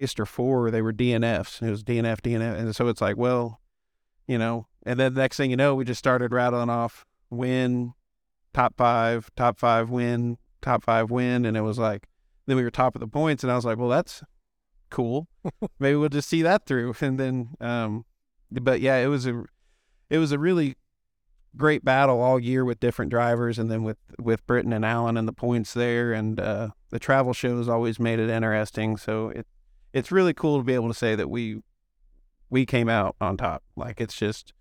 or 0.00 0.26
four, 0.26 0.70
they 0.70 0.82
were 0.82 0.92
DNFs. 0.92 1.62
It 1.62 1.70
was 1.70 1.82
DNF, 1.82 2.20
DNF. 2.20 2.58
And 2.58 2.74
so 2.74 2.88
it's 2.88 3.00
like, 3.00 3.16
well, 3.16 3.60
you 4.26 4.38
know, 4.38 4.66
and 4.84 4.98
then 4.98 5.14
the 5.14 5.20
next 5.20 5.36
thing 5.36 5.50
you 5.50 5.56
know, 5.56 5.74
we 5.74 5.84
just 5.84 5.98
started 5.98 6.32
rattling 6.32 6.70
off 6.70 7.04
win, 7.30 7.92
top 8.54 8.74
five, 8.76 9.30
top 9.36 9.58
five 9.58 9.90
win, 9.90 10.38
top 10.62 10.84
five 10.84 11.10
win. 11.10 11.44
And 11.44 11.56
it 11.56 11.62
was 11.62 11.78
like, 11.78 12.06
then 12.46 12.56
we 12.56 12.62
were 12.62 12.70
top 12.70 12.94
of 12.94 13.00
the 13.00 13.08
points. 13.08 13.42
And 13.42 13.50
I 13.50 13.56
was 13.56 13.64
like, 13.64 13.78
well, 13.78 13.88
that's 13.88 14.22
cool. 14.90 15.28
Maybe 15.78 15.96
we'll 15.96 16.08
just 16.08 16.28
see 16.28 16.42
that 16.42 16.64
through. 16.66 16.94
And 17.00 17.18
then, 17.18 17.54
um, 17.60 18.04
but 18.50 18.80
yeah, 18.80 18.96
it 18.98 19.08
was 19.08 19.26
a, 19.26 19.44
it 20.10 20.18
was 20.18 20.32
a 20.32 20.38
really 20.38 20.76
great 21.56 21.84
battle 21.84 22.20
all 22.20 22.38
year 22.38 22.64
with 22.64 22.78
different 22.78 23.10
drivers 23.10 23.58
and 23.58 23.70
then 23.70 23.82
with 23.82 23.96
with 24.18 24.46
Britton 24.46 24.72
and 24.72 24.84
Allen 24.84 25.16
and 25.16 25.26
the 25.26 25.32
points 25.32 25.74
there 25.74 26.12
and 26.12 26.38
uh, 26.38 26.68
the 26.90 26.98
travel 26.98 27.32
shows 27.32 27.68
always 27.68 27.98
made 27.98 28.18
it 28.18 28.30
interesting 28.30 28.96
so 28.96 29.30
it 29.30 29.46
it's 29.98 30.12
really 30.12 30.34
cool 30.34 30.58
to 30.58 30.64
be 30.64 30.74
able 30.74 30.88
to 30.88 30.94
say 30.94 31.14
that 31.14 31.28
we 31.28 31.60
we 32.50 32.64
came 32.64 32.88
out 32.88 33.16
on 33.20 33.36
top 33.36 33.62
like 33.76 34.00
it's 34.00 34.16
just 34.16 34.52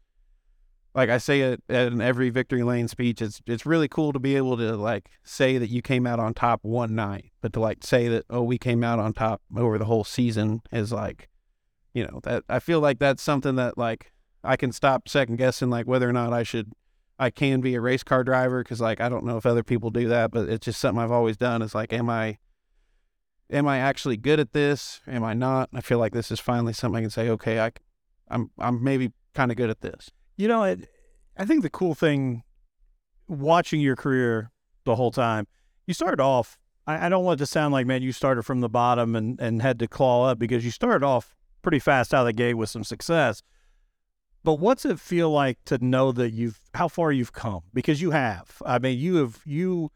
like 0.94 1.10
I 1.10 1.20
say 1.20 1.41
it 1.41 1.62
in 1.70 2.02
every 2.02 2.30
victory 2.30 2.63
lane 2.63 2.88
speech 2.88 3.22
it's 3.22 3.41
it's 3.46 3.66
really 3.66 3.88
cool 3.88 4.12
to 4.13 4.20
be 4.20 4.36
able 4.36 4.58
to 4.58 4.76
like 4.76 5.10
say 5.23 5.58
that 5.58 5.70
you 5.70 5.82
came 5.82 6.05
out 6.05 6.20
on 6.20 6.34
top 6.34 6.60
one 6.63 6.96
night 6.96 7.32
but 7.41 7.54
to 7.54 7.60
like 7.60 7.84
say 7.84 8.08
that 8.10 8.26
oh 8.30 8.44
we 8.44 8.58
came 8.58 8.84
out 8.84 9.00
on 9.00 9.13
top 9.13 9.41
over 9.55 9.77
the 9.77 9.86
whole 9.86 10.04
season 10.04 10.62
is 10.72 10.91
like 10.91 11.30
you 11.94 12.04
know 12.04 12.20
that 12.24 12.44
I 12.49 12.60
feel 12.60 12.80
like 12.80 12.99
that's 12.99 13.24
something 13.24 13.55
that 13.55 13.77
like 13.77 14.12
I 14.44 14.55
can 14.55 14.72
stop 14.72 15.08
second 15.08 15.38
guessing 15.38 15.70
like 15.70 15.88
whether 15.88 16.10
or 16.10 16.13
not 16.13 16.34
I 16.34 16.44
should 16.44 16.74
I 17.20 17.30
can 17.30 17.62
be 17.62 17.76
a 17.76 17.82
race 17.82 18.04
car 18.04 18.24
driver 18.24 18.63
because 18.63 18.82
like 18.82 19.02
I 19.02 19.10
don't 19.10 19.26
know 19.26 19.38
if 19.38 19.46
other 19.46 19.63
people 19.63 19.90
do 19.90 20.08
that, 20.10 20.32
but 20.32 20.49
it's 20.49 20.66
just 20.66 20.80
something 20.80 21.04
I've 21.04 21.12
always 21.12 21.38
done. 21.38 21.62
Is 21.62 21.74
like, 21.74 21.91
am 21.91 22.10
I 22.10 22.38
am 23.50 23.68
I 23.68 23.80
actually 23.80 24.18
good 24.18 24.40
at 24.40 24.54
this? 24.54 25.02
Am 25.08 25.24
I 25.24 25.34
not? 25.34 25.70
I 25.74 25.82
feel 25.82 26.00
like 26.00 26.14
this 26.14 26.32
is 26.32 26.40
finally 26.40 26.74
something 26.74 26.98
I 26.98 27.02
can 27.02 27.10
say. 27.10 27.30
Okay, 27.30 27.60
I 27.60 27.72
I'm 28.30 28.52
I'm 28.60 28.84
maybe 28.84 29.12
kind 29.34 29.52
of 29.52 29.58
good 29.58 29.70
at 29.70 29.82
this. 29.82 30.12
You 30.35 30.48
know, 30.48 30.63
it, 30.63 30.90
I 31.38 31.46
think 31.46 31.63
the 31.63 31.70
cool 31.70 31.96
thing 31.96 32.44
watching 33.27 33.82
your 33.82 33.96
career 33.96 34.52
the 34.86 34.96
whole 34.96 35.12
time, 35.12 35.48
you 35.86 35.94
started 35.94 36.21
off. 36.21 36.58
I, 36.86 37.08
I 37.08 37.10
don't 37.10 37.24
want 37.24 37.40
it 37.40 37.44
to 37.44 37.46
sound 37.48 37.74
like 37.74 37.88
man, 37.88 38.02
you 38.02 38.12
started 38.12 38.44
from 38.44 38.62
the 38.62 38.70
bottom 38.70 39.16
and 39.16 39.40
and 39.40 39.62
had 39.62 39.80
to 39.80 39.88
claw 39.88 40.26
up 40.26 40.40
because 40.40 40.66
you 40.66 40.71
started 40.71 41.05
off 41.05 41.36
pretty 41.62 41.80
fast 41.80 42.14
out 42.14 42.21
of 42.21 42.27
the 42.27 42.34
gate 42.34 42.55
with 42.55 42.70
some 42.70 42.84
success. 42.84 43.43
But 44.43 44.60
what's 44.60 44.86
it 44.86 44.99
feel 44.99 45.30
like 45.30 45.58
to 45.66 45.84
know 45.84 46.12
that 46.14 46.32
you've 46.32 46.60
how 46.74 46.88
far 46.88 47.12
you've 47.12 47.34
come? 47.34 47.64
Because 47.74 48.02
you 48.02 48.12
have. 48.12 48.62
I 48.66 48.80
mean, 48.80 48.98
you 48.98 49.16
have 49.18 49.41
you 49.46 49.91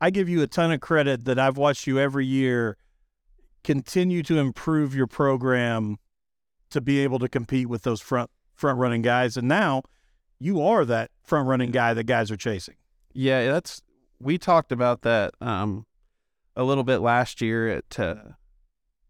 I 0.00 0.10
give 0.10 0.28
you 0.28 0.42
a 0.42 0.46
ton 0.46 0.72
of 0.72 0.80
credit 0.80 1.24
that 1.24 1.38
I've 1.38 1.56
watched 1.56 1.86
you 1.86 1.98
every 1.98 2.26
year 2.26 2.76
continue 3.66 4.22
to 4.22 4.38
improve 4.38 4.94
your 4.94 5.08
program 5.08 5.96
to 6.70 6.80
be 6.80 7.00
able 7.00 7.18
to 7.18 7.28
compete 7.28 7.68
with 7.68 7.82
those 7.82 8.00
front 8.00 8.30
front 8.54 8.78
running 8.78 9.02
guys. 9.02 9.36
And 9.36 9.48
now 9.48 9.82
you 10.38 10.62
are 10.62 10.84
that 10.84 11.10
front 11.24 11.48
running 11.48 11.72
guy 11.72 11.92
that 11.92 12.04
guys 12.04 12.30
are 12.30 12.36
chasing. 12.36 12.76
Yeah, 13.12 13.50
that's 13.50 13.82
we 14.20 14.38
talked 14.38 14.70
about 14.70 15.02
that 15.02 15.34
um 15.40 15.84
a 16.54 16.62
little 16.62 16.84
bit 16.84 16.98
last 16.98 17.42
year 17.42 17.68
at 17.68 17.98
uh, 17.98 18.14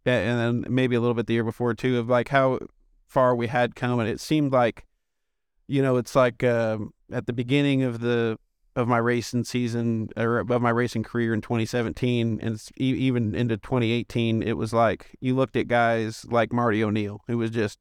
and 0.07 0.65
then 0.65 0.73
maybe 0.73 0.97
a 0.97 1.01
little 1.01 1.15
bit 1.15 1.27
the 1.27 1.35
year 1.35 1.45
before 1.45 1.75
too 1.75 1.99
of 1.99 2.09
like 2.09 2.29
how 2.29 2.59
far 3.07 3.37
we 3.37 3.49
had 3.49 3.75
come, 3.77 4.01
and 4.01 4.09
it 4.09 4.21
seemed 4.21 4.53
like, 4.53 4.87
you 5.69 5.83
know, 5.83 5.97
it's 5.97 6.15
like 6.15 6.43
um, 6.43 6.93
at 7.13 7.27
the 7.27 7.33
beginning 7.33 7.83
of 7.83 8.01
the 8.01 8.39
of 8.77 8.87
my 8.87 8.99
racing 8.99 9.43
season 9.43 10.11
or 10.17 10.39
of 10.39 10.63
my 10.63 10.71
racing 10.71 11.03
career 11.03 11.33
in 11.33 11.41
2017 11.41 12.39
and 12.43 12.63
even 12.77 13.35
into 13.35 13.57
2018 13.57 14.43
it 14.43 14.59
was 14.59 14.73
like 14.75 15.17
you 15.19 15.35
looked 15.35 15.57
at 15.57 15.67
guys 15.67 16.27
like 16.29 16.53
Marty 16.53 16.85
O'Neill. 16.85 17.23
Who 17.27 17.39
was 17.39 17.51
just 17.51 17.79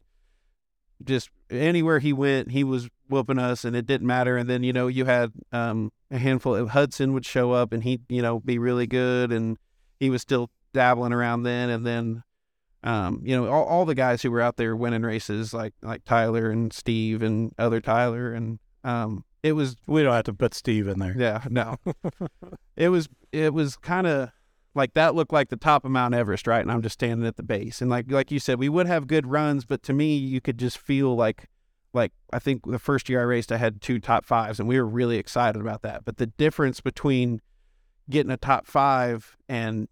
just 1.03 1.29
anywhere 1.49 1.99
he 1.99 2.13
went 2.13 2.51
he 2.51 2.63
was 2.63 2.89
whooping 3.09 3.37
us 3.37 3.65
and 3.65 3.75
it 3.75 3.85
didn't 3.85 4.07
matter. 4.07 4.37
And 4.37 4.49
then 4.49 4.63
you 4.63 4.71
know 4.71 4.87
you 4.87 5.03
had 5.03 5.33
um, 5.51 5.91
a 6.09 6.17
handful 6.17 6.55
of 6.55 6.69
Hudson 6.69 7.13
would 7.13 7.25
show 7.25 7.51
up 7.51 7.73
and 7.73 7.83
he'd 7.83 8.03
you 8.07 8.21
know 8.21 8.39
be 8.39 8.57
really 8.57 8.87
good 8.87 9.33
and 9.33 9.57
he 9.99 10.09
was 10.09 10.21
still 10.21 10.49
dabbling 10.73 11.13
around 11.13 11.43
then. 11.43 11.69
And 11.69 11.85
then 11.85 12.23
um, 12.85 13.21
you 13.23 13.35
know, 13.35 13.51
all, 13.51 13.65
all 13.65 13.85
the 13.85 13.95
guys 13.95 14.21
who 14.21 14.29
were 14.29 14.41
out 14.41 14.57
there 14.57 14.75
winning 14.75 15.01
races, 15.01 15.53
like 15.53 15.73
like 15.81 16.05
Tyler 16.05 16.51
and 16.51 16.71
Steve 16.71 17.23
and 17.23 17.51
other 17.57 17.81
Tyler, 17.81 18.31
and 18.31 18.59
um, 18.83 19.25
it 19.45 19.51
was 19.51 19.75
we 19.85 20.01
don't 20.01 20.13
have 20.13 20.23
to 20.23 20.33
put 20.33 20.55
Steve 20.55 20.87
in 20.87 20.97
there. 20.97 21.13
Yeah, 21.15 21.43
no, 21.51 21.77
it 22.75 22.89
was 22.89 23.07
it 23.31 23.53
was 23.53 23.75
kind 23.77 24.07
of 24.07 24.31
like 24.73 24.95
that 24.95 25.13
looked 25.13 25.31
like 25.31 25.49
the 25.49 25.55
top 25.55 25.85
of 25.85 25.91
Mount 25.91 26.15
Everest, 26.15 26.47
right? 26.47 26.61
And 26.61 26.71
I'm 26.71 26.81
just 26.81 26.93
standing 26.93 27.27
at 27.27 27.35
the 27.37 27.43
base, 27.43 27.79
and 27.79 27.89
like 27.89 28.09
like 28.09 28.31
you 28.31 28.39
said, 28.39 28.57
we 28.57 28.69
would 28.69 28.87
have 28.87 29.05
good 29.05 29.27
runs, 29.27 29.63
but 29.63 29.83
to 29.83 29.93
me, 29.93 30.17
you 30.17 30.41
could 30.41 30.57
just 30.57 30.79
feel 30.79 31.15
like 31.15 31.47
like 31.93 32.11
I 32.33 32.39
think 32.39 32.65
the 32.65 32.79
first 32.79 33.07
year 33.07 33.19
I 33.19 33.23
raced, 33.23 33.51
I 33.51 33.57
had 33.57 33.81
two 33.81 33.99
top 33.99 34.25
fives, 34.25 34.59
and 34.59 34.67
we 34.67 34.79
were 34.79 34.87
really 34.87 35.17
excited 35.17 35.61
about 35.61 35.83
that. 35.83 36.05
But 36.05 36.17
the 36.17 36.25
difference 36.25 36.81
between 36.81 37.39
getting 38.09 38.31
a 38.31 38.37
top 38.37 38.65
five 38.65 39.37
and 39.47 39.87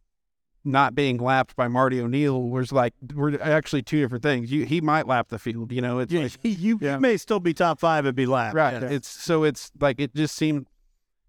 not 0.66 0.96
being 0.96 1.18
lapped 1.18 1.56
by 1.56 1.68
Marty 1.68 2.00
O'Neill 2.00 2.42
was 2.42 2.72
like 2.72 2.94
we're 3.14 3.40
actually 3.42 3.82
two 3.82 4.00
different 4.00 4.24
things. 4.24 4.52
You 4.52 4.66
he 4.66 4.82
might 4.82 5.08
lap 5.08 5.30
the 5.30 5.40
field, 5.40 5.72
you 5.72 5.82
know. 5.82 6.00
It's 6.00 6.12
yeah, 6.12 6.22
like, 6.22 6.38
you 6.44 6.80
yeah. 6.82 6.98
may 6.98 7.18
still 7.18 7.40
be 7.40 7.54
top 7.54 7.80
five 7.80 8.06
and 8.06 8.16
be 8.16 8.26
lapped, 8.26 8.56
right? 8.56 8.82
Yeah. 8.82 8.90
It's 8.90 9.08
so 9.08 9.44
it's 9.44 9.72
like 9.80 10.00
it 10.00 10.16
just 10.16 10.36
seemed 10.36 10.68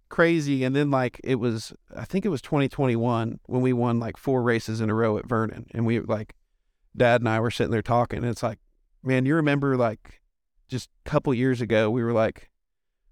crazy, 0.09 0.63
and 0.63 0.77
then 0.77 0.91
like 0.91 1.21
it 1.25 1.37
was 1.37 1.73
I 1.97 2.05
think 2.05 2.25
it 2.25 2.29
was 2.29 2.41
2021 2.43 3.41
when 3.47 3.63
we 3.63 3.73
won 3.73 3.99
like 3.99 4.17
four 4.17 4.43
races 4.43 4.81
in 4.81 4.91
a 4.91 4.95
row 4.95 5.19
at 5.19 5.27
Vernon, 5.27 5.67
and 5.73 5.85
we 5.85 6.01
like 6.01 6.35
Dad 6.97 7.21
and 7.21 7.29
I 7.29 7.41
were 7.41 7.51
sitting 7.51 7.73
there 7.73 7.83
talking, 7.83 8.19
and 8.21 8.29
it's 8.29 8.43
like, 8.43 8.59
man, 9.03 9.27
you 9.27 9.35
remember 9.35 9.77
like 9.77 10.21
just 10.69 10.89
a 11.05 11.11
couple 11.11 11.35
years 11.35 11.61
ago 11.61 11.91
we 11.91 12.03
were 12.03 12.13
like 12.13 12.51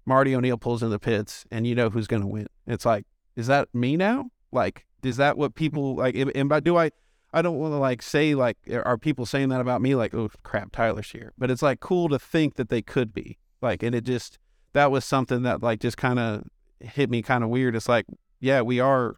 Marty 0.05 0.35
O'Neill 0.35 0.57
pulls 0.57 0.83
in 0.83 0.89
the 0.89 0.99
pits, 0.99 1.45
and 1.51 1.67
you 1.67 1.75
know 1.75 1.89
who's 1.89 2.07
going 2.07 2.21
to 2.21 2.27
win. 2.27 2.47
It's 2.67 2.85
like, 2.85 3.05
is 3.35 3.47
that 3.47 3.67
me 3.73 3.97
now? 3.97 4.29
Like 4.53 4.85
is 5.03 5.17
that 5.17 5.37
what 5.37 5.55
people 5.55 5.95
like? 5.95 6.15
And 6.15 6.49
by 6.49 6.59
do 6.59 6.77
I? 6.77 6.91
I 7.35 7.41
don't 7.41 7.57
want 7.57 7.73
to 7.73 7.77
like 7.77 8.01
say 8.01 8.35
like 8.35 8.57
are 8.71 8.97
people 8.97 9.25
saying 9.25 9.49
that 9.49 9.61
about 9.61 9.81
me? 9.81 9.95
Like 9.95 10.13
oh 10.13 10.29
crap, 10.43 10.71
Tyler's 10.71 11.11
here. 11.11 11.33
But 11.37 11.51
it's 11.51 11.61
like 11.61 11.79
cool 11.79 12.09
to 12.09 12.19
think 12.19 12.55
that 12.55 12.69
they 12.69 12.81
could 12.81 13.13
be 13.13 13.39
like, 13.61 13.83
and 13.83 13.95
it 13.95 14.03
just 14.03 14.39
that 14.73 14.91
was 14.91 15.05
something 15.05 15.43
that 15.43 15.61
like 15.61 15.79
just 15.79 15.97
kind 15.97 16.19
of 16.19 16.43
hit 16.79 17.09
me 17.09 17.21
kind 17.21 17.43
of 17.43 17.49
weird. 17.49 17.75
It's 17.75 17.89
like 17.89 18.05
yeah, 18.39 18.61
we 18.61 18.79
are 18.79 19.17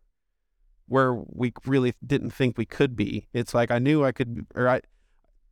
where 0.88 1.14
we 1.14 1.52
really 1.66 1.94
didn't 2.06 2.32
think 2.32 2.58
we 2.58 2.66
could 2.66 2.96
be. 2.96 3.28
It's 3.34 3.54
like 3.54 3.72
I 3.72 3.80
knew 3.80 4.04
I 4.04 4.12
could, 4.12 4.46
or 4.54 4.68
I, 4.68 4.82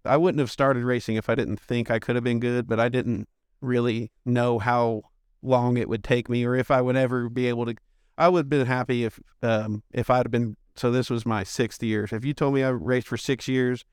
I 0.06 0.18
wouldn't 0.18 0.40
have 0.40 0.52
started 0.52 0.84
racing 0.84 1.16
if 1.16 1.30
I 1.30 1.36
didn't 1.36 1.60
think 1.60 1.90
I 1.90 2.00
could 2.00 2.16
have 2.16 2.24
been 2.24 2.40
good, 2.40 2.68
but 2.68 2.80
I 2.80 2.90
didn't 2.90 3.28
really 3.62 4.12
know 4.26 4.60
how 4.60 5.02
long 5.42 5.78
it 5.78 5.90
would 5.90 6.04
take 6.04 6.30
me 6.30 6.46
or 6.46 6.56
if 6.56 6.70
I 6.70 6.82
would 6.82 6.96
ever 6.96 7.30
be 7.30 7.48
able 7.48 7.66
to 7.66 7.76
I 8.18 8.30
would 8.30 8.46
have 8.46 8.50
been 8.50 8.68
happy 8.68 9.06
if 9.06 9.20
um, 9.42 9.84
if 9.92 10.10
I'd 10.10 10.26
have 10.26 10.32
been. 10.32 10.58
So 10.76 10.92
this 10.92 11.10
was 11.10 11.26
my 11.26 11.44
sixth 11.44 11.84
year. 11.84 12.08
If 12.12 12.26
you 12.26 12.34
told 12.34 12.56
me 12.56 12.64
I 12.64 12.70
raced 12.70 13.08
for 13.08 13.18
six 13.18 13.48
years, 13.48 13.86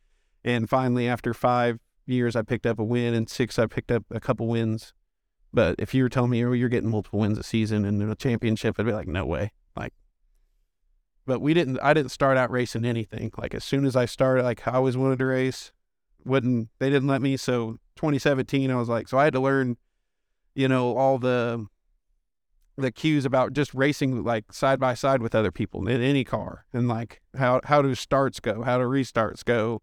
and 0.44 0.68
finally 0.68 1.08
after 1.08 1.34
five 1.34 1.78
years 2.06 2.34
I 2.34 2.42
picked 2.42 2.66
up 2.66 2.78
a 2.78 2.84
win, 2.84 3.14
and 3.14 3.28
six 3.28 3.58
I 3.58 3.66
picked 3.66 3.90
up 3.90 4.04
a 4.10 4.20
couple 4.20 4.46
wins. 4.46 4.94
But 5.52 5.76
if 5.78 5.94
you 5.94 6.02
were 6.02 6.08
telling 6.08 6.30
me, 6.30 6.44
oh, 6.44 6.52
you're 6.52 6.68
getting 6.68 6.90
multiple 6.90 7.18
wins 7.18 7.38
a 7.38 7.42
season 7.42 7.84
and 7.84 8.02
a 8.02 8.14
championship, 8.14 8.76
I'd 8.78 8.86
be 8.86 8.92
like, 8.92 9.08
no 9.08 9.26
way. 9.26 9.52
Like, 9.74 9.92
but 11.26 11.40
we 11.40 11.54
didn't. 11.54 11.78
I 11.82 11.92
didn't 11.92 12.12
start 12.12 12.36
out 12.36 12.50
racing 12.50 12.84
anything. 12.84 13.30
Like 13.36 13.54
as 13.54 13.64
soon 13.64 13.84
as 13.84 13.96
I 13.96 14.04
started, 14.04 14.44
like 14.44 14.66
I 14.66 14.72
always 14.72 14.96
wanted 14.96 15.18
to 15.18 15.26
race. 15.26 15.72
Wouldn't 16.24 16.68
they 16.78 16.90
didn't 16.90 17.08
let 17.08 17.22
me. 17.22 17.36
So 17.36 17.78
2017, 17.96 18.70
I 18.70 18.76
was 18.76 18.88
like, 18.88 19.08
so 19.08 19.18
I 19.18 19.24
had 19.24 19.32
to 19.32 19.40
learn, 19.40 19.76
you 20.54 20.68
know, 20.68 20.96
all 20.96 21.18
the 21.18 21.66
the 22.80 22.92
cues 22.92 23.24
about 23.24 23.52
just 23.52 23.72
racing 23.74 24.24
like 24.24 24.52
side 24.52 24.80
by 24.80 24.94
side 24.94 25.22
with 25.22 25.34
other 25.34 25.52
people 25.52 25.86
in 25.88 26.00
any 26.00 26.24
car 26.24 26.64
and 26.72 26.88
like 26.88 27.20
how 27.36 27.60
how 27.64 27.82
do 27.82 27.94
starts 27.94 28.40
go? 28.40 28.62
How 28.62 28.78
do 28.78 28.84
restarts 28.84 29.44
go? 29.44 29.82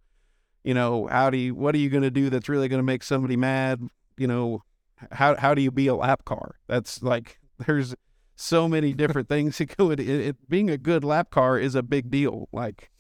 You 0.63 0.73
know 0.73 1.07
how 1.07 1.29
do 1.29 1.38
you 1.38 1.55
what 1.55 1.75
are 1.75 1.79
you 1.79 1.89
going 1.89 2.03
to 2.03 2.11
do 2.11 2.29
that's 2.29 2.49
really 2.49 2.67
going 2.67 2.79
to 2.79 2.83
make 2.83 3.03
somebody 3.03 3.38
mad? 3.38 3.81
You 4.17 4.27
know 4.27 4.63
how 5.11 5.35
how 5.35 5.53
do 5.53 5.61
you 5.61 5.71
be 5.71 5.88
a 5.88 5.95
lap 5.95 6.25
car? 6.25 6.55
That's 6.67 7.01
like 7.01 7.39
there's 7.65 7.95
so 8.38 8.67
many 8.67 8.94
different 8.94 9.27
things 9.27 9.57
that 9.57 9.75
go 9.75 9.89
it, 9.89 10.00
it, 10.00 10.50
being 10.50 10.69
a 10.69 10.77
good 10.77 11.03
lap 11.03 11.31
car 11.31 11.57
is 11.57 11.73
a 11.73 11.81
big 11.81 12.11
deal 12.11 12.47
like 12.51 12.91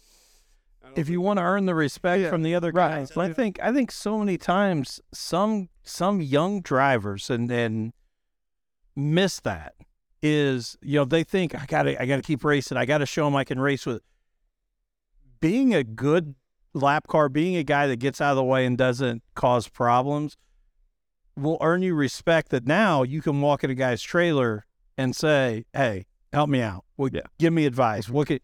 if 0.95 1.07
you 1.07 1.21
want 1.21 1.37
to 1.37 1.43
earn 1.43 1.67
the 1.67 1.75
respect 1.75 2.23
yeah, 2.23 2.29
from 2.29 2.41
the 2.41 2.55
other 2.55 2.71
guys 2.71 3.15
right. 3.15 3.29
i 3.29 3.33
think 3.33 3.59
i 3.61 3.71
think 3.71 3.91
so 3.91 4.17
many 4.17 4.35
times 4.35 4.99
some 5.13 5.69
some 5.83 6.21
young 6.21 6.59
drivers 6.61 7.29
and 7.29 7.51
and 7.51 7.93
miss 8.95 9.39
that 9.39 9.75
is 10.27 10.77
you 10.81 10.99
know 10.99 11.05
they 11.05 11.23
think 11.23 11.55
I 11.55 11.65
got 11.65 11.83
to 11.83 12.01
I 12.01 12.05
got 12.05 12.17
to 12.17 12.21
keep 12.21 12.43
racing. 12.43 12.77
I 12.77 12.85
got 12.85 12.99
to 12.99 13.05
show 13.05 13.25
them 13.25 13.35
I 13.35 13.43
can 13.43 13.59
race 13.59 13.85
with. 13.85 14.01
Being 15.39 15.73
a 15.73 15.83
good 15.83 16.35
lap 16.73 17.07
car, 17.07 17.29
being 17.29 17.55
a 17.55 17.63
guy 17.63 17.87
that 17.87 17.97
gets 17.97 18.21
out 18.21 18.31
of 18.31 18.37
the 18.37 18.43
way 18.43 18.65
and 18.65 18.77
doesn't 18.77 19.23
cause 19.35 19.67
problems, 19.67 20.35
will 21.35 21.57
earn 21.61 21.81
you 21.81 21.93
respect. 21.93 22.49
That 22.49 22.65
now 22.65 23.03
you 23.03 23.21
can 23.21 23.41
walk 23.41 23.63
in 23.63 23.69
a 23.69 23.75
guy's 23.75 24.01
trailer 24.01 24.65
and 24.97 25.15
say, 25.15 25.65
"Hey, 25.73 26.05
help 26.33 26.49
me 26.49 26.61
out. 26.61 26.85
Well, 26.97 27.09
yeah. 27.11 27.21
give 27.39 27.53
me 27.53 27.65
advice. 27.65 28.09
What 28.09 28.27
could?" 28.27 28.41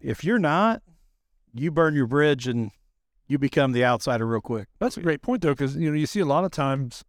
If 0.00 0.22
you're 0.22 0.38
not, 0.38 0.82
you 1.54 1.70
burn 1.70 1.94
your 1.94 2.06
bridge 2.06 2.46
and 2.46 2.70
you 3.26 3.38
become 3.38 3.72
the 3.72 3.84
outsider 3.84 4.26
real 4.26 4.40
quick. 4.40 4.68
That's 4.78 4.96
a 4.96 5.00
great 5.00 5.22
point 5.22 5.42
though, 5.42 5.52
because 5.52 5.76
you 5.76 5.90
know 5.90 5.96
you 5.96 6.06
see 6.06 6.20
a 6.20 6.26
lot 6.26 6.44
of 6.44 6.50
times 6.50 7.04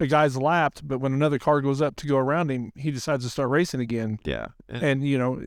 a 0.00 0.06
guy's 0.06 0.36
lapped, 0.36 0.86
but 0.86 0.98
when 0.98 1.12
another 1.12 1.38
car 1.38 1.60
goes 1.60 1.80
up 1.80 1.96
to 1.96 2.06
go 2.06 2.16
around 2.16 2.50
him, 2.50 2.72
he 2.74 2.90
decides 2.90 3.24
to 3.24 3.30
start 3.30 3.50
racing 3.50 3.80
again, 3.80 4.18
Yeah. 4.24 4.46
And 4.68 4.82
and 4.82 5.08
you 5.08 5.18
know 5.18 5.44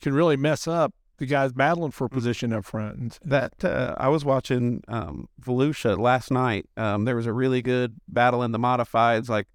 can 0.00 0.14
really 0.14 0.36
mess 0.36 0.66
up 0.68 0.94
the 1.18 1.26
guys 1.26 1.52
battling 1.52 1.90
for 1.90 2.08
position 2.08 2.52
up 2.52 2.64
front. 2.64 2.98
And 2.98 3.18
that 3.24 3.64
uh, 3.64 3.94
I 3.98 4.08
was 4.08 4.24
watching 4.24 4.82
um, 4.88 5.28
Volusia 5.40 5.98
last 5.98 6.30
night. 6.30 6.66
Um, 6.76 7.04
there 7.04 7.16
was 7.16 7.26
a 7.26 7.32
really 7.32 7.62
good 7.62 7.96
battle 8.08 8.42
in 8.42 8.52
the 8.52 8.58
modifieds. 8.58 9.28
Like 9.28 9.46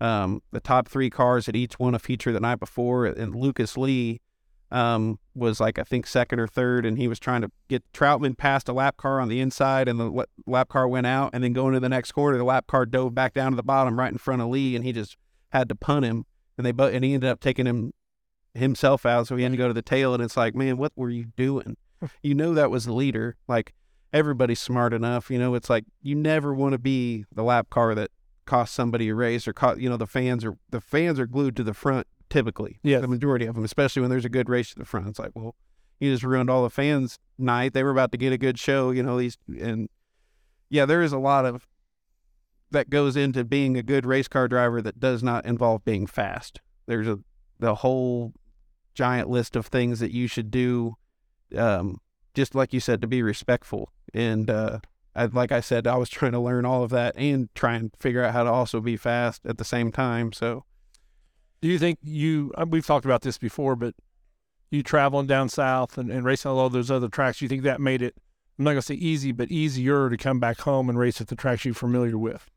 um, 0.00 0.42
the 0.50 0.60
top 0.60 0.88
three 0.88 1.10
cars 1.10 1.46
had 1.46 1.56
each 1.56 1.78
won 1.78 1.94
a 1.94 1.98
feature 1.98 2.32
the 2.32 2.40
night 2.40 2.60
before, 2.60 3.06
and 3.06 3.34
Lucas 3.34 3.76
Lee 3.76 4.20
um, 4.70 5.18
was 5.34 5.60
like 5.60 5.78
I 5.78 5.82
think 5.82 6.06
second 6.06 6.40
or 6.40 6.46
third, 6.46 6.86
and 6.86 6.98
he 6.98 7.08
was 7.08 7.18
trying 7.18 7.42
to 7.42 7.50
get 7.68 7.84
Troutman 7.92 8.36
past 8.36 8.68
a 8.68 8.72
lap 8.72 8.96
car 8.96 9.20
on 9.20 9.28
the 9.28 9.40
inside, 9.40 9.88
and 9.88 10.00
the 10.00 10.26
lap 10.46 10.68
car 10.68 10.88
went 10.88 11.06
out, 11.06 11.30
and 11.32 11.44
then 11.44 11.52
going 11.52 11.74
to 11.74 11.80
the 11.80 11.88
next 11.88 12.12
corner, 12.12 12.36
the 12.38 12.44
lap 12.44 12.66
car 12.66 12.86
dove 12.86 13.14
back 13.14 13.34
down 13.34 13.52
to 13.52 13.56
the 13.56 13.62
bottom 13.62 13.98
right 13.98 14.12
in 14.12 14.18
front 14.18 14.42
of 14.42 14.48
Lee, 14.48 14.74
and 14.74 14.84
he 14.84 14.92
just 14.92 15.16
had 15.50 15.68
to 15.68 15.74
punt 15.74 16.04
him, 16.04 16.26
and 16.56 16.66
they 16.66 16.72
bo- 16.72 16.88
and 16.88 17.04
he 17.04 17.14
ended 17.14 17.30
up 17.30 17.40
taking 17.40 17.66
him 17.66 17.92
himself 18.54 19.04
out, 19.04 19.26
so 19.26 19.36
he 19.36 19.42
had 19.42 19.52
to 19.52 19.58
go 19.58 19.68
to 19.68 19.74
the 19.74 19.82
tail, 19.82 20.14
and 20.14 20.22
it's 20.22 20.36
like, 20.36 20.54
man, 20.54 20.76
what 20.76 20.92
were 20.96 21.10
you 21.10 21.26
doing? 21.36 21.76
you 22.22 22.34
know 22.34 22.54
that 22.54 22.70
was 22.70 22.84
the 22.84 22.92
leader. 22.92 23.36
Like 23.48 23.74
everybody's 24.12 24.60
smart 24.60 24.92
enough, 24.92 25.30
you 25.30 25.38
know. 25.38 25.54
It's 25.54 25.70
like 25.70 25.84
you 26.02 26.14
never 26.14 26.54
want 26.54 26.72
to 26.72 26.78
be 26.78 27.24
the 27.32 27.42
lap 27.42 27.70
car 27.70 27.94
that 27.94 28.10
cost 28.46 28.74
somebody 28.74 29.08
a 29.08 29.14
race 29.14 29.48
or 29.48 29.52
caught. 29.52 29.80
You 29.80 29.88
know, 29.88 29.96
the 29.96 30.06
fans 30.06 30.44
are 30.44 30.56
the 30.70 30.80
fans 30.80 31.18
are 31.18 31.26
glued 31.26 31.56
to 31.56 31.64
the 31.64 31.74
front 31.74 32.06
typically. 32.34 32.80
Yeah. 32.82 32.98
the 32.98 33.06
majority 33.06 33.46
of 33.46 33.54
them, 33.54 33.64
especially 33.64 34.02
when 34.02 34.10
there's 34.10 34.24
a 34.24 34.28
good 34.28 34.48
race 34.48 34.70
to 34.70 34.78
the 34.80 34.84
front. 34.84 35.06
It's 35.06 35.20
like, 35.20 35.30
well, 35.34 35.54
you 36.00 36.12
just 36.12 36.24
ruined 36.24 36.50
all 36.50 36.64
the 36.64 36.70
fans' 36.70 37.20
night. 37.38 37.74
They 37.74 37.84
were 37.84 37.92
about 37.92 38.10
to 38.10 38.18
get 38.18 38.32
a 38.32 38.38
good 38.38 38.58
show, 38.58 38.90
you 38.90 39.04
know. 39.04 39.16
These 39.16 39.38
and 39.60 39.88
yeah, 40.68 40.84
there 40.84 41.00
is 41.00 41.12
a 41.12 41.18
lot 41.18 41.46
of 41.46 41.68
that 42.72 42.90
goes 42.90 43.16
into 43.16 43.44
being 43.44 43.76
a 43.76 43.84
good 43.84 44.04
race 44.04 44.26
car 44.26 44.48
driver 44.48 44.82
that 44.82 44.98
does 44.98 45.22
not 45.22 45.46
involve 45.46 45.84
being 45.84 46.08
fast. 46.08 46.60
There's 46.86 47.06
a 47.06 47.20
the 47.60 47.76
whole 47.76 48.32
giant 48.94 49.30
list 49.30 49.54
of 49.54 49.66
things 49.66 50.00
that 50.00 50.10
you 50.10 50.26
should 50.26 50.50
do, 50.50 50.96
um, 51.56 52.00
just 52.34 52.56
like 52.56 52.72
you 52.72 52.80
said, 52.80 53.00
to 53.00 53.06
be 53.06 53.22
respectful. 53.22 53.92
And 54.12 54.50
uh, 54.50 54.80
I, 55.14 55.26
like 55.26 55.52
I 55.52 55.60
said, 55.60 55.86
I 55.86 55.98
was 55.98 56.10
trying 56.10 56.32
to 56.32 56.40
learn 56.40 56.64
all 56.64 56.82
of 56.82 56.90
that 56.90 57.14
and 57.16 57.48
try 57.54 57.74
and 57.74 57.92
figure 57.96 58.24
out 58.24 58.32
how 58.32 58.42
to 58.42 58.50
also 58.50 58.80
be 58.80 58.96
fast 58.96 59.46
at 59.46 59.58
the 59.58 59.64
same 59.64 59.92
time. 59.92 60.32
So 60.32 60.64
do 61.64 61.70
you 61.70 61.78
think 61.78 61.98
you? 62.02 62.52
uh, 62.58 62.66
We've 62.68 62.84
talked 62.84 63.06
about 63.06 63.22
this 63.22 63.38
before, 63.38 63.74
but 63.74 63.94
you 64.70 64.82
traveling 64.82 65.26
down 65.26 65.48
south 65.48 65.96
and, 65.96 66.10
and 66.10 66.22
racing 66.22 66.50
all 66.50 66.68
those 66.68 66.90
other 66.90 67.08
tracks, 67.08 67.40
you 67.40 67.48
think 67.48 67.62
that 67.62 67.80
made 67.80 68.02
it? 68.02 68.14
I'm 68.58 68.66
not 68.66 68.72
gonna 68.72 68.82
say 68.82 68.96
easy, 68.96 69.32
but 69.32 69.50
easier 69.50 70.10
to 70.10 70.16
come 70.18 70.38
back 70.38 70.60
home 70.60 70.90
and 70.90 70.98
race 70.98 71.22
at 71.22 71.28
the 71.28 71.34
tracks 71.34 71.64
you're 71.64 71.72
familiar 71.72 72.18
with. 72.18 72.50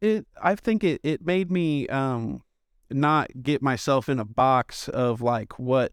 it, 0.00 0.28
I 0.40 0.54
think 0.54 0.84
it 0.84 1.00
it 1.02 1.26
made 1.26 1.50
me 1.50 1.88
um, 1.88 2.42
not 2.92 3.42
get 3.42 3.60
myself 3.60 4.08
in 4.08 4.20
a 4.20 4.24
box 4.24 4.88
of 4.88 5.20
like 5.20 5.58
what 5.58 5.90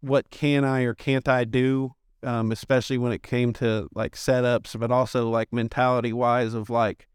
what 0.00 0.30
can 0.30 0.64
I 0.64 0.84
or 0.84 0.94
can't 0.94 1.28
I 1.28 1.44
do, 1.44 1.92
um, 2.22 2.52
especially 2.52 2.96
when 2.96 3.12
it 3.12 3.22
came 3.22 3.52
to 3.54 3.86
like 3.94 4.14
setups, 4.14 4.80
but 4.80 4.90
also 4.90 5.28
like 5.28 5.52
mentality 5.52 6.14
wise 6.14 6.54
of 6.54 6.70
like 6.70 7.06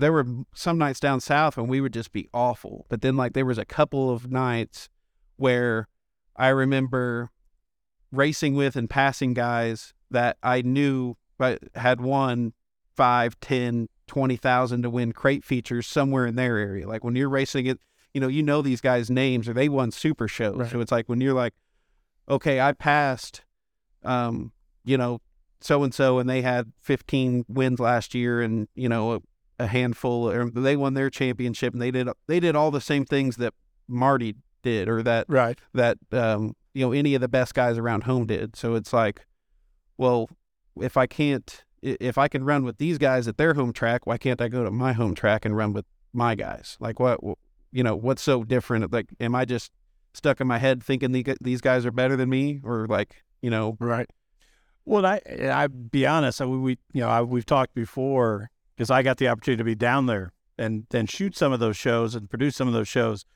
there 0.00 0.12
were 0.12 0.26
some 0.54 0.78
nights 0.78 1.00
down 1.00 1.20
south 1.20 1.56
when 1.56 1.68
we 1.68 1.80
would 1.80 1.92
just 1.92 2.12
be 2.12 2.28
awful, 2.32 2.86
but 2.88 3.02
then 3.02 3.16
like 3.16 3.32
there 3.32 3.46
was 3.46 3.58
a 3.58 3.64
couple 3.64 4.10
of 4.10 4.30
nights 4.30 4.88
where 5.36 5.88
I 6.36 6.48
remember 6.48 7.30
racing 8.10 8.54
with 8.54 8.76
and 8.76 8.88
passing 8.90 9.34
guys 9.34 9.94
that 10.10 10.36
I 10.42 10.62
knew 10.62 11.16
but 11.38 11.62
had 11.74 12.00
won 12.00 12.52
five, 12.96 13.38
ten, 13.40 13.88
twenty 14.06 14.36
thousand 14.36 14.82
to 14.82 14.90
win 14.90 15.12
crate 15.12 15.44
features 15.44 15.86
somewhere 15.86 16.26
in 16.26 16.34
their 16.34 16.58
area. 16.58 16.88
Like 16.88 17.04
when 17.04 17.16
you're 17.16 17.30
racing 17.30 17.66
it, 17.66 17.78
you 18.12 18.20
know, 18.20 18.28
you 18.28 18.42
know 18.42 18.60
these 18.60 18.80
guys' 18.80 19.10
names 19.10 19.48
or 19.48 19.52
they 19.52 19.68
won 19.68 19.90
super 19.90 20.28
shows. 20.28 20.56
Right. 20.56 20.70
So 20.70 20.80
it's 20.80 20.92
like 20.92 21.08
when 21.08 21.20
you're 21.20 21.34
like, 21.34 21.54
okay, 22.28 22.60
I 22.60 22.72
passed, 22.72 23.42
um, 24.04 24.52
you 24.84 24.98
know, 24.98 25.20
so 25.60 25.82
and 25.82 25.94
so, 25.94 26.18
and 26.18 26.28
they 26.28 26.42
had 26.42 26.72
15 26.80 27.44
wins 27.48 27.80
last 27.80 28.14
year, 28.14 28.40
and 28.40 28.68
you 28.74 28.88
know, 28.88 29.22
a, 29.62 29.66
handful, 29.66 30.28
or 30.30 30.50
they 30.50 30.76
won 30.76 30.94
their 30.94 31.10
championship, 31.10 31.72
and 31.72 31.80
they 31.82 31.90
did 31.90 32.08
they 32.26 32.40
did 32.40 32.56
all 32.56 32.70
the 32.70 32.80
same 32.80 33.04
things 33.04 33.36
that 33.36 33.54
Marty 33.88 34.34
did, 34.62 34.88
or 34.88 35.02
that 35.02 35.26
Right. 35.28 35.58
that 35.74 35.98
um, 36.12 36.54
you 36.74 36.84
know 36.84 36.92
any 36.92 37.14
of 37.14 37.20
the 37.20 37.28
best 37.28 37.54
guys 37.54 37.78
around 37.78 38.04
home 38.04 38.26
did. 38.26 38.56
So 38.56 38.74
it's 38.74 38.92
like, 38.92 39.26
well, 39.98 40.28
if 40.80 40.96
I 40.96 41.06
can't, 41.06 41.64
if 41.82 42.18
I 42.18 42.28
can 42.28 42.44
run 42.44 42.64
with 42.64 42.78
these 42.78 42.98
guys 42.98 43.26
at 43.28 43.36
their 43.36 43.54
home 43.54 43.72
track, 43.72 44.06
why 44.06 44.18
can't 44.18 44.40
I 44.40 44.48
go 44.48 44.64
to 44.64 44.70
my 44.70 44.92
home 44.92 45.14
track 45.14 45.44
and 45.44 45.56
run 45.56 45.72
with 45.72 45.86
my 46.12 46.34
guys? 46.34 46.76
Like 46.80 46.98
what, 47.00 47.20
you 47.72 47.82
know, 47.82 47.96
what's 47.96 48.22
so 48.22 48.44
different? 48.44 48.92
Like, 48.92 49.06
am 49.20 49.34
I 49.34 49.44
just 49.44 49.70
stuck 50.14 50.40
in 50.40 50.46
my 50.46 50.58
head 50.58 50.82
thinking 50.82 51.12
the, 51.12 51.24
these 51.40 51.60
guys 51.60 51.86
are 51.86 51.92
better 51.92 52.16
than 52.16 52.28
me, 52.28 52.60
or 52.64 52.86
like, 52.88 53.22
you 53.42 53.50
know, 53.50 53.76
Right. 53.80 54.08
Well, 54.86 55.06
I 55.06 55.20
I 55.52 55.66
be 55.68 56.06
honest. 56.06 56.40
I, 56.40 56.46
we 56.46 56.78
you 56.92 57.02
know 57.02 57.08
I, 57.08 57.22
we've 57.22 57.46
talked 57.46 57.74
before 57.74 58.50
because 58.80 58.90
I 58.90 59.02
got 59.02 59.18
the 59.18 59.28
opportunity 59.28 59.58
to 59.58 59.64
be 59.64 59.74
down 59.74 60.06
there 60.06 60.32
and 60.56 60.86
then 60.88 61.04
shoot 61.04 61.36
some 61.36 61.52
of 61.52 61.60
those 61.60 61.76
shows 61.76 62.14
and 62.14 62.30
produce 62.30 62.56
some 62.56 62.66
of 62.66 62.72
those 62.72 62.88
shows. 62.88 63.26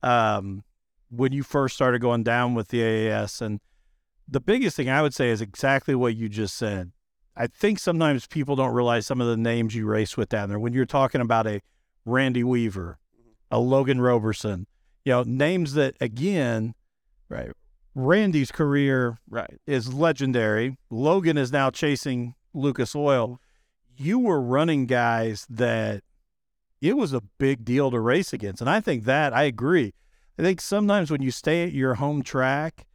Um, 0.00 0.62
when 1.10 1.32
you 1.32 1.42
first 1.42 1.74
started 1.74 2.00
going 2.00 2.22
down 2.22 2.54
with 2.54 2.68
the 2.68 2.82
AAS, 2.82 3.42
and 3.42 3.58
the 4.28 4.38
biggest 4.38 4.76
thing 4.76 4.88
I 4.88 5.02
would 5.02 5.12
say 5.12 5.30
is 5.30 5.40
exactly 5.40 5.96
what 5.96 6.14
you 6.14 6.28
just 6.28 6.56
said. 6.56 6.92
I 7.36 7.48
think 7.48 7.80
sometimes 7.80 8.28
people 8.28 8.54
don't 8.54 8.72
realize 8.72 9.04
some 9.04 9.20
of 9.20 9.26
the 9.26 9.36
names 9.36 9.74
you 9.74 9.86
race 9.86 10.16
with 10.16 10.28
down 10.28 10.48
there. 10.48 10.60
When 10.60 10.72
you're 10.72 10.86
talking 10.86 11.20
about 11.20 11.48
a 11.48 11.62
Randy 12.04 12.44
Weaver, 12.44 13.00
a 13.50 13.58
Logan 13.58 14.00
Roberson, 14.00 14.68
you 15.04 15.14
know 15.14 15.24
names 15.24 15.74
that 15.74 15.96
again, 16.00 16.74
right? 17.28 17.50
Randy's 17.96 18.52
career 18.52 19.18
right, 19.28 19.58
is 19.66 19.92
legendary. 19.92 20.76
Logan 20.90 21.36
is 21.36 21.50
now 21.50 21.70
chasing 21.70 22.36
Lucas 22.54 22.94
Oil. 22.94 23.40
You 24.02 24.18
were 24.18 24.40
running 24.40 24.86
guys 24.86 25.46
that 25.48 26.02
it 26.80 26.96
was 26.96 27.12
a 27.12 27.22
big 27.38 27.64
deal 27.64 27.92
to 27.92 28.00
race 28.00 28.32
against. 28.32 28.60
And 28.60 28.68
I 28.68 28.80
think 28.80 29.04
that 29.04 29.32
I 29.32 29.44
agree. 29.44 29.94
I 30.36 30.42
think 30.42 30.60
sometimes 30.60 31.08
when 31.08 31.22
you 31.22 31.30
stay 31.30 31.62
at 31.62 31.72
your 31.72 31.94
home 31.94 32.22
track, 32.22 32.88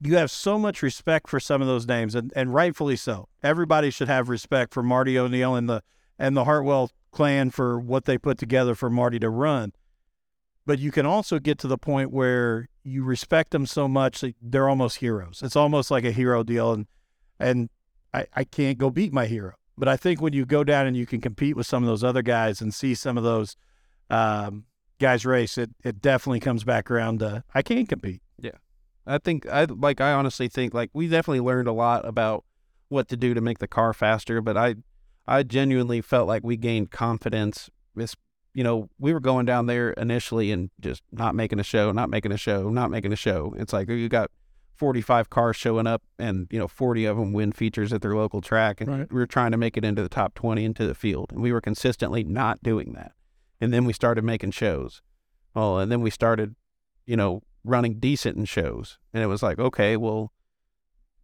you 0.00 0.16
have 0.16 0.32
so 0.32 0.58
much 0.58 0.82
respect 0.82 1.28
for 1.28 1.38
some 1.38 1.62
of 1.62 1.68
those 1.68 1.86
names, 1.86 2.16
and, 2.16 2.32
and 2.34 2.52
rightfully 2.52 2.96
so. 2.96 3.28
Everybody 3.40 3.90
should 3.90 4.08
have 4.08 4.28
respect 4.28 4.74
for 4.74 4.82
Marty 4.82 5.16
O'Neill 5.16 5.54
and 5.54 5.68
the 5.68 5.82
and 6.18 6.36
the 6.36 6.44
Hartwell 6.44 6.90
clan 7.12 7.50
for 7.50 7.78
what 7.78 8.04
they 8.06 8.18
put 8.18 8.36
together 8.36 8.74
for 8.74 8.90
Marty 8.90 9.20
to 9.20 9.30
run. 9.30 9.72
But 10.66 10.80
you 10.80 10.90
can 10.90 11.06
also 11.06 11.38
get 11.38 11.58
to 11.58 11.68
the 11.68 11.78
point 11.78 12.10
where 12.10 12.68
you 12.82 13.04
respect 13.04 13.52
them 13.52 13.64
so 13.64 13.86
much 13.86 14.22
that 14.22 14.34
they're 14.42 14.68
almost 14.68 14.96
heroes. 14.96 15.40
It's 15.44 15.56
almost 15.56 15.88
like 15.88 16.04
a 16.04 16.10
hero 16.10 16.42
deal, 16.42 16.72
and 16.72 16.86
and 17.38 17.70
I, 18.12 18.26
I 18.34 18.42
can't 18.42 18.76
go 18.76 18.90
beat 18.90 19.12
my 19.12 19.26
hero. 19.26 19.54
But 19.80 19.88
I 19.88 19.96
think 19.96 20.20
when 20.20 20.34
you 20.34 20.44
go 20.44 20.62
down 20.62 20.86
and 20.86 20.94
you 20.94 21.06
can 21.06 21.22
compete 21.22 21.56
with 21.56 21.66
some 21.66 21.82
of 21.82 21.88
those 21.88 22.04
other 22.04 22.20
guys 22.20 22.60
and 22.60 22.72
see 22.72 22.94
some 22.94 23.16
of 23.16 23.24
those 23.24 23.56
um, 24.10 24.66
guys 24.98 25.24
race, 25.24 25.56
it 25.56 25.70
it 25.82 26.02
definitely 26.02 26.38
comes 26.38 26.64
back 26.64 26.90
around 26.90 27.20
to 27.20 27.44
I 27.54 27.62
can 27.62 27.86
compete. 27.86 28.20
Yeah, 28.38 28.58
I 29.06 29.16
think 29.16 29.48
I 29.48 29.64
like 29.64 30.02
I 30.02 30.12
honestly 30.12 30.48
think 30.48 30.74
like 30.74 30.90
we 30.92 31.08
definitely 31.08 31.40
learned 31.40 31.66
a 31.66 31.72
lot 31.72 32.06
about 32.06 32.44
what 32.90 33.08
to 33.08 33.16
do 33.16 33.32
to 33.32 33.40
make 33.40 33.58
the 33.58 33.66
car 33.66 33.94
faster, 33.94 34.42
but 34.42 34.54
I 34.54 34.74
I 35.26 35.44
genuinely 35.44 36.02
felt 36.02 36.28
like 36.28 36.44
we 36.44 36.58
gained 36.58 36.90
confidence. 36.90 37.70
This 37.94 38.14
you 38.52 38.62
know, 38.62 38.90
we 38.98 39.14
were 39.14 39.20
going 39.20 39.46
down 39.46 39.64
there 39.64 39.92
initially 39.92 40.52
and 40.52 40.68
just 40.80 41.02
not 41.10 41.34
making 41.34 41.58
a 41.58 41.64
show, 41.64 41.90
not 41.90 42.10
making 42.10 42.32
a 42.32 42.36
show, 42.36 42.68
not 42.68 42.90
making 42.90 43.14
a 43.14 43.16
show. 43.16 43.54
It's 43.56 43.72
like 43.72 43.88
you 43.88 44.10
got 44.10 44.30
45 44.80 45.28
cars 45.28 45.56
showing 45.56 45.86
up 45.86 46.02
and, 46.18 46.48
you 46.50 46.58
know, 46.58 46.66
40 46.66 47.04
of 47.04 47.18
them 47.18 47.34
win 47.34 47.52
features 47.52 47.92
at 47.92 48.00
their 48.00 48.16
local 48.16 48.40
track. 48.40 48.80
And 48.80 48.90
Right. 48.90 49.12
we 49.12 49.20
were 49.20 49.26
trying 49.26 49.50
to 49.50 49.58
make 49.58 49.76
it 49.76 49.84
into 49.84 50.02
the 50.02 50.08
top 50.08 50.34
20 50.34 50.64
into 50.64 50.86
the 50.86 50.94
field. 50.94 51.32
And 51.32 51.42
we 51.42 51.52
were 51.52 51.60
consistently 51.60 52.24
not 52.24 52.62
doing 52.62 52.94
that. 52.94 53.12
And 53.60 53.74
then 53.74 53.84
we 53.84 53.92
started 53.92 54.24
making 54.24 54.52
shows. 54.52 55.02
Well, 55.54 55.78
and 55.78 55.92
then 55.92 56.00
we 56.00 56.08
started, 56.08 56.56
you 57.04 57.14
know, 57.14 57.42
running 57.62 58.00
decent 58.00 58.38
in 58.38 58.46
shows. 58.46 58.98
And 59.12 59.22
it 59.22 59.26
was 59.26 59.42
like, 59.42 59.58
okay, 59.58 59.98
well, 59.98 60.32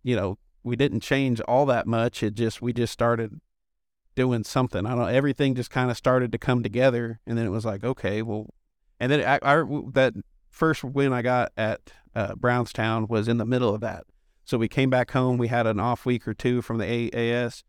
you 0.02 0.16
know, 0.16 0.36
we 0.62 0.76
didn't 0.76 1.00
change 1.00 1.40
all 1.40 1.64
that 1.64 1.86
much. 1.86 2.22
It 2.22 2.34
just, 2.34 2.60
we 2.60 2.74
just 2.74 2.92
started 2.92 3.40
doing 4.14 4.44
something. 4.44 4.84
I 4.84 4.90
don't 4.90 4.98
know. 4.98 5.06
Everything 5.06 5.54
just 5.54 5.70
kind 5.70 5.90
of 5.90 5.96
started 5.96 6.30
to 6.32 6.38
come 6.38 6.62
together. 6.62 7.20
And 7.26 7.38
then 7.38 7.46
it 7.46 7.50
was 7.50 7.64
like, 7.64 7.82
okay, 7.82 8.20
well, 8.20 8.50
and 9.00 9.10
then 9.10 9.20
I, 9.26 9.38
I 9.42 9.62
that 9.94 10.12
first 10.56 10.82
win 10.82 11.12
I 11.12 11.22
got 11.22 11.52
at 11.56 11.92
uh, 12.14 12.34
Brownstown 12.34 13.06
was 13.08 13.28
in 13.28 13.36
the 13.36 13.44
middle 13.44 13.74
of 13.74 13.80
that. 13.82 14.04
So 14.44 14.56
we 14.58 14.68
came 14.68 14.88
back 14.90 15.10
home. 15.10 15.36
We 15.38 15.48
had 15.48 15.66
an 15.66 15.78
off 15.78 16.06
week 16.06 16.26
or 16.26 16.32
two 16.34 16.62
from 16.62 16.78
the 16.78 16.84
AAS. 16.86 17.62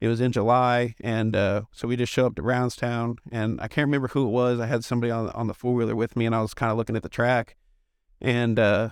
It 0.00 0.08
was 0.08 0.20
in 0.20 0.32
July, 0.32 0.94
and 1.00 1.34
uh, 1.36 1.62
so 1.72 1.86
we 1.88 1.96
just 1.96 2.12
show 2.12 2.26
up 2.26 2.34
to 2.34 2.42
Brownstown, 2.42 3.16
and 3.30 3.60
I 3.60 3.68
can't 3.68 3.86
remember 3.86 4.08
who 4.08 4.26
it 4.26 4.30
was. 4.30 4.58
I 4.60 4.66
had 4.66 4.84
somebody 4.84 5.10
on 5.10 5.30
on 5.30 5.46
the 5.46 5.54
four 5.54 5.72
wheeler 5.74 5.94
with 5.96 6.16
me, 6.16 6.26
and 6.26 6.34
I 6.34 6.42
was 6.42 6.52
kind 6.52 6.70
of 6.72 6.76
looking 6.76 6.96
at 6.96 7.02
the 7.02 7.08
track, 7.08 7.56
and 8.20 8.58
uh, 8.58 8.90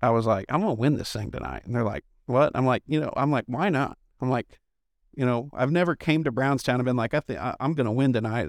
I 0.00 0.10
was 0.10 0.24
like, 0.24 0.46
"I'm 0.48 0.60
gonna 0.60 0.74
win 0.74 0.94
this 0.96 1.12
thing 1.12 1.30
tonight." 1.30 1.62
And 1.66 1.74
they're 1.74 1.82
like, 1.84 2.04
what? 2.26 2.52
I'm 2.54 2.64
like, 2.64 2.82
you 2.86 3.00
know, 3.00 3.12
I'm 3.16 3.30
like, 3.30 3.44
why 3.48 3.68
not? 3.68 3.98
I'm 4.20 4.30
like, 4.30 4.58
you 5.14 5.26
know, 5.26 5.50
I've 5.52 5.70
never 5.72 5.94
came 5.94 6.24
to 6.24 6.32
Brownstown 6.32 6.76
and 6.76 6.84
been 6.86 6.96
like, 6.96 7.12
I 7.12 7.20
think 7.20 7.38
I'm 7.60 7.74
going 7.74 7.84
to 7.86 7.92
win 7.92 8.14
tonight. 8.14 8.48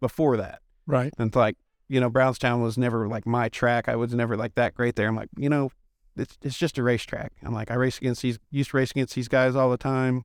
Before 0.00 0.36
that, 0.38 0.60
Right. 0.88 1.12
and 1.18 1.28
it's 1.28 1.36
like, 1.36 1.56
you 1.92 2.00
know, 2.00 2.08
Brownstown 2.08 2.62
was 2.62 2.78
never 2.78 3.06
like 3.06 3.26
my 3.26 3.50
track. 3.50 3.86
I 3.86 3.96
was 3.96 4.14
never 4.14 4.34
like 4.34 4.54
that 4.54 4.74
great 4.74 4.96
there. 4.96 5.08
I'm 5.08 5.14
like, 5.14 5.28
you 5.36 5.50
know, 5.50 5.70
it's 6.16 6.38
it's 6.40 6.56
just 6.56 6.78
a 6.78 6.82
racetrack. 6.82 7.32
I'm 7.42 7.52
like, 7.52 7.70
I 7.70 7.74
race 7.74 7.98
against 7.98 8.22
these, 8.22 8.38
used 8.50 8.70
to 8.70 8.78
race 8.78 8.92
against 8.92 9.14
these 9.14 9.28
guys 9.28 9.54
all 9.54 9.70
the 9.70 9.76
time. 9.76 10.24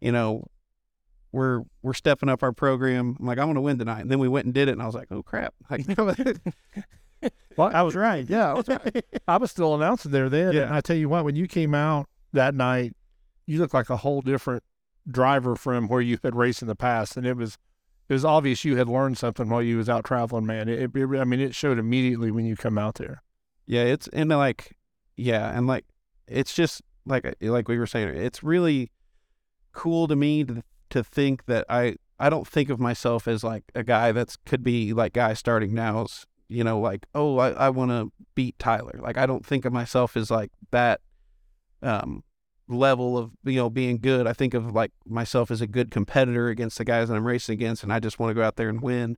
You 0.00 0.12
know, 0.12 0.46
we're 1.32 1.64
we're 1.82 1.92
stepping 1.92 2.30
up 2.30 2.42
our 2.42 2.52
program. 2.52 3.14
I'm 3.20 3.26
like, 3.26 3.36
I 3.38 3.44
want 3.44 3.58
to 3.58 3.60
win 3.60 3.78
tonight. 3.78 4.00
And 4.00 4.10
then 4.10 4.18
we 4.20 4.28
went 4.28 4.46
and 4.46 4.54
did 4.54 4.68
it, 4.68 4.72
and 4.72 4.82
I 4.82 4.86
was 4.86 4.94
like, 4.94 5.08
oh 5.10 5.22
crap! 5.22 5.54
Like, 5.70 5.84
Well, 7.56 7.70
I 7.74 7.82
was 7.82 7.94
right. 7.94 8.28
yeah, 8.28 8.50
I 8.50 8.54
was 8.54 8.68
right. 8.68 9.04
I 9.28 9.36
was 9.36 9.50
still 9.50 9.74
announcing 9.74 10.12
there 10.12 10.30
then. 10.30 10.54
Yeah. 10.54 10.62
And 10.62 10.74
I 10.74 10.80
tell 10.80 10.96
you 10.96 11.10
what, 11.10 11.26
when 11.26 11.36
you 11.36 11.46
came 11.46 11.74
out 11.74 12.08
that 12.32 12.54
night, 12.54 12.94
you 13.46 13.58
looked 13.58 13.74
like 13.74 13.90
a 13.90 13.96
whole 13.98 14.22
different 14.22 14.62
driver 15.10 15.56
from 15.56 15.88
where 15.88 16.00
you 16.00 16.18
had 16.22 16.34
raced 16.34 16.62
in 16.62 16.68
the 16.68 16.74
past. 16.74 17.16
And 17.16 17.26
it 17.26 17.36
was 17.36 17.58
it 18.08 18.12
was 18.12 18.24
obvious 18.24 18.64
you 18.64 18.76
had 18.76 18.88
learned 18.88 19.18
something 19.18 19.48
while 19.48 19.62
you 19.62 19.76
was 19.76 19.88
out 19.88 20.04
traveling, 20.04 20.46
man. 20.46 20.68
It, 20.68 20.90
it 20.94 21.18
I 21.18 21.24
mean, 21.24 21.40
it 21.40 21.54
showed 21.54 21.78
immediately 21.78 22.30
when 22.30 22.44
you 22.44 22.56
come 22.56 22.78
out 22.78 22.96
there. 22.96 23.22
Yeah, 23.66 23.82
it's 23.82 24.08
and 24.08 24.28
like, 24.30 24.76
yeah, 25.16 25.56
and 25.56 25.66
like, 25.66 25.84
it's 26.28 26.54
just 26.54 26.82
like 27.04 27.36
like 27.40 27.68
we 27.68 27.78
were 27.78 27.86
saying, 27.86 28.08
it's 28.08 28.42
really 28.42 28.90
cool 29.72 30.08
to 30.08 30.16
me 30.16 30.44
to 30.44 30.62
to 30.90 31.04
think 31.04 31.46
that 31.46 31.64
I 31.68 31.96
I 32.18 32.30
don't 32.30 32.46
think 32.46 32.70
of 32.70 32.80
myself 32.80 33.28
as 33.28 33.44
like 33.44 33.64
a 33.74 33.82
guy 33.82 34.12
that's 34.12 34.36
could 34.46 34.62
be 34.62 34.92
like 34.92 35.12
guy 35.12 35.34
starting 35.34 35.74
now's 35.74 36.26
you 36.48 36.64
know 36.64 36.80
like 36.80 37.06
oh 37.14 37.38
I 37.38 37.50
I 37.50 37.70
want 37.70 37.90
to 37.90 38.10
beat 38.34 38.58
Tyler 38.58 38.98
like 39.02 39.18
I 39.18 39.26
don't 39.26 39.44
think 39.44 39.64
of 39.64 39.72
myself 39.72 40.16
as 40.16 40.30
like 40.30 40.50
that 40.70 41.00
um 41.82 42.22
level 42.68 43.16
of 43.16 43.30
you 43.44 43.56
know 43.56 43.70
being 43.70 43.98
good 43.98 44.26
I 44.26 44.32
think 44.32 44.52
of 44.52 44.74
like 44.74 44.90
myself 45.06 45.50
as 45.50 45.60
a 45.60 45.66
good 45.66 45.90
competitor 45.90 46.48
against 46.48 46.78
the 46.78 46.84
guys 46.84 47.08
that 47.08 47.14
I'm 47.14 47.26
racing 47.26 47.52
against 47.52 47.84
and 47.84 47.92
I 47.92 48.00
just 48.00 48.18
want 48.18 48.30
to 48.30 48.34
go 48.34 48.42
out 48.42 48.56
there 48.56 48.68
and 48.68 48.80
win 48.80 49.16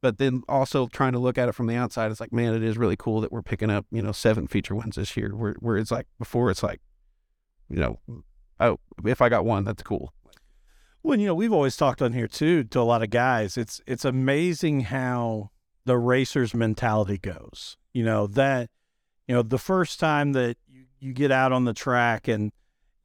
but 0.00 0.18
then 0.18 0.42
also 0.48 0.86
trying 0.86 1.12
to 1.12 1.18
look 1.18 1.38
at 1.38 1.48
it 1.48 1.54
from 1.54 1.66
the 1.66 1.74
outside, 1.74 2.10
it's 2.10 2.20
like, 2.20 2.32
man, 2.32 2.54
it 2.54 2.62
is 2.62 2.78
really 2.78 2.96
cool 2.96 3.20
that 3.20 3.32
we're 3.32 3.42
picking 3.42 3.70
up, 3.70 3.84
you 3.90 4.02
know, 4.02 4.12
seven 4.12 4.46
feature 4.46 4.74
wins 4.74 4.96
this 4.96 5.16
year. 5.16 5.34
Where 5.34 5.56
where 5.58 5.76
it's 5.76 5.90
like 5.90 6.06
before, 6.18 6.50
it's 6.50 6.62
like, 6.62 6.80
you 7.68 7.76
know, 7.76 7.98
oh, 8.60 8.78
if 9.04 9.20
I 9.20 9.28
got 9.28 9.44
one, 9.44 9.64
that's 9.64 9.82
cool. 9.82 10.12
Well, 11.02 11.18
you 11.18 11.26
know, 11.26 11.34
we've 11.34 11.52
always 11.52 11.76
talked 11.76 12.02
on 12.02 12.12
here 12.12 12.28
too 12.28 12.64
to 12.64 12.80
a 12.80 12.82
lot 12.82 13.02
of 13.02 13.10
guys. 13.10 13.56
It's 13.56 13.80
it's 13.86 14.04
amazing 14.04 14.82
how 14.82 15.50
the 15.84 15.98
racer's 15.98 16.54
mentality 16.54 17.18
goes. 17.18 17.76
You 17.92 18.04
know 18.04 18.26
that, 18.28 18.70
you 19.26 19.34
know, 19.34 19.42
the 19.42 19.58
first 19.58 19.98
time 19.98 20.32
that 20.32 20.58
you, 20.68 20.84
you 21.00 21.12
get 21.12 21.32
out 21.32 21.50
on 21.52 21.64
the 21.64 21.74
track 21.74 22.28
and, 22.28 22.52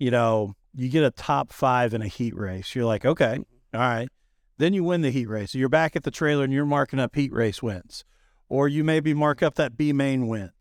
you 0.04 0.12
know, 0.12 0.54
you 0.76 0.90
get 0.90 1.06
a 1.06 1.12
top 1.12 1.54
five 1.54 1.94
in 1.94 2.02
a 2.02 2.08
heat 2.08 2.36
race, 2.36 2.76
you're 2.76 2.84
like, 2.84 3.06
okay, 3.06 3.40
all 3.74 3.80
right. 3.80 4.10
Then 4.58 4.74
you 4.74 4.84
win 4.84 5.02
the 5.02 5.12
heat 5.12 5.30
race. 5.30 5.56
You're 5.56 5.70
back 5.70 5.96
at 5.96 6.04
the 6.04 6.12
trailer 6.12 6.44
and 6.44 6.52
you're 6.52 6.66
marking 6.66 7.00
up 7.00 7.16
heat 7.16 7.32
race 7.32 7.64
wins, 7.64 8.04
or 8.50 8.68
you 8.68 8.84
maybe 8.84 9.14
mark 9.14 9.42
up 9.42 9.56
that 9.56 9.78
B 9.78 9.94
main 9.94 10.28
win. 10.28 10.52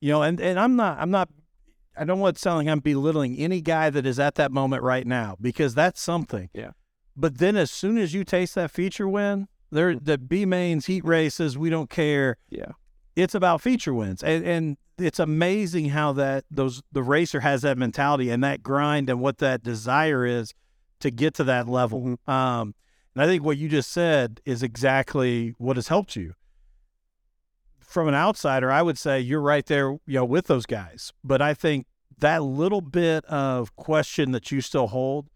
You 0.00 0.12
know, 0.12 0.22
and 0.22 0.38
and 0.38 0.60
I'm 0.60 0.76
not 0.76 0.98
I'm 1.00 1.10
not 1.10 1.30
I 1.96 2.04
don't 2.04 2.20
want 2.20 2.36
to 2.36 2.42
sound 2.42 2.58
like 2.58 2.68
I'm 2.70 2.80
belittling 2.80 3.38
any 3.38 3.62
guy 3.62 3.88
that 3.88 4.04
is 4.04 4.18
at 4.18 4.34
that 4.34 4.52
moment 4.52 4.82
right 4.82 5.06
now 5.06 5.36
because 5.40 5.74
that's 5.74 6.00
something. 6.00 6.50
Yeah. 6.52 6.72
But 7.16 7.38
then 7.38 7.56
as 7.56 7.70
soon 7.70 7.96
as 7.96 8.12
you 8.12 8.22
taste 8.22 8.54
that 8.56 8.70
feature 8.70 9.08
win, 9.08 9.48
there 9.70 9.94
mm-hmm. 9.94 10.04
the 10.04 10.18
B 10.18 10.44
mains 10.44 10.86
heat 10.86 11.06
races, 11.06 11.56
we 11.56 11.70
don't 11.70 11.88
care. 11.88 12.36
Yeah. 12.50 12.72
It's 13.16 13.34
about 13.34 13.62
feature 13.62 13.94
wins. 13.94 14.22
And 14.22 14.44
and 14.44 14.76
it's 15.00 15.18
amazing 15.18 15.90
how 15.90 16.12
that 16.12 16.44
those 16.50 16.82
the 16.92 17.02
racer 17.02 17.40
has 17.40 17.62
that 17.62 17.78
mentality 17.78 18.30
and 18.30 18.42
that 18.44 18.62
grind 18.62 19.08
and 19.10 19.20
what 19.20 19.38
that 19.38 19.62
desire 19.62 20.24
is 20.24 20.54
to 21.00 21.10
get 21.10 21.34
to 21.34 21.44
that 21.44 21.68
level. 21.68 22.18
Um 22.26 22.74
and 23.14 23.22
I 23.22 23.26
think 23.26 23.44
what 23.44 23.58
you 23.58 23.68
just 23.68 23.90
said 23.90 24.40
is 24.44 24.62
exactly 24.62 25.54
what 25.58 25.76
has 25.76 25.88
helped 25.88 26.14
you. 26.14 26.34
From 27.80 28.06
an 28.06 28.14
outsider, 28.14 28.70
I 28.70 28.82
would 28.82 28.98
say 28.98 29.18
you're 29.18 29.40
right 29.40 29.66
there, 29.66 29.90
you 30.06 30.14
know, 30.14 30.24
with 30.24 30.46
those 30.46 30.64
guys. 30.64 31.12
But 31.24 31.42
I 31.42 31.54
think 31.54 31.86
that 32.18 32.42
little 32.42 32.80
bit 32.80 33.24
of 33.24 33.74
question 33.74 34.30
that 34.30 34.52
you 34.52 34.60
still 34.60 34.86
hold, 34.88 35.28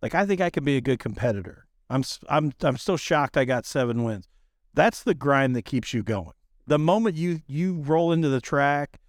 like 0.00 0.14
I 0.14 0.24
think 0.24 0.40
I 0.40 0.50
can 0.50 0.64
be 0.64 0.76
a 0.76 0.80
good 0.80 1.00
competitor. 1.00 1.66
I'm 1.90 2.04
I'm 2.28 2.52
I'm 2.62 2.76
still 2.76 2.96
shocked 2.96 3.36
I 3.36 3.44
got 3.44 3.66
7 3.66 4.02
wins. 4.04 4.28
That's 4.74 5.02
the 5.02 5.14
grind 5.14 5.56
that 5.56 5.64
keeps 5.64 5.94
you 5.94 6.02
going. 6.02 6.32
The 6.66 6.78
moment 6.78 7.16
you 7.16 7.40
you 7.46 7.80
roll 7.80 8.12
into 8.12 8.28
the 8.28 8.40
track 8.40 9.00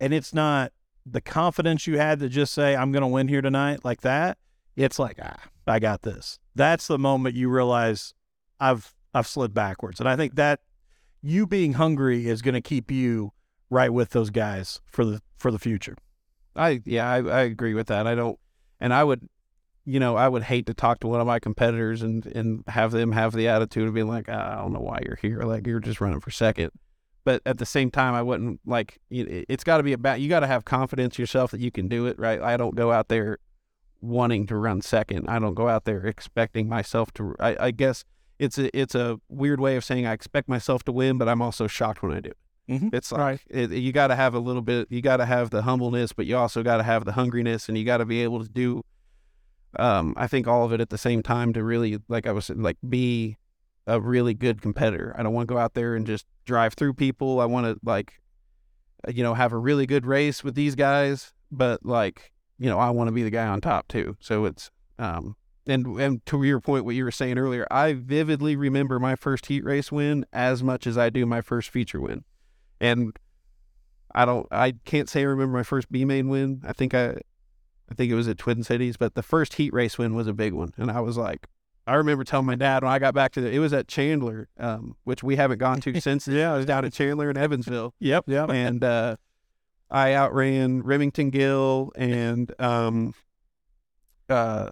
and 0.00 0.12
it's 0.14 0.34
not 0.34 0.72
the 1.06 1.20
confidence 1.20 1.86
you 1.86 1.98
had 1.98 2.20
to 2.20 2.28
just 2.28 2.52
say 2.52 2.76
I'm 2.76 2.92
going 2.92 3.02
to 3.02 3.08
win 3.08 3.28
here 3.28 3.42
tonight 3.42 3.84
like 3.84 4.00
that, 4.02 4.38
it's 4.76 4.98
like 4.98 5.18
ah, 5.22 5.36
I 5.66 5.78
got 5.78 6.02
this. 6.02 6.38
That's 6.54 6.86
the 6.86 6.98
moment 6.98 7.36
you 7.36 7.48
realize 7.48 8.14
I've 8.58 8.94
I've 9.14 9.26
slid 9.26 9.54
backwards. 9.54 10.00
And 10.00 10.08
I 10.08 10.16
think 10.16 10.34
that 10.36 10.60
you 11.22 11.46
being 11.46 11.74
hungry 11.74 12.26
is 12.28 12.42
going 12.42 12.54
to 12.54 12.60
keep 12.60 12.90
you 12.90 13.32
right 13.68 13.92
with 13.92 14.10
those 14.10 14.30
guys 14.30 14.80
for 14.86 15.04
the 15.04 15.22
for 15.36 15.50
the 15.50 15.58
future. 15.58 15.96
I 16.56 16.82
yeah, 16.84 17.08
I, 17.08 17.22
I 17.22 17.40
agree 17.42 17.74
with 17.74 17.86
that. 17.88 18.06
I 18.06 18.14
don't, 18.14 18.38
and 18.80 18.92
I 18.92 19.04
would, 19.04 19.28
you 19.84 20.00
know, 20.00 20.16
I 20.16 20.28
would 20.28 20.42
hate 20.42 20.66
to 20.66 20.74
talk 20.74 21.00
to 21.00 21.06
one 21.06 21.20
of 21.20 21.26
my 21.26 21.38
competitors 21.38 22.02
and 22.02 22.26
and 22.26 22.64
have 22.68 22.90
them 22.90 23.12
have 23.12 23.32
the 23.32 23.48
attitude 23.48 23.88
of 23.88 23.94
being 23.94 24.08
like, 24.08 24.26
"Ah, 24.28 24.52
I 24.52 24.56
don't 24.56 24.72
know 24.72 24.80
why 24.80 25.00
you're 25.04 25.18
here, 25.20 25.42
like 25.42 25.66
you're 25.66 25.80
just 25.80 26.00
running 26.00 26.20
for 26.20 26.30
second. 26.30 26.72
But 27.24 27.42
at 27.44 27.58
the 27.58 27.66
same 27.66 27.90
time, 27.90 28.14
I 28.14 28.22
wouldn't 28.22 28.60
like. 28.64 28.98
it- 29.10 29.46
It's 29.48 29.64
got 29.64 29.76
to 29.76 29.82
be 29.82 29.92
about. 29.92 30.20
You 30.20 30.28
got 30.28 30.40
to 30.40 30.46
have 30.46 30.64
confidence 30.64 31.18
yourself 31.18 31.50
that 31.50 31.60
you 31.60 31.70
can 31.70 31.86
do 31.88 32.06
it, 32.06 32.18
right? 32.18 32.40
I 32.40 32.56
don't 32.56 32.74
go 32.74 32.92
out 32.92 33.08
there 33.08 33.38
wanting 34.00 34.46
to 34.46 34.56
run 34.56 34.80
second. 34.80 35.28
I 35.28 35.38
don't 35.38 35.54
go 35.54 35.68
out 35.68 35.84
there 35.84 36.06
expecting 36.06 36.68
myself 36.68 37.12
to. 37.14 37.34
I, 37.38 37.56
I 37.60 37.70
guess 37.72 38.04
it's 38.38 38.56
a 38.58 38.74
it's 38.78 38.94
a 38.94 39.20
weird 39.28 39.60
way 39.60 39.76
of 39.76 39.84
saying 39.84 40.06
I 40.06 40.12
expect 40.12 40.48
myself 40.48 40.82
to 40.84 40.92
win, 40.92 41.18
but 41.18 41.28
I'm 41.28 41.42
also 41.42 41.66
shocked 41.66 42.02
when 42.02 42.12
I 42.12 42.20
do. 42.20 42.32
Mhm. 42.70 42.94
It's 42.94 43.12
like 43.12 43.20
Right. 43.20 43.40
it, 43.50 43.70
you 43.72 43.92
got 43.92 44.06
to 44.06 44.16
have 44.16 44.32
a 44.32 44.38
little 44.38 44.62
bit. 44.62 44.86
You 44.90 45.02
got 45.02 45.18
to 45.18 45.26
have 45.26 45.50
the 45.50 45.62
humbleness, 45.62 46.12
but 46.14 46.24
you 46.24 46.36
also 46.38 46.62
got 46.62 46.78
to 46.78 46.84
have 46.84 47.04
the 47.04 47.12
hungriness, 47.12 47.68
and 47.68 47.76
you 47.76 47.84
got 47.84 47.98
to 47.98 48.06
be 48.06 48.22
able 48.22 48.42
to 48.42 48.48
do. 48.48 48.82
Um, 49.78 50.14
I 50.16 50.26
think 50.26 50.48
all 50.48 50.64
of 50.64 50.72
it 50.72 50.80
at 50.80 50.88
the 50.90 50.98
same 50.98 51.22
time 51.22 51.52
to 51.52 51.62
really, 51.62 51.98
like 52.08 52.26
I 52.26 52.32
was 52.32 52.48
like 52.50 52.76
be 52.88 53.36
a 53.90 54.00
really 54.00 54.34
good 54.34 54.62
competitor. 54.62 55.14
I 55.18 55.22
don't 55.22 55.34
want 55.34 55.48
to 55.48 55.54
go 55.54 55.58
out 55.58 55.74
there 55.74 55.96
and 55.96 56.06
just 56.06 56.24
drive 56.44 56.74
through 56.74 56.94
people. 56.94 57.40
I 57.40 57.46
want 57.46 57.66
to 57.66 57.78
like, 57.84 58.20
uh, 59.06 59.10
you 59.10 59.22
know, 59.22 59.34
have 59.34 59.52
a 59.52 59.58
really 59.58 59.84
good 59.84 60.06
race 60.06 60.44
with 60.44 60.54
these 60.54 60.76
guys, 60.76 61.32
but 61.50 61.84
like, 61.84 62.32
you 62.58 62.68
know, 62.68 62.78
I 62.78 62.90
want 62.90 63.08
to 63.08 63.12
be 63.12 63.24
the 63.24 63.30
guy 63.30 63.46
on 63.46 63.60
top 63.60 63.88
too. 63.88 64.16
So 64.20 64.44
it's, 64.44 64.70
um, 64.98 65.34
and 65.66 65.86
and 66.00 66.24
to 66.26 66.42
your 66.42 66.60
point, 66.60 66.84
what 66.84 66.94
you 66.94 67.04
were 67.04 67.10
saying 67.10 67.36
earlier, 67.36 67.66
I 67.70 67.94
vividly 67.94 68.54
remember 68.54 68.98
my 68.98 69.16
first 69.16 69.46
heat 69.46 69.64
race 69.64 69.90
win 69.90 70.24
as 70.32 70.62
much 70.62 70.86
as 70.86 70.96
I 70.96 71.10
do 71.10 71.26
my 71.26 71.40
first 71.40 71.70
feature 71.70 72.00
win, 72.00 72.24
and 72.80 73.16
I 74.14 74.24
don't, 74.24 74.46
I 74.50 74.74
can't 74.84 75.08
say 75.08 75.20
I 75.20 75.24
remember 75.24 75.56
my 75.56 75.62
first 75.62 75.90
B 75.90 76.04
main 76.04 76.28
win. 76.28 76.62
I 76.66 76.72
think 76.72 76.94
I, 76.94 77.08
I 77.90 77.94
think 77.94 78.10
it 78.10 78.14
was 78.14 78.28
at 78.28 78.38
Twin 78.38 78.62
Cities, 78.62 78.96
but 78.96 79.14
the 79.14 79.22
first 79.22 79.54
heat 79.54 79.72
race 79.72 79.98
win 79.98 80.14
was 80.14 80.26
a 80.26 80.32
big 80.32 80.52
one, 80.52 80.72
and 80.76 80.90
I 80.90 81.00
was 81.00 81.16
like, 81.16 81.46
I 81.90 81.94
remember 81.94 82.22
telling 82.22 82.46
my 82.46 82.54
dad 82.54 82.84
when 82.84 82.92
I 82.92 83.00
got 83.00 83.14
back 83.14 83.32
to 83.32 83.40
the, 83.40 83.50
it 83.50 83.58
was 83.58 83.72
at 83.72 83.88
Chandler, 83.88 84.48
um, 84.58 84.94
which 85.02 85.24
we 85.24 85.34
haven't 85.34 85.58
gone 85.58 85.80
to 85.80 86.00
since. 86.00 86.28
yeah, 86.28 86.54
it 86.54 86.58
was 86.58 86.66
down 86.66 86.84
at 86.84 86.92
Chandler 86.92 87.28
in 87.30 87.36
Evansville 87.36 87.94
Yep. 88.00 88.24
yep. 88.28 88.48
and 88.48 88.84
uh, 88.84 89.16
I 89.90 90.14
outran 90.14 90.82
Remington 90.84 91.30
Gill 91.30 91.90
and 91.96 92.54
um, 92.60 93.12
uh, 94.28 94.70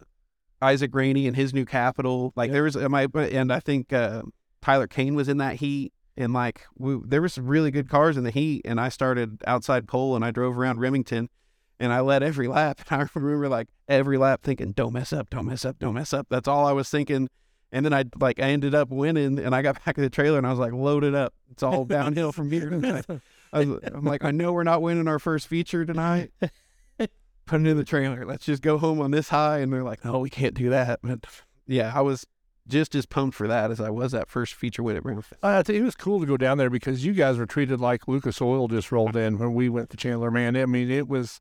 Isaac 0.62 0.94
Rainey 0.94 1.26
and 1.26 1.34
his 1.34 1.52
new 1.52 1.64
capital. 1.64 2.32
Like 2.37 2.52
there 2.52 2.62
was 2.62 2.76
my 2.76 3.08
and 3.14 3.52
I 3.52 3.58
think 3.58 3.92
uh, 3.92 4.22
Tyler 4.62 4.87
Kane 4.87 5.16
was 5.16 5.28
in 5.28 5.38
that 5.38 5.56
heat. 5.56 5.92
And 6.16 6.32
like 6.32 6.66
we, 6.76 6.98
there 7.04 7.22
was 7.22 7.32
some 7.32 7.48
really 7.48 7.72
good 7.72 7.88
cars 7.88 8.16
in 8.16 8.22
the 8.25 8.30
heat, 8.30 8.62
and 8.64 8.80
I 8.80 8.90
started 8.90 9.42
outside 9.46 9.88
pole 9.88 10.14
and 10.14 10.25
I 10.25 10.30
drove 10.30 10.56
around 10.56 10.78
Remington, 10.78 11.28
and 11.80 11.92
I 11.92 12.00
led 12.00 12.23
every 12.23 12.49
lap. 12.49 12.80
And 12.90 13.02
I 13.02 13.06
remember 13.14 13.49
like 13.49 13.68
every 13.88 14.18
lap 14.18 14.42
thinking, 14.42 14.73
"Don't 14.73 14.92
mess 14.92 15.12
up, 15.12 15.30
don't 15.30 15.47
mess 15.47 15.64
up, 15.64 15.78
don't 15.78 15.94
mess 15.94 16.12
up." 16.12 16.26
That's 16.30 16.49
all 16.49 16.66
I 16.66 16.73
was 16.73 16.88
thinking. 16.88 17.28
And 17.70 17.85
then 17.85 17.92
I 17.92 18.04
like 18.18 18.40
I 18.40 18.49
ended 18.49 18.75
up 18.75 18.90
winning, 18.90 19.38
and 19.38 19.54
I 19.54 19.62
got 19.62 19.82
back 19.85 19.99
in 19.99 20.04
the 20.04 20.11
trailer, 20.11 20.38
and 20.38 20.47
I 20.47 20.50
was 20.50 20.58
like 20.58 20.73
loaded 20.73 21.14
up. 21.14 21.35
It's 21.50 21.62
all 21.62 21.85
downhill 21.85 22.32
from 22.32 22.50
here. 22.50 22.70
I 23.52 23.64
was, 23.64 23.80
I'm 23.94 24.04
like, 24.04 24.25
I 24.25 24.30
know 24.30 24.52
we're 24.52 24.62
not 24.62 24.82
winning 24.82 25.08
our 25.08 25.18
first 25.18 25.47
feature 25.47 25.85
tonight. 25.85 26.30
Put 26.99 27.62
it 27.62 27.66
in 27.66 27.78
the 27.78 27.85
trailer. 27.85 28.26
Let's 28.26 28.44
just 28.44 28.62
go 28.62 28.76
home 28.76 29.00
on 29.00 29.11
this 29.11 29.30
high. 29.30 29.61
And 29.61 29.73
they're 29.73 29.82
like, 29.82 30.04
no, 30.04 30.18
we 30.18 30.28
can't 30.28 30.54
do 30.54 30.68
that. 30.68 31.00
But 31.02 31.25
yeah, 31.66 31.92
I 31.94 32.02
was 32.02 32.26
just 32.66 32.94
as 32.94 33.06
pumped 33.06 33.35
for 33.35 33.49
that 33.49 33.70
as 33.70 33.80
I 33.80 33.88
was 33.88 34.12
that 34.12 34.28
first 34.28 34.54
feature 34.54 34.82
win 34.82 34.99
at 34.99 35.04
tell 35.62 35.75
you, 35.75 35.80
uh, 35.80 35.82
it 35.82 35.85
was 35.85 35.94
cool 35.94 36.20
to 36.20 36.26
go 36.26 36.37
down 36.37 36.58
there 36.58 36.68
because 36.68 37.04
you 37.04 37.14
guys 37.14 37.38
were 37.38 37.47
treated 37.47 37.80
like 37.80 38.06
Lucas 38.06 38.42
Oil 38.42 38.68
just 38.68 38.92
rolled 38.92 39.16
in 39.16 39.38
when 39.38 39.54
we 39.54 39.70
went 39.70 39.88
to 39.90 39.97
Chandler. 39.97 40.30
Man, 40.30 40.56
I 40.56 40.66
mean, 40.66 40.90
it 40.90 41.08
was, 41.08 41.40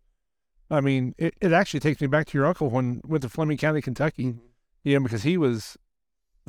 I 0.69 0.81
mean, 0.81 1.15
it, 1.17 1.33
it 1.39 1.53
actually 1.53 1.79
takes 1.79 2.01
me 2.01 2.07
back 2.07 2.27
to 2.27 2.37
your 2.37 2.45
uncle 2.45 2.69
when 2.69 3.01
went 3.05 3.23
to 3.23 3.29
Fleming 3.29 3.57
County, 3.57 3.81
Kentucky. 3.81 4.35
Yeah, 4.83 4.99
because 4.99 5.23
he 5.23 5.37
was 5.37 5.77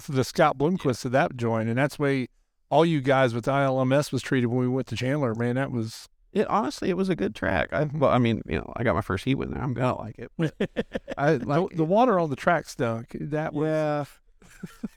the 0.09 0.25
Scott 0.25 0.59
Bloomquist 0.59 1.05
of 1.05 1.13
that 1.13 1.37
joint, 1.37 1.69
and 1.69 1.79
that's 1.79 1.97
the 1.97 2.03
way 2.03 2.29
all 2.71 2.85
you 2.85 3.01
guys 3.01 3.35
with 3.35 3.47
ILMS 3.47 4.13
was 4.13 4.23
treated 4.23 4.47
when 4.47 4.59
we 4.59 4.69
went 4.69 4.87
to 4.89 4.97
Chandler. 4.97 5.35
Man, 5.35 5.57
that 5.57 5.71
was 5.71 6.09
it 6.33 6.47
honestly 6.49 6.91
it 6.91 6.97
was 6.97 7.09
a 7.09 7.17
good 7.17 7.35
track. 7.35 7.73
I 7.73 7.85
well, 7.85 8.11
I 8.11 8.19
mean, 8.19 8.43
you 8.47 8.59
know, 8.59 8.73
I 8.77 8.85
got 8.85 8.95
my 8.95 9.01
first 9.01 9.25
heat 9.25 9.37
win 9.37 9.51
there. 9.51 9.63
I'm 9.63 9.75
gonna 9.75 9.99
like 9.99 10.19
it. 10.19 10.31
I 11.19 11.33
like 11.37 11.71
the, 11.71 11.77
the 11.77 11.85
water 11.85 12.19
on 12.19 12.31
the 12.31 12.37
track 12.37 12.69
stunk. 12.69 13.17
That 13.21 13.53
was 13.55 13.67
yeah. 13.67 14.05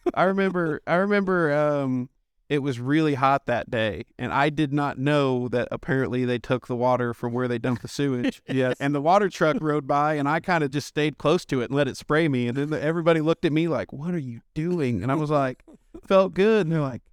I 0.14 0.24
remember 0.24 0.82
I 0.86 0.96
remember 0.96 1.54
um 1.54 2.10
it 2.52 2.62
was 2.62 2.80
really 2.82 3.14
hot 3.14 3.46
that 3.46 3.72
day 3.72 4.04
and 4.20 4.34
I 4.34 4.50
did 4.50 4.74
not 4.74 4.98
know 4.98 5.48
that 5.48 5.70
apparently 5.72 6.26
they 6.26 6.38
took 6.38 6.68
the 6.68 6.76
water 6.76 7.14
from 7.14 7.32
where 7.32 7.48
they 7.48 7.58
dumped 7.58 7.82
the 7.82 7.88
sewage. 7.88 8.42
yes. 8.50 8.76
and 8.80 8.94
the 8.94 9.00
water 9.02 9.30
truck 9.30 9.56
rode 9.62 9.88
by 9.88 10.16
and 10.16 10.28
I 10.28 10.42
kind 10.42 10.62
of 10.64 10.70
just 10.72 10.88
stayed 10.88 11.18
close 11.18 11.46
to 11.46 11.62
it 11.62 11.66
and 11.70 11.76
let 11.76 11.88
it 11.88 11.96
spray 11.96 12.28
me 12.28 12.48
and 12.50 12.58
then 12.58 12.74
everybody 12.74 13.22
looked 13.22 13.46
at 13.46 13.54
me 13.54 13.68
like, 13.70 13.94
"What 13.94 14.14
are 14.14 14.20
you 14.20 14.42
doing?" 14.54 15.02
And 15.02 15.12
I 15.12 15.16
was 15.16 15.30
like, 15.30 15.64
"Felt 16.08 16.34
good." 16.34 16.66
And 16.66 16.74
they're 16.74 16.82
like, 16.82 17.04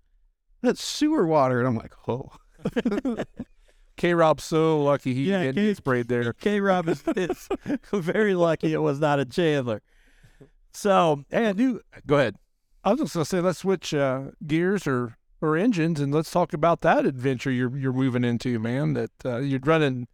"That's 0.60 0.82
sewer 0.84 1.24
water." 1.24 1.60
And 1.60 1.68
I'm 1.68 1.76
like, 1.76 1.92
"Oh." 2.08 2.32
K 3.96 4.14
Rob's 4.14 4.44
so 4.44 4.82
lucky 4.82 5.14
he 5.14 5.30
Yeah, 5.30 5.42
didn't 5.44 5.54
K- 5.56 5.66
get 5.68 5.76
sprayed 5.76 6.08
there. 6.08 6.32
K 6.32 6.60
Rob 6.60 6.88
is, 6.88 7.02
is 7.16 7.48
very 7.92 8.34
lucky 8.34 8.72
it 8.72 8.78
was 8.82 9.00
not 9.00 9.18
a 9.20 9.24
Chandler. 9.24 9.82
So, 10.72 11.24
and 11.30 11.58
you 11.58 11.80
Go 12.06 12.16
ahead. 12.16 12.36
I 12.84 12.90
was 12.92 13.00
just 13.00 13.14
gonna 13.14 13.24
say 13.24 13.40
let's 13.40 13.58
switch 13.60 13.92
uh, 13.94 14.30
gears 14.46 14.86
or 14.86 15.16
or 15.40 15.56
engines 15.56 16.00
and 16.00 16.12
let's 16.12 16.30
talk 16.30 16.52
about 16.52 16.80
that 16.82 17.06
adventure 17.06 17.50
you're 17.50 17.76
you're 17.76 17.92
moving 17.92 18.24
into, 18.24 18.58
man. 18.58 18.94
That 18.94 19.10
uh, 19.24 19.38
you're 19.38 19.60
running, 19.62 20.08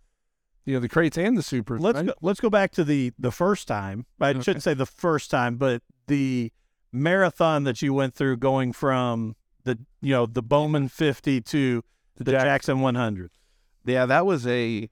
you 0.65 0.75
know, 0.75 0.81
the 0.81 0.89
crates 0.89 1.17
and 1.19 1.37
the 1.37 1.43
supers. 1.43 1.81
let's 1.81 1.97
right? 1.97 2.07
go, 2.07 2.15
let's 2.23 2.41
go 2.41 2.51
back 2.51 2.73
to 2.73 2.85
the 2.85 3.13
the 3.19 3.31
first 3.33 3.67
time. 3.69 4.07
I 4.21 4.31
Okay. 4.31 4.41
shouldn't 4.43 4.63
say 4.63 4.75
the 4.75 4.87
first 4.87 5.31
time, 5.31 5.57
but 5.57 5.83
the 6.07 6.53
marathon 6.93 7.65
that 7.65 7.83
you 7.83 7.93
went 7.95 8.15
through, 8.15 8.37
going 8.37 8.73
from 8.73 9.37
the 9.65 9.79
you 10.01 10.13
know 10.13 10.27
the 10.27 10.43
Bowman 10.43 10.89
50 10.89 11.41
to 11.41 11.83
the, 12.17 12.31
Jack- 12.31 12.43
Jackson 12.45 12.81
100. 12.81 13.31
Yeah, 13.87 14.07
that 14.07 14.25
was 14.27 14.47
a. 14.47 14.89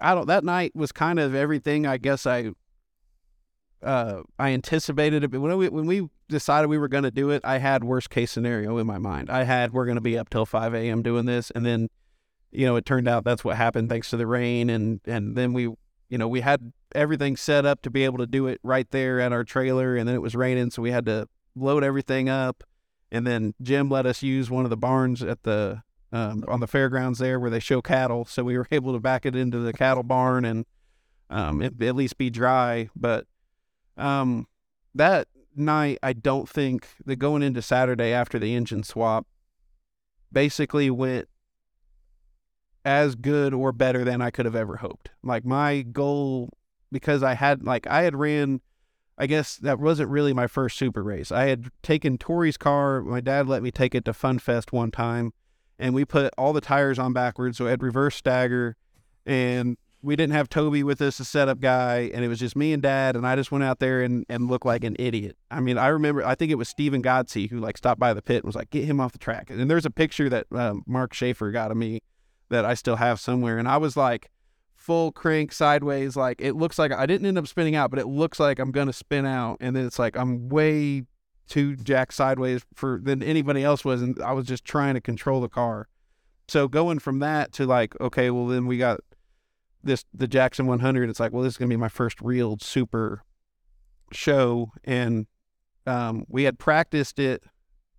I 0.00 0.14
don't. 0.14 0.26
That 0.26 0.44
night 0.44 0.72
was 0.74 0.92
kind 0.92 1.18
of 1.18 1.34
everything. 1.34 1.86
I 1.86 1.96
guess 1.98 2.26
I. 2.26 2.50
Uh, 3.84 4.22
I 4.38 4.50
anticipated 4.50 5.24
it, 5.24 5.30
but 5.30 5.40
when 5.40 5.56
we 5.56 5.68
when 5.68 5.86
we 5.86 6.08
decided 6.28 6.68
we 6.68 6.78
were 6.78 6.88
going 6.88 7.04
to 7.04 7.10
do 7.10 7.30
it, 7.30 7.42
I 7.44 7.58
had 7.58 7.84
worst 7.84 8.10
case 8.10 8.30
scenario 8.30 8.78
in 8.78 8.86
my 8.86 8.98
mind. 8.98 9.30
I 9.30 9.44
had 9.44 9.72
we're 9.72 9.84
going 9.84 9.96
to 9.96 10.00
be 10.00 10.18
up 10.18 10.30
till 10.30 10.46
five 10.46 10.74
a.m. 10.74 11.02
doing 11.02 11.26
this, 11.26 11.50
and 11.50 11.66
then, 11.66 11.88
you 12.50 12.66
know, 12.66 12.76
it 12.76 12.86
turned 12.86 13.08
out 13.08 13.24
that's 13.24 13.44
what 13.44 13.56
happened 13.56 13.88
thanks 13.88 14.10
to 14.10 14.16
the 14.16 14.26
rain, 14.26 14.70
and 14.70 15.00
and 15.04 15.36
then 15.36 15.52
we, 15.52 15.64
you 16.08 16.18
know, 16.18 16.28
we 16.28 16.40
had 16.40 16.72
everything 16.94 17.36
set 17.36 17.66
up 17.66 17.82
to 17.82 17.90
be 17.90 18.04
able 18.04 18.18
to 18.18 18.26
do 18.26 18.46
it 18.46 18.58
right 18.62 18.90
there 18.90 19.20
at 19.20 19.32
our 19.32 19.44
trailer, 19.44 19.96
and 19.96 20.08
then 20.08 20.14
it 20.14 20.22
was 20.22 20.34
raining, 20.34 20.70
so 20.70 20.80
we 20.80 20.90
had 20.90 21.04
to 21.06 21.28
load 21.54 21.84
everything 21.84 22.28
up, 22.28 22.64
and 23.12 23.26
then 23.26 23.54
Jim 23.60 23.90
let 23.90 24.06
us 24.06 24.22
use 24.22 24.50
one 24.50 24.64
of 24.64 24.70
the 24.70 24.76
barns 24.76 25.22
at 25.22 25.42
the 25.42 25.82
um, 26.14 26.44
on 26.46 26.60
the 26.60 26.68
fairgrounds 26.68 27.18
there 27.18 27.40
where 27.40 27.50
they 27.50 27.58
show 27.58 27.82
cattle. 27.82 28.24
So 28.24 28.44
we 28.44 28.56
were 28.56 28.68
able 28.70 28.92
to 28.94 29.00
back 29.00 29.26
it 29.26 29.36
into 29.36 29.58
the 29.58 29.72
cattle 29.72 30.04
barn 30.04 30.44
and 30.44 30.64
um, 31.28 31.60
at 31.60 31.96
least 31.96 32.16
be 32.16 32.30
dry. 32.30 32.88
But 32.94 33.26
um, 33.96 34.46
that 34.94 35.28
night, 35.54 35.98
I 36.02 36.12
don't 36.12 36.48
think 36.48 36.88
that 37.06 37.16
going 37.16 37.42
into 37.42 37.62
Saturday 37.62 38.12
after 38.12 38.38
the 38.38 38.54
engine 38.54 38.82
swap 38.82 39.26
basically 40.32 40.90
went 40.90 41.28
as 42.84 43.14
good 43.14 43.54
or 43.54 43.72
better 43.72 44.04
than 44.04 44.20
I 44.20 44.30
could 44.30 44.44
have 44.44 44.56
ever 44.56 44.76
hoped. 44.76 45.10
Like 45.22 45.44
my 45.44 45.82
goal, 45.82 46.50
because 46.92 47.22
I 47.22 47.34
had 47.34 47.64
like 47.64 47.86
I 47.86 48.02
had 48.02 48.16
ran. 48.16 48.60
I 49.16 49.28
guess 49.28 49.56
that 49.58 49.78
wasn't 49.78 50.10
really 50.10 50.32
my 50.32 50.48
first 50.48 50.76
super 50.76 51.00
race. 51.00 51.30
I 51.30 51.44
had 51.44 51.70
taken 51.82 52.18
Tori's 52.18 52.56
car. 52.56 53.00
My 53.00 53.20
dad 53.20 53.46
let 53.46 53.62
me 53.62 53.70
take 53.70 53.94
it 53.94 54.04
to 54.06 54.12
Fun 54.12 54.40
Fest 54.40 54.72
one 54.72 54.90
time 54.90 55.32
and 55.78 55.94
we 55.94 56.04
put 56.04 56.32
all 56.38 56.52
the 56.52 56.60
tires 56.60 56.98
on 56.98 57.12
backwards, 57.12 57.58
so 57.58 57.66
I 57.66 57.70
had 57.70 57.82
reverse 57.82 58.16
stagger, 58.16 58.76
and 59.26 59.76
we 60.04 60.16
didn't 60.16 60.34
have 60.34 60.50
Toby 60.50 60.82
with 60.82 61.00
us, 61.00 61.16
the 61.16 61.24
setup 61.24 61.60
guy, 61.60 62.10
and 62.12 62.22
it 62.22 62.28
was 62.28 62.38
just 62.38 62.54
me 62.54 62.74
and 62.74 62.82
Dad, 62.82 63.16
and 63.16 63.26
I 63.26 63.36
just 63.36 63.50
went 63.50 63.64
out 63.64 63.78
there 63.78 64.02
and, 64.02 64.26
and 64.28 64.48
looked 64.48 64.66
like 64.66 64.84
an 64.84 64.96
idiot. 64.98 65.36
I 65.50 65.60
mean, 65.60 65.78
I 65.78 65.86
remember, 65.86 66.24
I 66.24 66.34
think 66.34 66.52
it 66.52 66.56
was 66.56 66.68
Steven 66.68 67.02
Godsey 67.02 67.48
who 67.48 67.58
like 67.58 67.78
stopped 67.78 67.98
by 67.98 68.12
the 68.12 68.20
pit 68.20 68.36
and 68.36 68.44
was 68.44 68.54
like, 68.54 68.70
"Get 68.70 68.84
him 68.84 69.00
off 69.00 69.12
the 69.12 69.18
track." 69.18 69.48
And 69.48 69.70
there's 69.70 69.86
a 69.86 69.90
picture 69.90 70.28
that 70.28 70.46
um, 70.52 70.82
Mark 70.86 71.14
Schaefer 71.14 71.50
got 71.50 71.70
of 71.70 71.78
me 71.78 72.02
that 72.50 72.66
I 72.66 72.74
still 72.74 72.96
have 72.96 73.18
somewhere, 73.18 73.58
and 73.58 73.66
I 73.66 73.78
was 73.78 73.96
like 73.96 74.30
full 74.76 75.10
crank 75.10 75.50
sideways, 75.50 76.14
like 76.14 76.38
it 76.42 76.52
looks 76.52 76.78
like 76.78 76.92
I 76.92 77.06
didn't 77.06 77.26
end 77.26 77.38
up 77.38 77.46
spinning 77.46 77.74
out, 77.74 77.88
but 77.88 77.98
it 77.98 78.06
looks 78.06 78.38
like 78.38 78.58
I'm 78.58 78.72
gonna 78.72 78.92
spin 78.92 79.24
out, 79.24 79.56
and 79.60 79.74
then 79.74 79.86
it's 79.86 79.98
like 79.98 80.18
I'm 80.18 80.50
way 80.50 81.04
too 81.48 81.76
jack 81.76 82.12
sideways 82.12 82.62
for 82.74 83.00
than 83.02 83.22
anybody 83.22 83.64
else 83.64 83.84
was, 83.84 84.02
and 84.02 84.20
I 84.22 84.32
was 84.32 84.46
just 84.46 84.66
trying 84.66 84.94
to 84.94 85.00
control 85.00 85.40
the 85.40 85.48
car. 85.48 85.88
So 86.46 86.68
going 86.68 86.98
from 86.98 87.20
that 87.20 87.52
to 87.52 87.64
like, 87.64 87.98
okay, 88.02 88.30
well 88.30 88.46
then 88.46 88.66
we 88.66 88.76
got 88.76 89.00
this 89.84 90.04
the 90.12 90.28
Jackson 90.28 90.66
100. 90.66 91.08
It's 91.08 91.20
like, 91.20 91.32
well, 91.32 91.42
this 91.42 91.54
is 91.54 91.56
gonna 91.56 91.68
be 91.68 91.76
my 91.76 91.88
first 91.88 92.20
real 92.20 92.56
super 92.60 93.22
show, 94.12 94.72
and 94.84 95.26
um, 95.86 96.24
we 96.28 96.44
had 96.44 96.58
practiced 96.58 97.18
it 97.18 97.42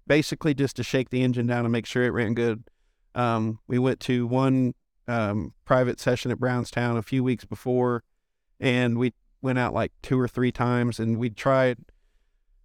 basically 0.08 0.54
just 0.54 0.76
to 0.76 0.84
shake 0.84 1.10
the 1.10 1.24
engine 1.24 1.48
down 1.48 1.66
and 1.66 1.72
make 1.72 1.86
sure 1.86 2.04
it 2.04 2.12
ran 2.12 2.34
good. 2.34 2.64
Um, 3.16 3.60
we 3.68 3.80
went 3.80 4.00
to 4.02 4.28
one 4.28 4.74
um, 5.08 5.54
private 5.66 6.00
session 6.00 6.32
at 6.32 6.40
Brownstown 6.40 6.98
a 6.98 7.02
few 7.02 7.24
weeks 7.24 7.46
before, 7.46 8.04
and 8.60 8.98
we 8.98 9.14
went 9.42 9.60
out 9.60 9.74
like 9.74 9.92
two 10.02 10.20
or 10.20 10.28
three 10.28 10.52
times, 10.52 11.00
and 11.00 11.18
we 11.18 11.30
tried 11.30 11.78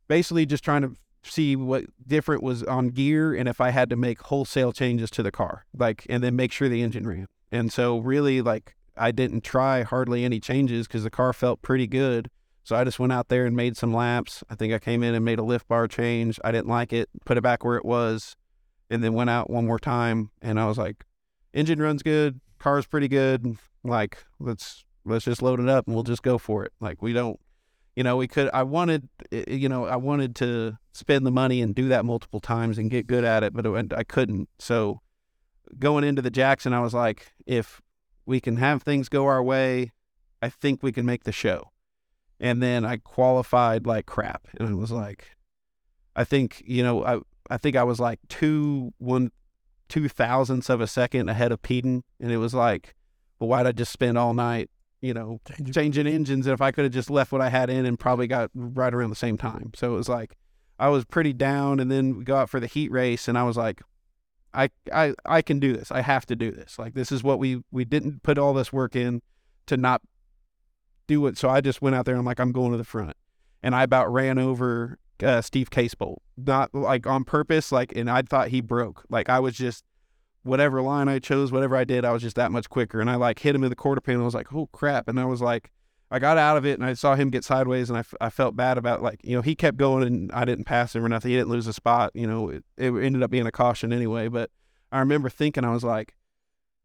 basically 0.08 0.46
just 0.46 0.64
trying 0.64 0.82
to 0.82 0.96
see 1.22 1.54
what 1.54 1.84
different 2.06 2.42
was 2.42 2.62
on 2.64 2.88
gear 2.88 3.34
and 3.34 3.48
if 3.48 3.60
I 3.60 3.70
had 3.70 3.90
to 3.90 3.96
make 3.96 4.22
wholesale 4.22 4.72
changes 4.72 5.10
to 5.12 5.22
the 5.22 5.30
car, 5.30 5.66
like, 5.76 6.06
and 6.08 6.22
then 6.22 6.36
make 6.36 6.52
sure 6.52 6.68
the 6.68 6.82
engine 6.82 7.06
ran. 7.06 7.26
And 7.52 7.72
so, 7.72 7.98
really, 7.98 8.40
like, 8.40 8.74
I 9.00 9.10
didn't 9.10 9.42
try 9.42 9.82
hardly 9.82 10.24
any 10.24 10.40
changes 10.40 10.86
because 10.86 11.02
the 11.02 11.10
car 11.10 11.32
felt 11.32 11.62
pretty 11.62 11.86
good. 11.86 12.30
So 12.62 12.76
I 12.76 12.84
just 12.84 12.98
went 12.98 13.12
out 13.12 13.28
there 13.28 13.46
and 13.46 13.56
made 13.56 13.76
some 13.76 13.92
laps. 13.92 14.44
I 14.50 14.54
think 14.54 14.72
I 14.72 14.78
came 14.78 15.02
in 15.02 15.14
and 15.14 15.24
made 15.24 15.38
a 15.38 15.42
lift 15.42 15.66
bar 15.66 15.88
change. 15.88 16.38
I 16.44 16.52
didn't 16.52 16.68
like 16.68 16.92
it, 16.92 17.08
put 17.24 17.38
it 17.38 17.40
back 17.40 17.64
where 17.64 17.76
it 17.76 17.84
was, 17.84 18.36
and 18.90 19.02
then 19.02 19.14
went 19.14 19.30
out 19.30 19.50
one 19.50 19.66
more 19.66 19.78
time. 19.78 20.30
And 20.42 20.60
I 20.60 20.66
was 20.66 20.78
like, 20.78 21.04
engine 21.54 21.80
runs 21.80 22.02
good, 22.02 22.40
car's 22.58 22.86
pretty 22.86 23.08
good. 23.08 23.56
Like, 23.82 24.24
let's 24.38 24.84
let's 25.06 25.24
just 25.24 25.40
load 25.40 25.60
it 25.60 25.68
up 25.68 25.86
and 25.86 25.94
we'll 25.96 26.04
just 26.04 26.22
go 26.22 26.36
for 26.36 26.64
it. 26.64 26.72
Like, 26.80 27.00
we 27.00 27.12
don't 27.14 27.40
you 27.96 28.04
know, 28.04 28.16
we 28.16 28.28
could. 28.28 28.48
I 28.54 28.62
wanted, 28.62 29.08
eh, 29.32 29.44
you 29.48 29.68
know, 29.68 29.84
I 29.84 29.96
wanted 29.96 30.34
to 30.36 30.78
spend 30.92 31.26
the 31.26 31.30
money 31.30 31.60
and 31.60 31.74
do 31.74 31.88
that 31.88 32.04
multiple 32.04 32.40
times 32.40 32.78
and 32.78 32.90
get 32.90 33.06
good 33.06 33.24
at 33.24 33.42
it, 33.42 33.52
but 33.52 33.66
it, 33.66 33.92
I 33.92 34.04
couldn't. 34.04 34.48
So 34.58 35.00
going 35.78 36.04
into 36.04 36.22
the 36.22 36.30
Jackson, 36.30 36.72
I 36.72 36.80
was 36.80 36.94
like, 36.94 37.32
if 37.46 37.80
we 38.26 38.40
can 38.40 38.56
have 38.56 38.82
things 38.82 39.08
go 39.08 39.26
our 39.26 39.42
way, 39.42 39.92
I 40.42 40.48
think 40.48 40.82
we 40.82 40.92
can 40.92 41.06
make 41.06 41.24
the 41.24 41.32
show. 41.32 41.70
And 42.38 42.62
then 42.62 42.84
I 42.84 42.96
qualified 42.96 43.86
like 43.86 44.06
crap, 44.06 44.48
and 44.58 44.68
it 44.68 44.74
was 44.74 44.90
like, 44.90 45.36
I 46.16 46.24
think, 46.24 46.62
you 46.66 46.82
know, 46.82 47.04
I 47.04 47.20
I 47.50 47.58
think 47.58 47.76
I 47.76 47.84
was 47.84 48.00
like 48.00 48.18
two 48.28 48.94
one 48.98 49.30
two 49.88 50.08
thousandths 50.08 50.70
of 50.70 50.80
a 50.80 50.86
second 50.86 51.28
ahead 51.28 51.52
of 51.52 51.60
Peden, 51.60 52.02
and 52.18 52.32
it 52.32 52.38
was 52.38 52.54
like, 52.54 52.94
well, 53.38 53.48
why'd 53.48 53.66
I 53.66 53.72
just 53.72 53.92
spend 53.92 54.16
all 54.16 54.32
night, 54.32 54.70
you 55.00 55.12
know, 55.12 55.40
changing 55.72 56.06
engines 56.06 56.46
and 56.46 56.54
if 56.54 56.62
I 56.62 56.70
could 56.70 56.84
have 56.84 56.92
just 56.92 57.10
left 57.10 57.32
what 57.32 57.40
I 57.40 57.48
had 57.48 57.68
in 57.68 57.84
and 57.84 57.98
probably 57.98 58.26
got 58.26 58.50
right 58.54 58.94
around 58.94 59.10
the 59.10 59.16
same 59.16 59.36
time. 59.36 59.72
So 59.74 59.94
it 59.94 59.96
was 59.96 60.08
like 60.08 60.36
I 60.78 60.88
was 60.88 61.04
pretty 61.04 61.32
down 61.32 61.80
and 61.80 61.90
then 61.90 62.18
we 62.18 62.24
go 62.24 62.36
out 62.36 62.50
for 62.50 62.60
the 62.60 62.66
heat 62.66 62.90
race 62.90 63.28
and 63.28 63.36
I 63.36 63.42
was 63.42 63.56
like 63.56 63.82
I 64.52 64.70
I 64.92 65.14
I 65.24 65.42
can 65.42 65.60
do 65.60 65.72
this. 65.72 65.90
I 65.90 66.00
have 66.00 66.26
to 66.26 66.36
do 66.36 66.50
this. 66.50 66.78
Like 66.78 66.94
this 66.94 67.12
is 67.12 67.22
what 67.22 67.38
we 67.38 67.62
we 67.70 67.84
didn't 67.84 68.22
put 68.22 68.38
all 68.38 68.54
this 68.54 68.72
work 68.72 68.96
in 68.96 69.22
to 69.66 69.76
not 69.76 70.02
do 71.06 71.26
it. 71.26 71.38
So 71.38 71.48
I 71.48 71.60
just 71.60 71.82
went 71.82 71.96
out 71.96 72.04
there 72.04 72.14
and 72.14 72.20
I'm 72.20 72.26
like 72.26 72.40
I'm 72.40 72.52
going 72.52 72.72
to 72.72 72.78
the 72.78 72.84
front. 72.84 73.16
And 73.62 73.74
I 73.74 73.82
about 73.82 74.12
ran 74.12 74.38
over 74.38 74.98
uh, 75.22 75.42
Steve 75.42 75.70
Casebolt. 75.70 76.18
Not 76.36 76.74
like 76.74 77.06
on 77.06 77.24
purpose 77.24 77.70
like 77.70 77.92
and 77.94 78.10
I 78.10 78.22
thought 78.22 78.48
he 78.48 78.60
broke. 78.60 79.04
Like 79.08 79.28
I 79.28 79.40
was 79.40 79.56
just 79.56 79.84
whatever 80.42 80.80
line 80.80 81.08
I 81.08 81.18
chose, 81.18 81.52
whatever 81.52 81.76
I 81.76 81.84
did, 81.84 82.04
I 82.04 82.12
was 82.12 82.22
just 82.22 82.36
that 82.36 82.50
much 82.50 82.70
quicker. 82.70 83.00
And 83.00 83.10
I 83.10 83.16
like 83.16 83.38
hit 83.38 83.54
him 83.54 83.62
in 83.62 83.70
the 83.70 83.76
quarter 83.76 84.00
panel. 84.00 84.22
I 84.22 84.24
was 84.24 84.34
like, 84.34 84.52
oh 84.54 84.68
crap. 84.72 85.08
And 85.08 85.20
I 85.20 85.26
was 85.26 85.42
like, 85.42 85.70
I 86.10 86.18
got 86.18 86.38
out 86.38 86.56
of 86.56 86.66
it 86.66 86.78
and 86.78 86.84
I 86.84 86.94
saw 86.94 87.14
him 87.14 87.30
get 87.30 87.44
sideways 87.44 87.88
and 87.88 87.96
I, 87.96 88.00
f- 88.00 88.14
I 88.20 88.30
felt 88.30 88.56
bad 88.56 88.78
about 88.78 89.02
like, 89.02 89.20
you 89.22 89.36
know, 89.36 89.42
he 89.42 89.54
kept 89.54 89.76
going 89.76 90.02
and 90.02 90.32
I 90.32 90.44
didn't 90.44 90.64
pass 90.64 90.94
him 90.94 91.04
or 91.04 91.08
nothing. 91.08 91.30
He 91.30 91.36
didn't 91.36 91.50
lose 91.50 91.66
a 91.66 91.72
spot. 91.72 92.10
You 92.14 92.26
know, 92.26 92.48
it, 92.48 92.64
it 92.76 92.92
ended 92.92 93.22
up 93.22 93.30
being 93.30 93.46
a 93.46 93.52
caution 93.52 93.92
anyway. 93.92 94.28
But 94.28 94.50
I 94.90 94.98
remember 94.98 95.28
thinking, 95.28 95.64
I 95.64 95.72
was 95.72 95.84
like, 95.84 96.16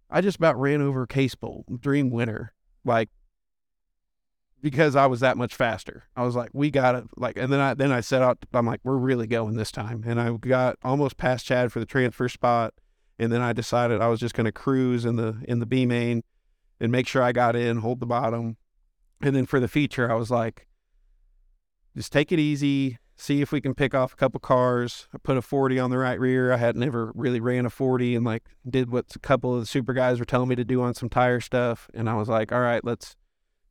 I 0.09 0.21
just 0.21 0.37
about 0.37 0.59
ran 0.59 0.81
over 0.81 1.07
Casebolt, 1.07 1.81
dream 1.81 2.11
winner. 2.11 2.53
Like, 2.83 3.09
because 4.61 4.95
I 4.95 5.07
was 5.07 5.19
that 5.21 5.37
much 5.37 5.55
faster. 5.55 6.03
I 6.15 6.23
was 6.23 6.35
like, 6.35 6.51
we 6.53 6.69
got 6.69 6.95
it. 6.95 7.05
Like, 7.17 7.37
and 7.37 7.51
then 7.51 7.59
I, 7.59 7.73
then 7.73 7.91
I 7.91 8.01
set 8.01 8.21
out, 8.21 8.37
I'm 8.53 8.67
like, 8.67 8.81
we're 8.83 8.97
really 8.97 9.27
going 9.27 9.55
this 9.55 9.71
time. 9.71 10.03
And 10.05 10.21
I 10.21 10.31
got 10.33 10.77
almost 10.83 11.17
past 11.17 11.45
Chad 11.45 11.71
for 11.71 11.79
the 11.79 11.85
transfer 11.85 12.29
spot 12.29 12.75
and 13.17 13.31
then 13.31 13.41
I 13.41 13.53
decided 13.53 14.01
I 14.01 14.07
was 14.07 14.19
just 14.19 14.35
going 14.35 14.45
to 14.45 14.51
cruise 14.51 15.05
in 15.05 15.15
the 15.15 15.37
in 15.47 15.59
the 15.59 15.65
B 15.65 15.85
main 15.85 16.23
and 16.79 16.91
make 16.91 17.07
sure 17.07 17.23
I 17.23 17.31
got 17.31 17.55
in, 17.55 17.77
hold 17.77 17.99
the 17.99 18.05
bottom, 18.05 18.57
and 19.21 19.35
then 19.35 19.45
for 19.45 19.59
the 19.59 19.67
feature 19.67 20.11
I 20.11 20.15
was 20.15 20.31
like, 20.31 20.67
just 21.95 22.11
take 22.11 22.31
it 22.31 22.39
easy. 22.39 22.97
see 23.17 23.41
if 23.41 23.51
we 23.53 23.61
can 23.61 23.73
pick 23.73 23.95
off 23.95 24.13
a 24.13 24.17
couple 24.17 24.39
cars. 24.39 25.07
I 25.13 25.17
put 25.17 25.37
a 25.37 25.41
40 25.41 25.79
on 25.79 25.89
the 25.89 25.97
right 25.97 26.19
rear. 26.19 26.51
I 26.51 26.57
had 26.57 26.75
never 26.75 27.11
really 27.15 27.39
ran 27.39 27.65
a 27.65 27.69
40 27.69 28.15
and 28.15 28.25
like 28.25 28.43
did 28.69 28.91
what 28.91 29.05
a 29.15 29.19
couple 29.19 29.53
of 29.53 29.61
the 29.61 29.65
super 29.65 29.93
guys 29.93 30.19
were 30.19 30.25
telling 30.25 30.49
me 30.49 30.55
to 30.55 30.65
do 30.65 30.81
on 30.81 30.93
some 30.93 31.09
tire 31.09 31.39
stuff. 31.39 31.89
And 31.93 32.09
I 32.09 32.15
was 32.15 32.27
like, 32.27 32.51
all 32.51 32.59
right, 32.59 32.83
let's 32.83 33.15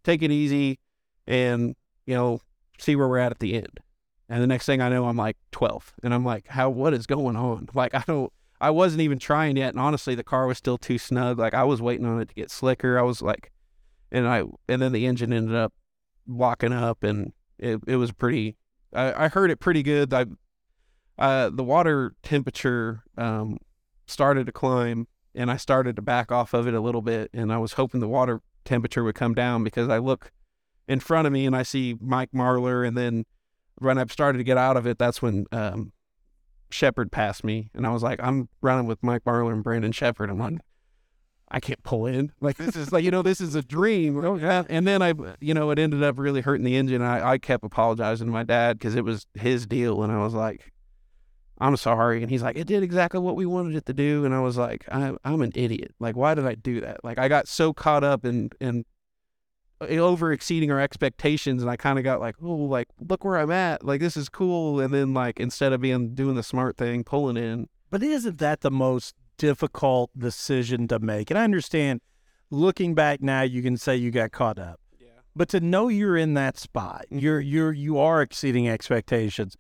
take 0.02 0.22
it 0.22 0.30
easy 0.30 0.78
and, 1.26 1.76
you 2.07 2.14
know, 2.14 2.40
see 2.78 2.96
where 2.96 3.09
we're 3.09 3.18
at 3.18 3.33
at 3.33 3.38
the 3.38 3.54
end. 3.54 3.80
And 4.28 4.42
the 4.42 4.46
next 4.46 4.64
thing 4.64 4.80
I 4.80 4.88
know, 4.88 5.07
I'm 5.07 5.16
like 5.16 5.37
12th. 5.52 5.92
And 6.02 6.14
I'm 6.14 6.24
like, 6.24 6.48
how, 6.48 6.70
what 6.70 6.94
is 6.94 7.07
going 7.07 7.37
on? 7.37 7.68
Like, 7.74 7.94
I 7.94 8.02
don't, 8.07 8.33
I 8.61 8.70
wasn't 8.70 9.02
even 9.02 9.18
trying 9.18 9.57
yet. 9.57 9.74
And 9.74 9.80
honestly, 9.80 10.14
the 10.14 10.24
car 10.24 10.46
was 10.46 10.57
still 10.57 10.78
too 10.78 10.96
snug. 10.96 11.38
Like, 11.38 11.54
I 11.54 11.64
was 11.64 11.83
waiting 11.83 12.07
on 12.07 12.20
it 12.20 12.28
to 12.28 12.35
get 12.35 12.50
slicker. 12.50 12.98
I 12.98 13.02
was 13.02 13.20
like, 13.20 13.52
and 14.14 14.27
I, 14.27 14.44
and 14.68 14.81
then 14.81 14.92
the 14.92 15.07
engine 15.07 15.33
ended 15.33 15.55
up 15.55 15.72
locking 16.27 16.72
up 16.72 17.03
and 17.03 17.33
it, 17.59 17.81
it 17.87 17.96
was 17.96 18.12
pretty, 18.12 18.57
I, 18.94 19.24
I 19.24 19.29
heard 19.29 19.50
it 19.50 19.61
pretty 19.61 19.83
good. 19.83 20.14
I, 20.14 20.27
uh, 21.18 21.50
the 21.50 21.64
water 21.64 22.14
temperature, 22.22 23.03
um, 23.18 23.59
started 24.07 24.46
to 24.46 24.53
climb 24.53 25.07
and 25.35 25.50
I 25.50 25.57
started 25.57 25.96
to 25.96 26.03
back 26.03 26.33
off 26.33 26.55
of 26.55 26.66
it 26.66 26.74
a 26.74 26.81
little 26.81 27.03
bit. 27.03 27.31
And 27.35 27.53
I 27.53 27.59
was 27.59 27.74
hoping 27.74 28.00
the 28.00 28.09
water 28.09 28.40
temperature 28.64 29.05
would 29.05 29.14
come 29.14 29.35
down 29.35 29.64
because 29.64 29.88
I 29.88 29.98
look 29.98 30.33
in 30.88 31.00
front 31.00 31.27
of 31.27 31.33
me 31.33 31.44
and 31.44 31.57
I 31.57 31.62
see 31.62 31.96
Mike 32.00 32.31
Marlar. 32.33 32.87
And 32.87 32.96
then 32.96 33.24
when 33.79 33.98
I 33.98 34.07
started 34.07 34.38
to 34.38 34.44
get 34.44 34.57
out 34.57 34.77
of 34.77 34.87
it, 34.87 34.98
that's 34.98 35.20
when, 35.20 35.46
um, 35.53 35.92
Shepard 36.70 37.12
passed 37.12 37.44
me, 37.44 37.70
and 37.72 37.87
I 37.87 37.90
was 37.90 38.03
like, 38.03 38.18
I'm 38.20 38.48
running 38.61 38.87
with 38.87 39.00
Mike 39.00 39.22
Marlar 39.22 39.53
and 39.53 39.62
Brandon 39.62 39.92
Shepard. 39.92 40.29
I'm 40.29 40.38
like, 40.40 40.59
I 41.50 41.61
can't 41.61 41.83
pull 41.83 42.07
in. 42.07 42.33
Like 42.40 42.57
this 42.57 42.76
is 42.76 42.92
like 42.92 43.04
you 43.04 43.11
know 43.11 43.22
this 43.22 43.40
is 43.40 43.54
a 43.54 43.62
dream. 43.62 44.24
Oh. 44.24 44.37
And 44.68 44.87
then 44.87 45.02
I, 45.02 45.14
you 45.40 45.54
know, 45.54 45.70
it 45.70 45.78
ended 45.78 46.02
up 46.02 46.18
really 46.18 46.40
hurting 46.40 46.64
the 46.64 46.76
engine. 46.76 47.02
I 47.02 47.33
I 47.33 47.38
kept 47.38 47.64
apologizing 47.64 48.26
to 48.26 48.33
my 48.33 48.42
dad 48.44 48.78
because 48.78 48.94
it 48.94 49.04
was 49.04 49.26
his 49.35 49.66
deal, 49.66 50.02
and 50.02 50.12
I 50.12 50.18
was 50.18 50.35
like, 50.35 50.72
I'm 51.59 51.76
sorry. 51.76 52.22
And 52.22 52.30
he's 52.30 52.42
like, 52.42 52.57
it 52.57 52.66
did 52.66 52.83
exactly 52.83 53.20
what 53.20 53.37
we 53.37 53.46
wanted 53.46 53.76
it 53.76 53.87
to 53.87 53.94
do. 53.94 54.24
And 54.24 54.35
I 54.35 54.40
was 54.40 54.57
like, 54.57 54.85
I, 54.90 55.14
I'm 55.24 55.40
an 55.42 55.52
idiot. 55.54 55.94
Like, 56.00 56.16
why 56.16 56.35
did 56.35 56.46
I 56.46 56.54
do 56.57 56.80
that? 56.80 57.04
Like, 57.04 57.18
I 57.18 57.28
got 57.28 57.48
so 57.48 57.72
caught 57.72 58.04
up 58.04 58.24
in 58.24 58.50
in 58.61 58.85
uh, 59.80 59.87
over 59.87 60.33
exceeding 60.33 60.70
our 60.70 60.80
expectations 60.80 61.62
and 61.62 61.70
I 61.70 61.76
kind 61.76 61.98
of 61.98 62.04
got 62.04 62.20
like, 62.20 62.37
oh, 62.42 62.54
like 62.54 62.88
look 63.00 63.24
where 63.24 63.38
I'm 63.38 63.50
at. 63.50 63.85
Like 63.85 64.00
this 64.00 64.16
is 64.16 64.28
cool. 64.28 64.80
And 64.80 64.92
then 64.92 65.14
like 65.14 65.40
instead 65.40 65.72
of 65.72 65.80
being 65.80 66.14
doing 66.14 66.35
the 66.35 66.42
smart 66.42 66.76
thing, 66.76 67.04
pulling 67.04 67.37
in. 67.37 67.68
But 67.90 68.02
isn't 68.02 68.38
that 68.38 68.62
the 68.62 68.70
most 68.70 69.14
difficult 69.37 70.11
decision 70.18 70.88
to 70.88 70.99
make? 70.99 71.31
And 71.31 71.38
I 71.38 71.44
understand 71.44 72.01
looking 72.51 72.94
back 72.94 73.23
now 73.23 73.42
you 73.42 73.62
can 73.62 73.77
say 73.77 73.97
you 73.97 74.11
got 74.11 74.33
caught 74.33 74.59
up. 74.59 74.81
Yeah. 74.99 75.09
But 75.35 75.49
to 75.51 75.61
know 75.61 75.88
you're 75.88 76.16
in 76.16 76.35
that 76.35 76.59
spot, 76.59 77.07
mm-hmm. 77.07 77.18
you're 77.18 77.40
you're 77.40 77.73
you 77.73 77.99
are 77.99 78.23
exceeding 78.23 78.68
expectations. 78.68 79.57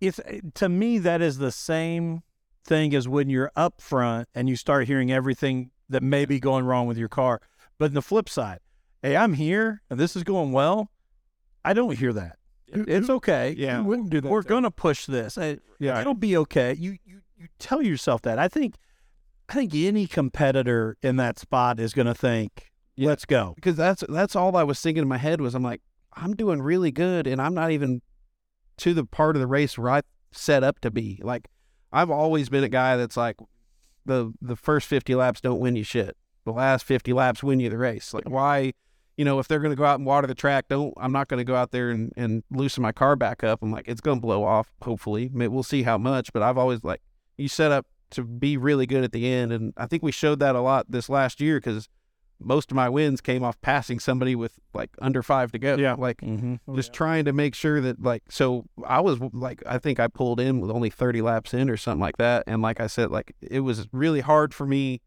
If 0.00 0.18
eh, 0.24 0.40
to 0.54 0.68
me 0.68 0.98
that 0.98 1.22
is 1.22 1.38
the 1.38 1.52
same 1.52 2.22
thing 2.64 2.94
as 2.94 3.08
when 3.08 3.28
you're 3.28 3.52
up 3.56 3.80
front 3.80 4.28
and 4.34 4.48
you 4.48 4.56
start 4.56 4.86
hearing 4.86 5.10
everything 5.10 5.70
that 5.88 6.02
may 6.02 6.24
be 6.24 6.40
going 6.40 6.64
wrong 6.64 6.86
with 6.86 6.96
your 6.96 7.08
car. 7.08 7.40
But 7.78 7.92
the 7.94 8.02
flip 8.02 8.28
side, 8.28 8.60
hey, 9.02 9.16
I'm 9.16 9.34
here 9.34 9.82
and 9.90 9.98
this 9.98 10.16
is 10.16 10.22
going 10.22 10.52
well, 10.52 10.90
I 11.64 11.72
don't 11.72 11.96
hear 11.98 12.12
that. 12.12 12.38
It's 12.74 13.10
okay. 13.10 13.54
Yeah. 13.56 13.80
we 13.80 13.88
wouldn't 13.88 14.10
do 14.10 14.20
that. 14.20 14.30
We're 14.30 14.42
to- 14.42 14.48
gonna 14.48 14.70
push 14.70 15.06
this. 15.06 15.36
I- 15.36 15.58
Yeah. 15.78 16.00
It'll 16.00 16.14
be 16.14 16.36
okay. 16.38 16.74
You 16.74 16.96
you 17.04 17.20
you 17.42 17.48
tell 17.58 17.82
yourself 17.82 18.22
that. 18.22 18.38
I 18.38 18.48
think 18.48 18.76
I 19.48 19.54
think 19.54 19.74
any 19.74 20.06
competitor 20.06 20.96
in 21.02 21.16
that 21.16 21.38
spot 21.38 21.80
is 21.80 21.92
gonna 21.92 22.14
think, 22.14 22.70
Yeah. 22.96 23.08
let's 23.08 23.24
go. 23.24 23.52
Because 23.56 23.76
that's 23.76 24.04
that's 24.08 24.36
all 24.36 24.56
I 24.56 24.62
was 24.62 24.80
thinking 24.80 25.02
in 25.02 25.08
my 25.08 25.18
head 25.18 25.40
was 25.40 25.54
I'm 25.54 25.62
like, 25.62 25.82
I'm 26.14 26.34
doing 26.34 26.62
really 26.62 26.90
good 26.92 27.26
and 27.26 27.40
I'm 27.40 27.54
not 27.54 27.70
even 27.70 28.02
to 28.78 28.94
the 28.94 29.04
part 29.04 29.36
of 29.36 29.40
the 29.40 29.46
race 29.46 29.76
where 29.76 29.90
I 29.90 30.02
set 30.30 30.62
up 30.64 30.80
to 30.80 30.90
be. 30.90 31.20
Like 31.22 31.48
I've 31.92 32.10
always 32.10 32.48
been 32.48 32.64
a 32.64 32.68
guy 32.68 32.96
that's 32.96 33.16
like 33.16 33.36
the 34.06 34.32
the 34.40 34.56
first 34.56 34.86
50 34.86 35.14
laps 35.14 35.40
don't 35.40 35.60
win 35.60 35.76
you 35.76 35.84
shit. 35.84 36.16
The 36.44 36.52
last 36.52 36.84
50 36.84 37.12
laps 37.12 37.42
win 37.42 37.60
you 37.60 37.68
the 37.70 37.78
race. 37.78 38.14
Like 38.14 38.28
why 38.28 38.72
you 39.18 39.26
know, 39.26 39.38
if 39.38 39.46
they're 39.46 39.58
going 39.58 39.70
to 39.72 39.76
go 39.76 39.84
out 39.84 39.98
and 39.98 40.06
water 40.06 40.26
the 40.26 40.34
track, 40.34 40.68
don't. 40.68 40.94
I'm 40.96 41.12
not 41.12 41.28
going 41.28 41.38
to 41.38 41.44
go 41.44 41.54
out 41.54 41.70
there 41.70 41.90
and, 41.90 42.12
and 42.16 42.42
loosen 42.50 42.82
my 42.82 42.92
car 42.92 43.14
back 43.14 43.44
up. 43.44 43.62
I'm 43.62 43.70
like, 43.70 43.86
it's 43.86 44.00
going 44.00 44.16
to 44.18 44.20
blow 44.22 44.42
off. 44.42 44.72
Hopefully, 44.80 45.30
we'll 45.32 45.62
see 45.62 45.82
how 45.82 45.98
much. 45.98 46.32
But 46.32 46.42
I've 46.42 46.56
always 46.56 46.82
like, 46.82 47.02
you 47.36 47.48
set 47.48 47.72
up 47.72 47.86
to 48.10 48.24
be 48.24 48.56
really 48.56 48.86
good 48.86 49.04
at 49.04 49.12
the 49.12 49.26
end, 49.28 49.52
and 49.52 49.72
I 49.76 49.86
think 49.86 50.02
we 50.02 50.12
showed 50.12 50.38
that 50.40 50.54
a 50.54 50.60
lot 50.60 50.86
this 50.90 51.08
last 51.08 51.40
year 51.40 51.58
because 51.58 51.88
most 52.44 52.70
of 52.72 52.74
my 52.76 52.88
wins 52.88 53.20
came 53.20 53.44
off 53.44 53.60
passing 53.60 54.00
somebody 54.00 54.34
with 54.34 54.58
like 54.74 54.90
under 55.00 55.22
five 55.22 55.52
to 55.52 55.58
go. 55.58 55.76
Yeah. 55.76 55.94
like 55.96 56.18
Mm-hmm. 56.18 56.74
just 56.74 56.92
trying 56.92 57.24
to 57.26 57.32
make 57.32 57.54
sure 57.54 57.80
that 57.80 58.02
like 58.02 58.24
so 58.28 58.64
I 58.84 59.00
was 59.00 59.20
like 59.32 59.62
I 59.64 59.78
think 59.78 60.00
I 60.00 60.08
pulled 60.08 60.40
in 60.40 60.60
with 60.60 60.70
only 60.70 60.90
30 60.90 61.22
laps 61.22 61.54
in 61.54 61.70
or 61.70 61.76
something 61.76 62.00
like 62.00 62.16
that 62.16 62.42
and 62.48 62.60
like 62.60 62.80
I 62.80 62.88
said 62.88 63.12
like 63.12 63.36
it 63.40 63.60
was 63.60 63.86
really 63.92 64.20
hard 64.20 64.52
for 64.52 64.66
me 64.66 65.00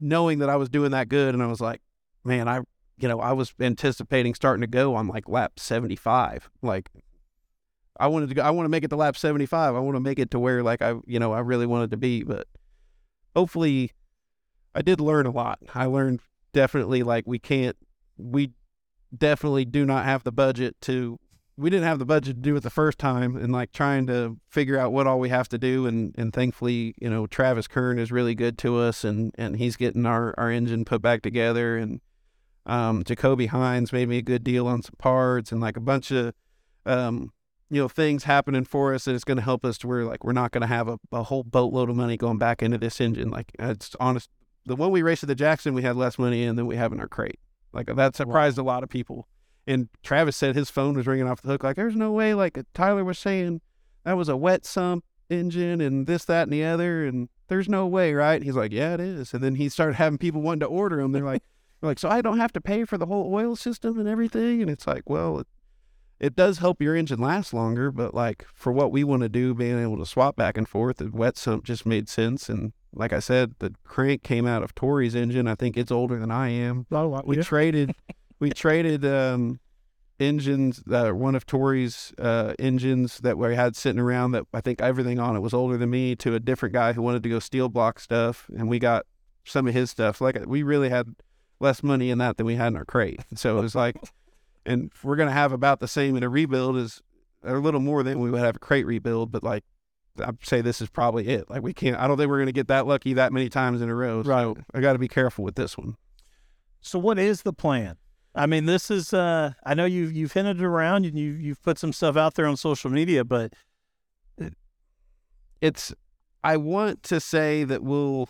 knowing 0.00 0.38
that 0.40 0.50
I 0.50 0.56
was 0.56 0.68
doing 0.68 0.90
that 0.90 1.08
good 1.08 1.32
and 1.34 1.42
I 1.42 1.46
was 1.46 1.62
like 1.62 1.80
man 2.24 2.46
I 2.46 2.60
you 2.98 3.08
know 3.08 3.20
I 3.20 3.32
was 3.32 3.54
anticipating 3.58 4.34
starting 4.34 4.60
to 4.60 4.66
go 4.66 4.94
on 4.94 5.08
like 5.08 5.30
lap 5.30 5.58
75 5.58 6.50
like 6.60 6.90
I 8.00 8.06
wanted 8.06 8.30
to 8.30 8.34
go 8.34 8.42
I 8.42 8.50
want 8.50 8.64
to 8.64 8.70
make 8.70 8.82
it 8.82 8.88
to 8.88 8.96
lap 8.96 9.16
75 9.16 9.76
I 9.76 9.78
want 9.78 9.94
to 9.94 10.00
make 10.00 10.18
it 10.18 10.30
to 10.32 10.38
where 10.38 10.62
like 10.62 10.82
I 10.82 10.94
you 11.06 11.18
know 11.18 11.32
I 11.32 11.40
really 11.40 11.66
wanted 11.66 11.90
to 11.92 11.96
be 11.96 12.22
but 12.22 12.48
hopefully 13.36 13.92
I 14.74 14.82
did 14.82 15.00
learn 15.00 15.26
a 15.26 15.30
lot. 15.30 15.58
I 15.74 15.86
learned 15.86 16.20
definitely 16.52 17.02
like 17.02 17.26
we 17.26 17.38
can't 17.38 17.76
we 18.16 18.52
definitely 19.16 19.64
do 19.64 19.84
not 19.84 20.04
have 20.04 20.24
the 20.24 20.32
budget 20.32 20.80
to 20.82 21.18
we 21.56 21.68
didn't 21.68 21.84
have 21.84 21.98
the 21.98 22.06
budget 22.06 22.36
to 22.36 22.40
do 22.40 22.56
it 22.56 22.62
the 22.62 22.70
first 22.70 22.98
time 22.98 23.36
and 23.36 23.52
like 23.52 23.72
trying 23.72 24.06
to 24.06 24.38
figure 24.48 24.78
out 24.78 24.92
what 24.92 25.06
all 25.06 25.20
we 25.20 25.28
have 25.28 25.48
to 25.48 25.58
do 25.58 25.86
and 25.86 26.14
and 26.16 26.32
thankfully 26.32 26.94
you 27.00 27.10
know 27.10 27.26
Travis 27.26 27.68
Kern 27.68 27.98
is 27.98 28.10
really 28.10 28.34
good 28.34 28.56
to 28.58 28.78
us 28.78 29.04
and 29.04 29.32
and 29.36 29.56
he's 29.56 29.76
getting 29.76 30.06
our 30.06 30.34
our 30.38 30.50
engine 30.50 30.84
put 30.84 31.02
back 31.02 31.22
together 31.22 31.76
and 31.76 32.00
um 32.66 33.04
Jacoby 33.04 33.46
Hines 33.46 33.92
made 33.92 34.08
me 34.08 34.18
a 34.18 34.22
good 34.22 34.44
deal 34.44 34.66
on 34.66 34.82
some 34.82 34.94
parts 34.98 35.52
and 35.52 35.60
like 35.60 35.76
a 35.76 35.80
bunch 35.80 36.10
of 36.10 36.32
um 36.86 37.32
you 37.70 37.80
know 37.80 37.88
things 37.88 38.24
happening 38.24 38.64
for 38.64 38.92
us 38.94 39.04
that 39.04 39.14
it's 39.14 39.24
going 39.24 39.36
to 39.36 39.42
help 39.42 39.64
us 39.64 39.78
to 39.78 39.88
where 39.88 40.04
like 40.04 40.24
we're 40.24 40.32
not 40.32 40.50
going 40.50 40.62
to 40.62 40.66
have 40.66 40.88
a, 40.88 40.98
a 41.12 41.22
whole 41.22 41.44
boatload 41.44 41.88
of 41.88 41.96
money 41.96 42.16
going 42.16 42.38
back 42.38 42.62
into 42.62 42.78
this 42.78 43.00
engine 43.00 43.30
like 43.30 43.52
it's 43.58 43.94
honest 44.00 44.28
the 44.66 44.76
one 44.76 44.90
we 44.90 45.02
raced 45.02 45.22
at 45.22 45.28
the 45.28 45.34
Jackson 45.34 45.72
we 45.74 45.82
had 45.82 45.96
less 45.96 46.18
money 46.18 46.42
in 46.42 46.56
than 46.56 46.66
we 46.66 46.76
have 46.76 46.92
in 46.92 47.00
our 47.00 47.08
crate 47.08 47.38
like 47.72 47.86
that 47.86 48.16
surprised 48.16 48.58
a 48.58 48.62
lot 48.62 48.82
of 48.82 48.88
people 48.88 49.26
and 49.66 49.88
Travis 50.02 50.36
said 50.36 50.54
his 50.54 50.70
phone 50.70 50.96
was 50.96 51.06
ringing 51.06 51.28
off 51.28 51.42
the 51.42 51.48
hook. 51.48 51.62
Like, 51.62 51.76
there's 51.76 51.96
no 51.96 52.12
way. 52.12 52.34
Like 52.34 52.58
Tyler 52.74 53.04
was 53.04 53.18
saying, 53.18 53.60
that 54.04 54.16
was 54.16 54.28
a 54.28 54.36
wet 54.36 54.64
sump 54.64 55.04
engine 55.28 55.80
and 55.80 56.06
this, 56.06 56.24
that, 56.24 56.44
and 56.44 56.52
the 56.52 56.64
other. 56.64 57.06
And 57.06 57.28
there's 57.48 57.68
no 57.68 57.86
way, 57.86 58.12
right? 58.12 58.42
He's 58.42 58.56
like, 58.56 58.72
yeah, 58.72 58.94
it 58.94 59.00
is. 59.00 59.32
And 59.32 59.42
then 59.42 59.54
he 59.54 59.68
started 59.68 59.94
having 59.94 60.18
people 60.18 60.40
wanting 60.40 60.60
to 60.60 60.66
order 60.66 60.96
them. 60.96 61.12
They're 61.12 61.24
like, 61.24 61.42
they're 61.80 61.90
like, 61.90 61.98
so 61.98 62.08
I 62.08 62.20
don't 62.20 62.38
have 62.38 62.52
to 62.54 62.60
pay 62.60 62.84
for 62.84 62.98
the 62.98 63.06
whole 63.06 63.32
oil 63.32 63.54
system 63.54 63.98
and 63.98 64.08
everything. 64.08 64.60
And 64.60 64.70
it's 64.70 64.86
like, 64.86 65.08
well, 65.08 65.44
it, 66.20 66.36
does 66.36 66.58
help 66.58 66.80
your 66.82 66.94
engine 66.94 67.18
last 67.20 67.52
longer, 67.54 67.90
but 67.90 68.14
like 68.14 68.46
for 68.54 68.72
what 68.72 68.92
we 68.92 69.04
want 69.04 69.22
to 69.22 69.28
do, 69.28 69.54
being 69.54 69.78
able 69.80 69.98
to 69.98 70.06
swap 70.06 70.36
back 70.36 70.56
and 70.58 70.68
forth, 70.68 70.98
the 70.98 71.10
wet 71.10 71.36
sump 71.36 71.64
just 71.64 71.86
made 71.86 72.08
sense. 72.08 72.48
And 72.48 72.72
like 72.92 73.12
I 73.12 73.20
said, 73.20 73.54
the 73.58 73.74
crank 73.84 74.22
came 74.22 74.46
out 74.46 74.62
of 74.62 74.74
Tori's 74.74 75.14
engine. 75.14 75.46
I 75.48 75.54
think 75.54 75.76
it's 75.76 75.90
older 75.90 76.18
than 76.18 76.30
I 76.30 76.48
am 76.50 76.86
Oh, 76.92 77.22
we 77.24 77.36
yeah. 77.36 77.42
traded 77.42 77.94
we 78.38 78.50
traded 78.50 79.04
um 79.04 79.60
engines 80.18 80.82
uh, 80.90 81.10
one 81.10 81.34
of 81.34 81.46
Tori's 81.46 82.12
uh 82.18 82.52
engines 82.58 83.18
that 83.18 83.38
we 83.38 83.54
had 83.54 83.74
sitting 83.74 84.00
around 84.00 84.32
that 84.32 84.44
I 84.52 84.60
think 84.60 84.82
everything 84.82 85.18
on 85.18 85.34
it 85.36 85.40
was 85.40 85.54
older 85.54 85.78
than 85.78 85.90
me 85.90 86.14
to 86.16 86.34
a 86.34 86.40
different 86.40 86.74
guy 86.74 86.92
who 86.92 87.00
wanted 87.02 87.22
to 87.22 87.28
go 87.30 87.38
steel 87.38 87.68
block 87.70 87.98
stuff 87.98 88.46
and 88.54 88.68
we 88.68 88.78
got 88.78 89.06
some 89.44 89.66
of 89.66 89.72
his 89.72 89.90
stuff 89.90 90.20
like 90.20 90.38
we 90.46 90.62
really 90.62 90.90
had 90.90 91.14
less 91.58 91.82
money 91.82 92.10
in 92.10 92.18
that 92.18 92.36
than 92.36 92.44
we 92.44 92.56
had 92.56 92.68
in 92.68 92.76
our 92.76 92.84
crate 92.84 93.20
so 93.34 93.58
it 93.58 93.62
was 93.62 93.74
like 93.74 93.96
and 94.66 94.92
we're 95.02 95.16
gonna 95.16 95.30
have 95.30 95.52
about 95.52 95.80
the 95.80 95.88
same 95.88 96.16
in 96.16 96.22
a 96.22 96.28
rebuild 96.28 96.76
as 96.76 97.00
or 97.42 97.56
a 97.56 97.60
little 97.60 97.80
more 97.80 98.02
than 98.02 98.20
we 98.20 98.30
would 98.30 98.40
have 98.40 98.56
a 98.56 98.58
crate 98.58 98.86
rebuild 98.86 99.32
but 99.32 99.42
like 99.42 99.64
I'd 100.18 100.44
say 100.44 100.60
this 100.60 100.80
is 100.80 100.90
probably 100.90 101.28
it. 101.28 101.48
Like 101.48 101.62
we 101.62 101.72
can't 101.72 101.96
I 101.96 102.06
don't 102.06 102.16
think 102.16 102.28
we're 102.28 102.38
gonna 102.38 102.52
get 102.52 102.68
that 102.68 102.86
lucky 102.86 103.14
that 103.14 103.32
many 103.32 103.48
times 103.48 103.80
in 103.80 103.88
a 103.88 103.94
row 103.94 104.22
so 104.22 104.56
I 104.74 104.80
got 104.80 104.94
to 104.94 104.98
be 104.98 105.08
careful 105.08 105.44
with 105.44 105.54
this 105.54 105.76
one. 105.76 105.96
So 106.80 106.98
what 106.98 107.18
is 107.18 107.42
the 107.42 107.52
plan? 107.52 107.96
I 108.34 108.46
mean, 108.46 108.66
this 108.66 108.90
is 108.90 109.12
uh 109.12 109.52
I 109.64 109.74
know 109.74 109.84
you've 109.84 110.12
you've 110.12 110.32
hinted 110.32 110.62
around 110.62 111.06
and 111.06 111.18
you 111.18 111.32
you've 111.32 111.62
put 111.62 111.78
some 111.78 111.92
stuff 111.92 112.16
out 112.16 112.34
there 112.34 112.46
on 112.46 112.56
social 112.56 112.90
media, 112.90 113.24
but 113.24 113.54
it's 115.60 115.94
I 116.42 116.56
want 116.56 117.02
to 117.04 117.20
say 117.20 117.64
that 117.64 117.82
we'll 117.82 118.28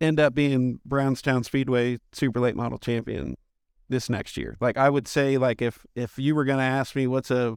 end 0.00 0.18
up 0.18 0.34
being 0.34 0.80
Brownstown 0.84 1.44
Speedway 1.44 1.98
super 2.12 2.40
late 2.40 2.56
model 2.56 2.78
champion 2.78 3.36
this 3.88 4.08
next 4.08 4.36
year. 4.36 4.56
Like 4.60 4.76
I 4.76 4.90
would 4.90 5.08
say 5.08 5.38
like 5.38 5.62
if 5.62 5.84
if 5.94 6.18
you 6.18 6.34
were 6.34 6.44
going 6.44 6.58
to 6.58 6.64
ask 6.64 6.96
me 6.96 7.06
what's 7.06 7.30
a 7.30 7.56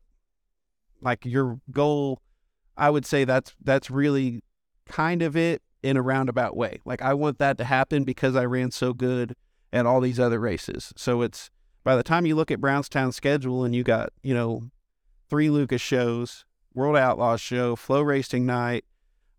like 1.01 1.25
your 1.25 1.59
goal, 1.71 2.21
I 2.75 2.89
would 2.89 3.05
say 3.05 3.23
that's 3.23 3.53
that's 3.63 3.89
really 3.89 4.43
kind 4.87 5.21
of 5.21 5.35
it 5.35 5.61
in 5.83 5.97
a 5.97 6.01
roundabout 6.01 6.55
way. 6.55 6.79
Like 6.85 7.01
I 7.01 7.13
want 7.13 7.39
that 7.39 7.57
to 7.59 7.63
happen 7.63 8.03
because 8.03 8.35
I 8.35 8.45
ran 8.45 8.71
so 8.71 8.93
good 8.93 9.35
at 9.71 9.85
all 9.85 10.01
these 10.01 10.19
other 10.19 10.39
races. 10.39 10.93
So 10.95 11.21
it's 11.21 11.49
by 11.83 11.95
the 11.95 12.03
time 12.03 12.25
you 12.25 12.35
look 12.35 12.51
at 12.51 12.61
Brownstown's 12.61 13.15
schedule 13.15 13.63
and 13.63 13.75
you 13.75 13.83
got 13.83 14.09
you 14.23 14.33
know 14.33 14.63
three 15.29 15.49
Lucas 15.49 15.81
shows, 15.81 16.45
World 16.73 16.97
Outlaws 16.97 17.41
show, 17.41 17.75
FloRacing 17.75 18.43
Night, 18.43 18.85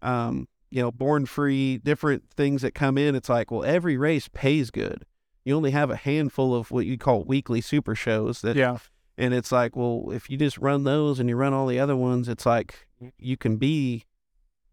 um, 0.02 0.48
you 0.70 0.82
know, 0.82 0.90
Born 0.90 1.26
Free, 1.26 1.78
different 1.78 2.30
things 2.30 2.62
that 2.62 2.74
come 2.74 2.98
in. 2.98 3.14
It's 3.14 3.28
like, 3.28 3.50
well, 3.50 3.64
every 3.64 3.96
race 3.96 4.28
pays 4.28 4.70
good. 4.70 5.04
You 5.48 5.56
only 5.56 5.70
have 5.70 5.88
a 5.90 5.96
handful 5.96 6.54
of 6.54 6.70
what 6.70 6.84
you 6.84 6.98
call 6.98 7.24
weekly 7.24 7.62
super 7.62 7.94
shows 7.94 8.42
that 8.42 8.54
Yeah. 8.54 8.76
and 9.16 9.32
it's 9.32 9.50
like, 9.50 9.74
well, 9.74 10.10
if 10.12 10.28
you 10.28 10.36
just 10.36 10.58
run 10.58 10.84
those 10.84 11.18
and 11.18 11.26
you 11.26 11.36
run 11.36 11.54
all 11.54 11.66
the 11.66 11.80
other 11.80 11.96
ones, 11.96 12.28
it's 12.28 12.44
like 12.44 12.86
you 13.16 13.38
can 13.38 13.56
be, 13.56 14.04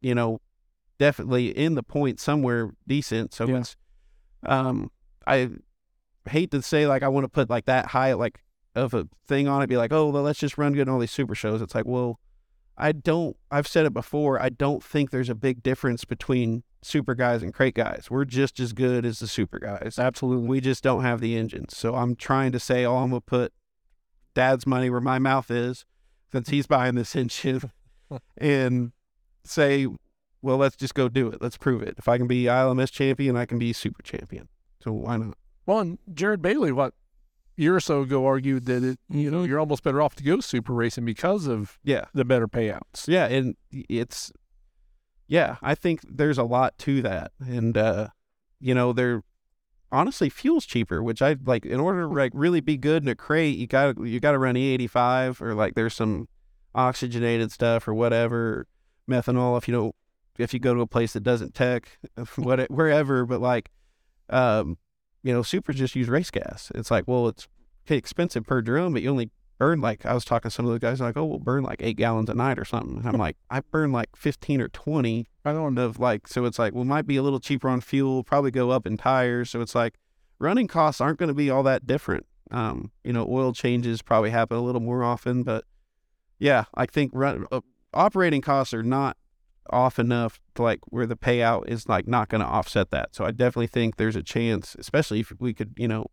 you 0.02 0.14
know, 0.14 0.42
definitely 1.00 1.48
in 1.58 1.76
the 1.76 1.82
point 1.84 2.20
somewhere 2.20 2.72
decent. 2.86 3.34
So 3.34 3.48
Yeah. 3.48 3.60
it's, 3.60 3.78
um, 4.46 4.92
I 5.26 5.52
hate 6.30 6.52
to 6.52 6.62
say 6.62 6.86
like 6.88 7.04
I 7.04 7.08
want 7.08 7.24
to 7.24 7.30
put 7.30 7.50
like 7.50 7.66
that 7.68 7.86
high 7.88 8.12
like 8.12 8.44
of 8.76 8.94
a 8.94 9.08
thing 9.30 9.48
on 9.48 9.62
it, 9.62 9.68
be 9.68 9.78
like, 9.78 9.94
oh, 9.94 10.10
well, 10.10 10.24
let's 10.24 10.40
just 10.40 10.58
run 10.58 10.74
good 10.74 10.82
in 10.82 10.90
all 10.90 11.00
these 11.00 11.10
super 11.10 11.36
shows. 11.36 11.62
It's 11.62 11.74
like, 11.74 11.86
well, 11.86 12.20
I 12.78 12.92
don't. 12.92 13.38
I've 13.50 13.68
said 13.70 13.86
it 13.86 13.94
before. 13.94 14.42
I 14.42 14.50
don't 14.50 14.84
think 14.84 15.10
there's 15.12 15.30
a 15.30 15.36
big 15.36 15.64
difference 15.64 16.04
between 16.04 16.64
super 16.86 17.16
guys 17.16 17.42
and 17.44 17.54
crate 17.54 17.74
guys. 17.76 18.08
We're 18.10 18.26
just 18.26 18.60
as 18.60 18.74
good 18.74 19.06
as 19.06 19.20
the 19.20 19.28
super 19.28 19.60
guys. 19.60 19.98
Absolutely. 20.00 20.48
We 20.48 20.62
just 20.62 20.84
don't 20.84 21.02
have 21.04 21.20
the 21.22 21.36
engines. 21.38 21.76
So 21.76 21.96
I'm 21.96 22.16
trying 22.16 22.52
to 22.54 22.60
say, 22.60 22.86
oh, 22.86 22.98
I'm 22.98 23.10
gonna 23.10 23.22
put 23.22 23.54
dad's 24.34 24.66
money 24.68 24.90
where 24.90 25.02
my 25.02 25.20
mouth 25.20 25.50
is, 25.50 25.86
since 26.32 26.50
he's 26.50 26.68
buying 26.68 26.96
this 26.96 27.16
engine, 27.16 27.72
and 28.38 28.92
say, 29.44 29.88
well, 30.42 30.58
let's 30.58 30.76
just 30.76 30.94
go 30.94 31.10
do 31.10 31.28
it. 31.30 31.42
Let's 31.42 31.58
prove 31.58 31.82
it. 31.82 31.96
If 31.98 32.08
I 32.08 32.18
can 32.18 32.28
be 32.28 32.44
ILMS 32.44 32.92
champion, 32.92 33.36
I 33.36 33.46
can 33.46 33.58
be 33.60 33.74
super 33.74 34.04
champion. 34.04 34.48
So 34.84 34.92
why 34.92 35.18
not? 35.18 35.36
Well, 35.66 35.80
and 35.80 35.98
Jared 36.14 36.42
Bailey, 36.42 36.72
what 36.72 36.94
year 37.58 37.76
or 37.76 37.80
so 37.80 38.02
ago, 38.02 38.26
argued 38.26 38.66
that 38.66 38.84
it, 38.84 39.00
you 39.10 39.32
know, 39.32 39.44
you're 39.44 39.60
almost 39.60 39.82
better 39.84 40.02
off 40.02 40.14
to 40.16 40.24
go 40.24 40.40
super 40.42 40.74
racing 40.74 41.06
because 41.06 41.48
of 41.48 41.80
Yeah, 41.84 42.06
the 42.14 42.26
better 42.26 42.48
payouts. 42.48 43.08
yeah, 43.08 43.26
and 43.26 43.56
it's 43.72 44.32
yeah. 45.28 45.58
I 45.62 45.76
think 45.76 46.02
there's 46.08 46.38
a 46.38 46.44
lot 46.44 46.78
to 46.80 47.02
that, 47.02 47.32
and 47.40 47.78
uh, 47.78 48.10
you 48.60 48.74
know, 48.74 48.94
they're 48.94 49.24
honestly 49.92 50.30
fuel's 50.30 50.66
cheaper, 50.66 51.02
which 51.02 51.22
I 51.22 51.36
like. 51.46 51.66
In 51.66 51.80
order 51.80 52.02
to 52.02 52.08
like 52.08 52.32
really 52.34 52.62
be 52.62 52.78
good 52.78 53.04
in 53.04 53.10
a 53.10 53.16
crate, 53.16 53.58
you 53.58 53.68
got 53.68 53.96
to 53.96 54.06
you 54.06 54.20
got 54.20 54.32
to 54.32 54.40
run 54.40 54.56
E85 54.56 55.42
or 55.42 55.54
like 55.54 55.76
there's 55.76 55.94
some 55.94 56.28
oxygenated 56.76 57.52
stuff 57.52 57.88
or 57.88 57.94
whatever 57.94 58.68
methanol 59.10 59.58
if 59.58 59.68
you 59.68 59.74
don't 59.74 59.96
if 60.38 60.54
you 60.54 60.60
go 60.60 60.74
to 60.74 60.82
a 60.82 60.88
place 60.88 61.14
that 61.14 61.24
doesn't 61.24 61.56
tech 61.56 61.98
what 62.36 62.70
wherever 62.70 63.26
but 63.26 63.40
like 63.40 63.72
um 64.30 64.78
you 65.24 65.32
know 65.32 65.42
supers 65.42 65.78
just 65.78 65.96
use 65.96 66.10
race 66.10 66.30
gas 66.30 66.72
it's 66.76 66.92
like 66.92 67.06
well 67.08 67.28
it's 67.30 67.48
expensive 67.88 68.46
per 68.46 68.62
drum 68.62 68.92
but 68.92 69.02
you 69.02 69.10
only 69.10 69.30
burn 69.58 69.82
like 69.82 70.06
i 70.06 70.14
was 70.14 70.26
talking 70.26 70.50
to 70.50 70.54
some 70.54 70.66
of 70.66 70.74
the 70.74 70.80
guys 70.80 71.00
like 71.00 71.18
oh 71.18 71.26
we'll 71.26 71.40
burn 71.40 71.64
like 71.64 71.82
eight 71.82 71.98
gallons 71.98 72.30
a 72.30 72.34
night 72.34 72.60
or 72.60 72.66
something. 72.66 72.98
And 72.98 73.08
i'm 73.08 73.18
like 73.18 73.38
i 73.50 73.62
burn 73.62 73.92
like 73.92 74.16
15 74.16 74.62
or 74.62 74.68
20 74.68 75.28
I 75.44 75.54
don't 75.54 75.74
know. 75.76 75.94
like 75.98 76.28
so 76.28 76.46
it's 76.46 76.60
like 76.60 76.74
well 76.74 76.86
might 76.86 77.08
be 77.08 77.18
a 77.18 77.24
little 77.24 77.40
cheaper 77.40 77.70
on 77.70 77.82
fuel 77.82 78.24
probably 78.24 78.52
go 78.52 78.72
up 78.72 78.86
in 78.86 78.98
tires. 78.98 79.50
So 79.50 79.62
it's 79.62 79.76
like 79.76 79.96
running 80.40 80.68
costs 80.68 81.00
aren't 81.02 81.20
going 81.20 81.30
to 81.30 81.36
be 81.36 81.50
all 81.50 81.64
that 81.64 81.88
different. 81.88 82.26
Um 82.52 82.92
you 83.04 83.14
know 83.14 83.28
oil 83.30 83.54
changes 83.54 84.02
probably 84.02 84.32
happen 84.32 84.58
a 84.58 84.62
little 84.62 84.82
more 84.82 85.04
often 85.04 85.44
but 85.44 85.66
yeah 86.38 86.66
i 86.74 86.86
think 86.86 87.12
run 87.14 87.46
uh, 87.52 87.62
operating 87.94 88.42
costs 88.42 88.74
are 88.74 88.84
not 88.84 89.18
off 89.72 89.98
enough 89.98 90.40
to 90.54 90.62
like 90.62 90.80
where 90.90 91.08
the 91.08 91.16
payout 91.16 91.68
is 91.68 91.90
like 91.90 92.08
not 92.08 92.30
going 92.30 92.42
to 92.42 92.48
offset 92.48 92.92
that. 92.92 93.16
So 93.16 93.26
i 93.26 93.32
definitely 93.32 93.68
think 93.68 93.96
there's 93.96 94.16
a 94.16 94.24
chance 94.24 94.76
especially 94.78 95.22
if 95.22 95.32
we 95.40 95.54
could 95.54 95.74
you 95.78 95.88
know 95.88 96.08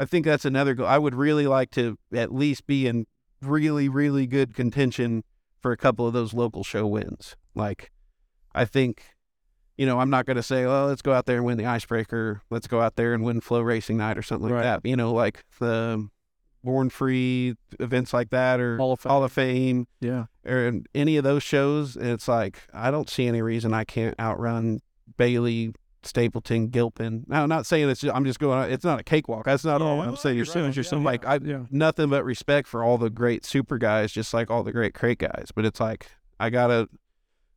i 0.00 0.04
think 0.04 0.24
that's 0.24 0.44
another 0.44 0.74
goal 0.74 0.86
i 0.86 0.98
would 0.98 1.14
really 1.14 1.46
like 1.46 1.70
to 1.70 1.96
at 2.12 2.34
least 2.34 2.66
be 2.66 2.88
in 2.88 3.06
really 3.40 3.88
really 3.88 4.26
good 4.26 4.54
contention 4.54 5.22
for 5.60 5.70
a 5.70 5.76
couple 5.76 6.06
of 6.06 6.12
those 6.12 6.34
local 6.34 6.64
show 6.64 6.86
wins 6.86 7.36
like 7.54 7.90
I 8.52 8.64
think, 8.64 9.04
you 9.78 9.86
know, 9.86 10.00
I'm 10.00 10.10
not 10.10 10.26
going 10.26 10.36
to 10.36 10.42
say, 10.42 10.66
well, 10.66 10.88
let's 10.88 11.02
go 11.02 11.12
out 11.12 11.26
there 11.26 11.36
and 11.36 11.46
win 11.46 11.56
the 11.56 11.66
icebreaker. 11.66 12.42
Let's 12.50 12.66
go 12.66 12.80
out 12.80 12.96
there 12.96 13.14
and 13.14 13.22
win 13.22 13.40
FloRacing 13.40 13.94
night 13.94 14.18
or 14.18 14.22
something 14.22 14.50
like 14.50 14.64
that. 14.64 14.80
You 14.84 14.96
know, 14.96 15.12
like 15.12 15.44
the 15.60 16.08
Born 16.64 16.90
Free 16.90 17.54
events 17.78 18.12
like 18.12 18.30
that 18.30 18.58
or 18.58 18.76
Hall 18.76 18.90
of 18.92 19.00
Fame. 19.00 19.10
Hall 19.10 19.22
of 19.22 19.30
Fame 19.30 19.86
Yeah. 20.00 20.24
or 20.44 20.80
any 20.96 21.16
of 21.16 21.22
those 21.22 21.44
shows. 21.44 21.96
It's 21.96 22.26
like, 22.26 22.58
I 22.74 22.90
don't 22.90 23.08
see 23.08 23.28
any 23.28 23.40
reason 23.40 23.72
I 23.72 23.84
can't 23.84 24.18
outrun 24.18 24.80
Bailey, 25.16 25.72
Stapleton, 26.02 26.68
Gilpin. 26.68 27.24
Now, 27.28 27.42
I'm 27.42 27.48
not 27.48 27.66
saying 27.66 27.88
it's, 27.90 28.02
I'm 28.04 28.24
just 28.24 28.38
going, 28.38 28.70
it's 28.72 28.84
not 28.84 29.00
a 29.00 29.02
cakewalk. 29.04 29.44
That's 29.44 29.64
not 29.64 29.82
all 29.82 30.00
I'm 30.00 30.16
saying. 30.16 30.36
you're 30.36 30.46
saying 30.46 30.72
you're 30.72 30.84
saying 30.84 31.04
like, 31.04 31.26
I, 31.26 31.38
Yeah. 31.42 31.64
nothing 31.70 32.08
but 32.08 32.24
respect 32.24 32.68
for 32.68 32.82
all 32.82 32.96
the 32.98 33.10
great 33.10 33.44
super 33.44 33.76
guys, 33.78 34.10
just 34.12 34.32
like 34.32 34.50
all 34.50 34.62
the 34.62 34.72
great 34.72 34.94
crate 34.94 35.18
guys. 35.18 35.50
But 35.54 35.64
it's 35.66 35.80
like 35.80 36.06
I 36.38 36.48
gotta, 36.50 36.88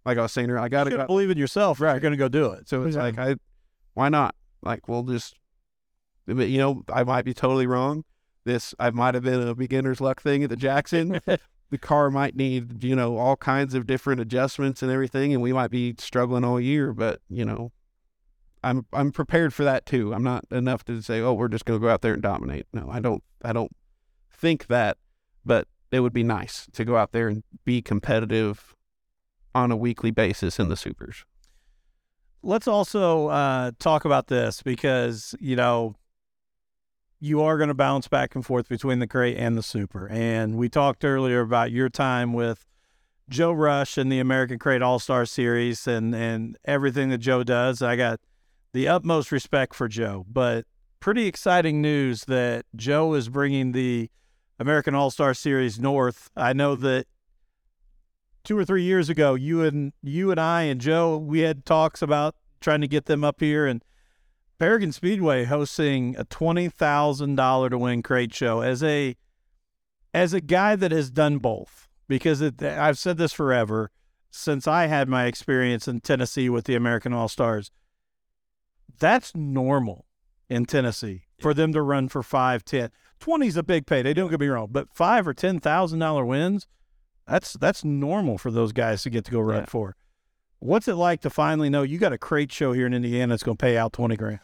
like 0.05 0.17
I 0.17 0.21
was 0.23 0.31
saying, 0.33 0.49
earlier, 0.49 0.59
I 0.63 0.67
gotta. 0.69 0.89
gotta 0.89 1.05
believe 1.05 1.29
in 1.29 1.37
yourself. 1.37 1.79
Right. 1.79 2.01
You're 2.01 2.11
to 2.11 2.17
go 2.17 2.27
do 2.27 2.51
it. 2.51 2.67
So 2.67 2.83
it's 2.83 2.95
Yeah. 2.95 3.03
like 3.03 3.17
I, 3.17 3.35
why 3.93 4.09
not? 4.09 4.35
Like 4.61 4.87
we'll 4.87 5.03
just, 5.03 5.35
but, 6.25 6.49
you 6.49 6.57
know, 6.57 6.83
I 6.91 7.03
might 7.03 7.25
be 7.25 7.33
totally 7.33 7.67
wrong. 7.67 8.03
This 8.45 8.75
I 8.77 8.89
might 8.89 9.13
have 9.13 9.23
been 9.23 9.45
a 9.47 9.55
beginner's 9.55 10.01
luck 10.01 10.21
thing 10.21 10.43
at 10.43 10.49
the 10.49 10.57
Jackson. 10.57 11.21
the 11.69 11.77
car 11.77 12.11
might 12.11 12.35
need 12.35 12.83
you 12.83 12.93
know 12.95 13.17
all 13.17 13.37
kinds 13.37 13.73
of 13.73 13.87
different 13.87 14.19
adjustments 14.19 14.83
and 14.83 14.91
everything, 14.91 15.31
and 15.33 15.41
we 15.41 15.53
might 15.53 15.71
be 15.71 15.95
struggling 15.97 16.43
all 16.43 16.59
year. 16.59 16.91
But 16.91 17.21
you 17.29 17.45
know, 17.45 17.71
I'm 18.63 18.85
I'm 18.93 19.11
prepared 19.11 19.53
for 19.53 19.63
that 19.63 19.85
too. 19.85 20.13
I'm 20.13 20.23
not 20.23 20.45
enough 20.51 20.83
to 20.85 21.01
say, 21.01 21.19
oh, 21.19 21.33
we're 21.33 21.47
just 21.47 21.65
going 21.65 21.79
to 21.79 21.85
go 21.85 21.91
out 21.91 22.01
there 22.01 22.13
and 22.13 22.21
dominate. 22.21 22.65
No, 22.73 22.89
I 22.89 22.99
don't. 22.99 23.23
I 23.43 23.53
don't 23.53 23.75
think 24.31 24.67
that. 24.67 24.97
But 25.45 25.67
it 25.91 25.99
would 25.99 26.13
be 26.13 26.23
nice 26.23 26.67
to 26.73 26.85
go 26.85 26.97
out 26.97 27.11
there 27.11 27.27
and 27.27 27.43
be 27.65 27.81
competitive 27.81 28.75
on 29.53 29.71
a 29.71 29.77
weekly 29.77 30.11
basis 30.11 30.59
in 30.59 30.69
the 30.69 30.77
supers. 30.77 31.25
Let's 32.41 32.67
also 32.67 33.27
uh, 33.27 33.71
talk 33.79 34.03
about 34.03 34.27
this 34.27 34.61
because, 34.61 35.35
you 35.39 35.55
know, 35.55 35.95
you 37.19 37.41
are 37.41 37.57
going 37.57 37.69
to 37.69 37.73
bounce 37.73 38.07
back 38.07 38.35
and 38.35 38.45
forth 38.45 38.67
between 38.67 38.99
the 38.99 39.07
crate 39.07 39.37
and 39.37 39.57
the 39.57 39.63
super. 39.63 40.09
And 40.09 40.57
we 40.57 40.67
talked 40.67 41.05
earlier 41.05 41.41
about 41.41 41.71
your 41.71 41.89
time 41.89 42.33
with 42.33 42.67
Joe 43.29 43.53
Rush 43.53 43.97
and 43.97 44.11
the 44.11 44.19
American 44.19 44.59
Crate 44.59 44.81
All 44.81 44.99
Star 44.99 45.25
Series 45.25 45.87
and, 45.87 46.13
and 46.13 46.57
everything 46.65 47.09
that 47.11 47.19
Joe 47.19 47.43
does. 47.43 47.81
I 47.81 47.95
got 47.95 48.19
the 48.73 48.87
utmost 48.87 49.31
respect 49.31 49.75
for 49.75 49.87
Joe, 49.87 50.25
but 50.29 50.65
pretty 50.99 51.27
exciting 51.27 51.81
news 51.81 52.25
that 52.25 52.65
Joe 52.75 53.13
is 53.13 53.29
bringing 53.29 53.71
the 53.71 54.09
American 54.59 54.95
All 54.95 55.11
Star 55.11 55.33
Series 55.33 55.79
north. 55.79 56.29
I 56.35 56.53
know 56.53 56.75
that 56.75 57.05
two 58.43 58.57
or 58.57 58.65
three 58.65 58.83
years 58.83 59.09
ago, 59.09 59.35
you 59.35 59.63
and 59.63 59.93
you 60.01 60.31
and 60.31 60.39
I 60.39 60.63
and 60.63 60.81
Joe, 60.81 61.17
we 61.17 61.39
had 61.39 61.65
talks 61.65 62.01
about 62.01 62.35
trying 62.59 62.81
to 62.81 62.87
get 62.87 63.05
them 63.05 63.23
up 63.23 63.39
here 63.39 63.65
and 63.67 63.83
Paragon 64.59 64.91
Speedway 64.91 65.43
hosting 65.45 66.15
a 66.17 66.23
twenty 66.23 66.69
thousand 66.69 67.35
dollar 67.35 67.69
to 67.69 67.77
win 67.77 68.01
crate 68.01 68.33
show 68.33 68.61
as 68.61 68.81
a 68.81 69.15
as 70.13 70.33
a 70.33 70.39
guy 70.39 70.75
that 70.75 70.91
has 70.91 71.11
done 71.11 71.39
both 71.39 71.89
because 72.07 72.39
it, 72.39 72.61
I've 72.63 72.97
said 72.97 73.17
this 73.17 73.33
forever 73.33 73.91
since 74.29 74.67
I 74.67 74.85
had 74.87 75.09
my 75.09 75.25
experience 75.25 75.87
in 75.87 75.99
Tennessee 75.99 76.49
with 76.49 76.65
the 76.65 76.75
American 76.75 77.13
All 77.13 77.27
Stars. 77.27 77.71
That's 78.99 79.35
normal 79.35 80.05
in 80.49 80.65
Tennessee 80.65 81.23
for 81.39 81.53
them 81.53 81.73
to 81.73 81.81
run 81.81 82.09
for 82.09 82.23
five, 82.23 82.63
ten. 82.63 82.89
Twenty 83.19 83.47
is 83.47 83.57
a 83.57 83.63
big 83.63 83.85
payday. 83.85 84.13
Don't 84.13 84.29
get 84.29 84.39
me 84.39 84.47
wrong, 84.47 84.67
but 84.71 84.87
five 84.93 85.27
or 85.27 85.33
ten 85.33 85.59
thousand 85.59 85.99
dollar 85.99 86.25
wins, 86.25 86.67
that's 87.27 87.53
that's 87.53 87.83
normal 87.83 88.37
for 88.37 88.51
those 88.51 88.71
guys 88.71 89.03
to 89.03 89.09
get 89.09 89.25
to 89.25 89.31
go 89.31 89.39
run 89.39 89.61
Yeah. 89.61 89.65
for. 89.65 89.95
What's 90.59 90.87
it 90.87 90.95
like 90.95 91.21
to 91.21 91.29
finally 91.29 91.69
know 91.69 91.83
you 91.83 91.97
got 91.97 92.13
a 92.13 92.17
crate 92.17 92.51
show 92.51 92.71
here 92.73 92.85
in 92.85 92.93
Indiana 92.93 93.33
that's 93.33 93.43
going 93.43 93.57
to 93.57 93.61
pay 93.61 93.77
out 93.77 93.93
twenty 93.93 94.15
grand? 94.15 94.39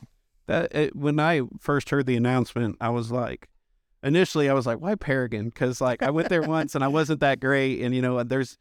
That 0.47 0.73
it, 0.75 0.95
when 0.95 1.19
I 1.19 1.41
first 1.59 1.89
heard 1.91 2.05
the 2.07 2.15
announcement, 2.17 2.75
I 2.81 2.89
was 2.89 3.11
like, 3.11 3.47
initially 4.03 4.49
I 4.49 4.53
was 4.53 4.65
like, 4.65 4.79
why 4.79 4.95
Paragon? 4.95 5.45
Because 5.45 5.79
like 5.81 6.01
I 6.01 6.09
went 6.09 6.29
there 6.29 6.41
once 6.57 6.75
and 6.75 6.83
I 6.83 6.87
wasn't 6.87 7.19
that 7.21 7.39
great, 7.39 7.81
and 7.81 7.93
you 7.93 8.01
know, 8.01 8.23
there's 8.23 8.57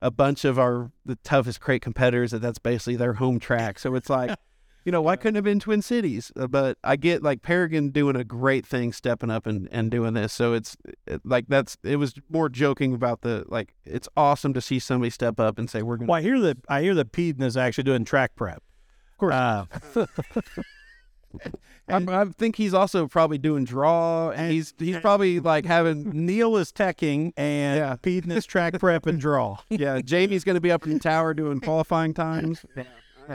a 0.00 0.10
bunch 0.10 0.44
of 0.44 0.58
our 0.58 0.90
the 1.04 1.16
toughest 1.16 1.60
crate 1.60 1.82
competitors 1.82 2.30
that 2.32 2.40
that's 2.40 2.58
basically 2.58 2.96
their 2.96 3.14
home 3.14 3.38
track. 3.38 3.78
So 3.78 3.94
it's 3.94 4.10
like, 4.10 4.36
you 4.84 4.92
know, 4.92 5.00
why 5.02 5.16
couldn't 5.16 5.36
it 5.36 5.38
have 5.38 5.44
been 5.44 5.60
Twin 5.60 5.82
Cities? 5.82 6.32
Uh, 6.36 6.46
But 6.46 6.78
I 6.82 6.96
get 6.96 7.22
like 7.22 7.42
Paragon 7.42 7.90
doing 7.90 8.16
a 8.16 8.24
great 8.24 8.66
thing, 8.66 8.92
stepping 8.92 9.30
up 9.30 9.46
and 9.46 9.68
and 9.72 9.90
doing 9.90 10.14
this. 10.14 10.32
So 10.32 10.52
it's 10.54 10.76
like 11.24 11.46
that's 11.48 11.76
it 11.84 11.96
was 11.96 12.14
more 12.28 12.48
joking 12.48 12.94
about 12.94 13.20
the 13.22 13.44
like 13.48 13.74
it's 13.84 14.08
awesome 14.16 14.52
to 14.54 14.60
see 14.60 14.78
somebody 14.78 15.10
step 15.10 15.38
up 15.38 15.58
and 15.58 15.68
say 15.70 15.82
we're 15.82 15.96
gonna. 15.96 16.10
Well, 16.10 16.18
I 16.18 16.22
hear 16.22 16.40
that 16.40 16.58
I 16.68 16.82
hear 16.82 16.94
that 16.94 17.12
Peden 17.12 17.42
is 17.42 17.56
actually 17.56 17.84
doing 17.84 18.04
track 18.04 18.34
prep. 18.36 18.62
Of 19.12 19.18
course. 19.18 19.34
Uh, 19.34 19.66
I, 21.88 21.96
I 21.96 22.24
think 22.26 22.56
he's 22.56 22.74
also 22.74 23.06
probably 23.08 23.38
doing 23.38 23.64
draw, 23.64 24.30
and 24.30 24.52
he's 24.52 24.74
he's 24.78 24.98
probably 24.98 25.40
like 25.40 25.64
having 25.64 26.10
Neil 26.26 26.56
is 26.56 26.72
teching 26.72 27.32
and 27.36 27.78
Yeah. 27.78 27.96
Peden 27.96 28.30
is 28.30 28.44
track 28.46 28.78
prep 28.78 29.06
and 29.06 29.18
draw. 29.20 29.58
yeah, 29.70 30.00
Jamie's 30.00 30.44
going 30.44 30.54
to 30.54 30.60
be 30.60 30.70
up 30.70 30.84
in 30.86 30.94
the 30.94 30.98
tower 30.98 31.34
doing 31.34 31.60
qualifying 31.60 32.14
times. 32.14 32.64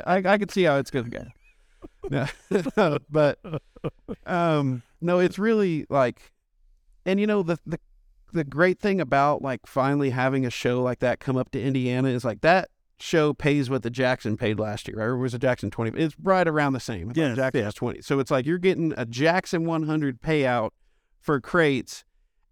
I, 0.06 0.18
I 0.18 0.38
could 0.38 0.52
see 0.52 0.64
how 0.64 0.78
it's 0.78 0.92
going 0.92 1.06
to 1.06 1.12
go. 1.12 1.26
Yeah. 2.10 2.28
but 3.10 3.40
um, 4.26 4.84
no, 5.02 5.20
it's 5.20 5.40
really 5.40 5.86
like 5.90 6.32
And 7.06 7.20
you 7.20 7.28
know 7.28 7.44
the 7.44 7.60
the 7.66 7.80
the 8.34 8.44
great 8.44 8.80
thing 8.80 9.00
about 9.00 9.42
like 9.42 9.66
finally 9.66 10.10
having 10.10 10.46
a 10.46 10.50
show 10.50 10.82
like 10.82 11.00
that 11.00 11.20
come 11.20 11.38
up 11.38 11.52
to 11.52 11.62
Indiana 11.62 12.10
is 12.10 12.26
like 12.26 12.42
that 12.42 12.70
show 13.00 13.34
pays 13.34 13.70
what 13.70 13.84
the 13.84 13.90
Jackson 13.90 14.38
paid 14.38 14.60
last 14.60 14.88
year, 14.88 14.98
right? 14.98 15.06
Or 15.06 15.18
was 15.18 15.34
it 15.34 15.40
Jackson 15.40 15.70
20? 15.70 16.00
It's 16.00 16.16
right 16.22 16.48
around 16.48 16.74
the 16.74 16.80
same. 16.80 17.08
Thought 17.08 17.18
Yes, 17.18 17.36
Jackson 17.36 17.60
yeah. 17.62 17.68
was 17.68 17.76
20. 17.76 18.02
So 18.02 18.20
it's 18.20 18.32
like 18.32 18.46
you're 18.46 18.58
getting 18.58 18.94
a 18.98 19.06
Jackson 19.06 19.66
100 19.66 20.22
payout 20.22 20.72
for 21.20 21.40
crates. 21.40 22.04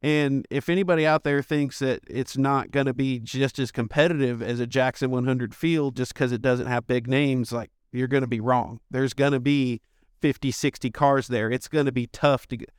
And 0.01 0.45
if 0.51 0.69
anybody 0.69 1.05
out 1.05 1.23
there 1.23 1.41
thinks 1.41 1.79
that 1.79 2.01
it's 2.07 2.37
not 2.37 2.69
going 2.69 2.85
to 2.85 2.93
be 2.93 3.19
just 3.19 3.57
as 3.57 3.71
competitive 3.71 4.41
as 4.41 4.59
a 4.59 4.67
Jackson 4.67 5.09
100 5.09 5.55
field 5.55 5.95
just 5.95 6.13
because 6.13 6.31
it 6.31 6.41
doesn't 6.41 6.67
have 6.67 6.85
big 6.85 7.07
names, 7.07 7.51
like 7.51 7.71
you're 7.95 8.07
going 8.07 8.21
to 8.21 8.27
be 8.27 8.39
wrong. 8.39 8.79
There's 8.91 9.13
going 9.13 9.31
to 9.33 9.39
be 9.39 9.81
50, 10.21 10.51
60 10.51 10.91
cars 10.91 11.27
there. 11.27 11.49
It's 11.51 11.67
going 11.67 11.85
to 11.85 11.91
be 11.91 12.07
tough 12.07 12.47
to 12.47 12.57
get. 12.57 12.69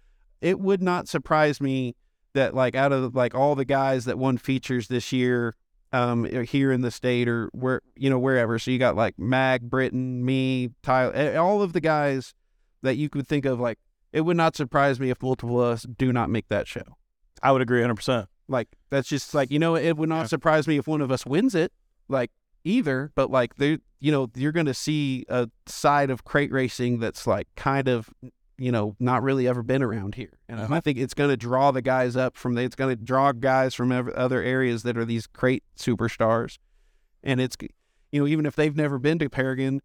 It 0.41 0.61
would 0.61 0.83
not 0.83 1.09
surprise 1.09 1.61
me 1.61 1.97
that 2.35 2.55
like 2.55 2.75
out 2.75 2.93
of 2.93 3.15
like 3.15 3.35
all 3.35 3.55
the 3.55 3.65
guys 3.65 4.05
that 4.05 4.19
won 4.19 4.37
features 4.37 4.89
this 4.89 5.11
year 5.13 5.55
um 5.93 6.25
here 6.45 6.71
in 6.73 6.81
the 6.83 6.91
state 6.91 7.29
or 7.29 7.49
where 7.53 7.81
you 7.95 8.11
know 8.11 8.19
wherever 8.19 8.59
so 8.59 8.73
you 8.73 8.79
got 8.79 8.97
like 8.97 9.15
mag 9.19 9.71
britton 9.71 10.25
me 10.25 10.69
tyler 10.83 11.13
eh, 11.15 11.37
all 11.37 11.63
of 11.63 11.73
the 11.73 11.81
guys 11.81 12.35
that 12.83 12.97
you 12.97 13.09
could 13.09 13.27
think 13.27 13.45
of 13.47 13.61
like 13.61 13.79
it 14.13 14.23
would 14.23 14.37
not 14.37 14.57
surprise 14.57 14.99
me 14.99 15.11
if 15.11 15.23
multiple 15.23 15.63
of 15.63 15.69
us 15.75 15.83
do 15.97 16.13
not 16.13 16.29
make 16.29 16.49
that 16.49 16.67
show 16.67 16.83
I 17.41 17.53
would 17.53 17.63
agree 17.63 17.81
100%. 17.83 18.27
like 18.49 18.69
that's 18.91 19.09
just 19.09 19.33
like 19.33 19.51
you 19.53 19.61
know 19.61 19.77
it 19.77 19.97
would 19.97 20.09
not 20.09 20.23
Yeah. 20.23 20.27
surprise 20.27 20.67
me 20.67 20.77
if 20.77 20.89
one 20.89 21.01
of 21.01 21.11
us 21.13 21.25
wins 21.25 21.55
it 21.55 21.73
like 22.09 22.33
either 22.67 23.13
but 23.15 23.31
like 23.31 23.55
there 23.57 23.79
you 24.01 24.11
know 24.13 24.29
you're 24.35 24.53
going 24.53 24.67
to 24.67 24.75
see 24.75 25.25
a 25.29 25.49
side 25.67 26.11
of 26.11 26.25
crate 26.25 26.53
racing 26.53 26.99
that's 26.99 27.27
like 27.27 27.47
kind 27.55 27.89
of 27.89 28.11
you 28.59 28.73
know 28.73 28.97
not 28.99 29.23
really 29.23 29.47
ever 29.47 29.63
been 29.63 29.83
around 29.83 30.15
here. 30.15 30.39
And 30.49 30.61
uh-huh. 30.61 30.75
i 30.75 30.81
think 30.81 30.99
it's 30.99 31.15
going 31.15 31.31
to 31.31 31.37
draw 31.37 31.71
the 31.71 31.83
guys 31.83 32.17
up 32.17 32.37
from 32.37 32.55
the, 32.55 32.63
it's 32.63 32.77
going 32.77 32.97
to 32.97 33.03
draw 33.03 33.33
guys 33.33 33.75
from 33.75 33.93
other 33.93 34.43
areas 34.43 34.83
that 34.83 34.97
are 34.97 35.05
these 35.05 35.27
crate 35.27 35.65
superstars. 35.79 36.59
And 37.23 37.41
it's 37.41 37.57
you 38.11 38.21
know 38.21 38.27
even 38.27 38.47
if 38.47 38.57
they've 38.57 38.77
never 38.77 38.99
been 38.99 39.19
to 39.21 39.31
Paragon 39.31 39.81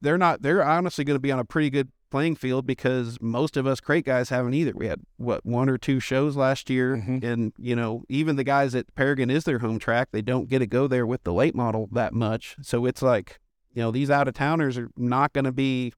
they're 0.00 0.18
not 0.18 0.42
they're 0.42 0.64
honestly 0.64 1.04
going 1.04 1.16
to 1.16 1.20
be 1.20 1.32
on 1.32 1.38
a 1.38 1.44
pretty 1.44 1.70
good 1.70 1.90
playing 2.10 2.36
field 2.36 2.66
because 2.66 3.18
most 3.20 3.56
of 3.56 3.66
us 3.66 3.80
crate 3.80 4.04
guys 4.06 4.28
haven't 4.30 4.54
either. 4.54 4.72
We 4.74 4.86
had 4.86 5.00
what 5.16 5.44
one 5.44 5.68
or 5.68 5.78
two 5.78 6.00
shows 6.00 6.36
last 6.36 6.68
year, 6.70 6.96
Mhm. 6.96 7.22
and 7.24 7.52
you 7.58 7.76
know 7.76 8.04
even 8.08 8.36
the 8.36 8.44
guys 8.44 8.74
at 8.74 8.94
Paragon 8.94 9.30
is 9.30 9.44
their 9.44 9.58
home 9.60 9.78
track. 9.78 10.08
They 10.12 10.22
don't 10.22 10.48
get 10.48 10.60
to 10.60 10.66
go 10.66 10.86
there 10.86 11.06
with 11.06 11.24
the 11.24 11.32
late 11.32 11.54
model 11.54 11.88
that 11.92 12.12
much, 12.14 12.56
so 12.62 12.86
it's 12.86 13.02
like 13.02 13.40
you 13.72 13.82
know 13.82 13.90
these 13.90 14.10
out 14.10 14.28
of 14.28 14.34
towners 14.34 14.76
are 14.78 14.90
not 14.96 15.32
going 15.32 15.44
to 15.44 15.52
be. 15.52 15.92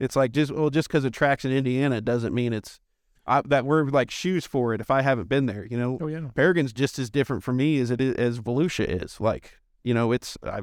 It's 0.00 0.14
like 0.16 0.32
just 0.32 0.52
well 0.52 0.70
just 0.70 0.88
because 0.88 1.02
the 1.02 1.10
track's 1.10 1.44
in 1.44 1.52
Indiana 1.52 2.00
doesn't 2.00 2.34
mean 2.34 2.52
it's 2.52 2.80
I, 3.26 3.42
that 3.46 3.64
we're 3.66 3.84
like 3.84 4.10
shoes 4.10 4.46
for 4.46 4.72
it. 4.74 4.80
If 4.80 4.90
I 4.90 5.02
haven't 5.02 5.28
been 5.28 5.46
there, 5.46 5.66
you 5.70 5.76
know 5.78 5.98
Oh 6.00 6.06
yeah. 6.06 6.28
Paragon's 6.34 6.72
just 6.72 6.98
as 6.98 7.10
different 7.10 7.42
for 7.42 7.52
me 7.52 7.78
as 7.78 7.90
it 7.90 8.00
is 8.00 8.14
as 8.14 8.40
Volusia 8.40 9.02
is. 9.02 9.20
Like, 9.20 9.58
you 9.84 9.92
know, 9.94 10.12
it's 10.12 10.38
I 10.42 10.60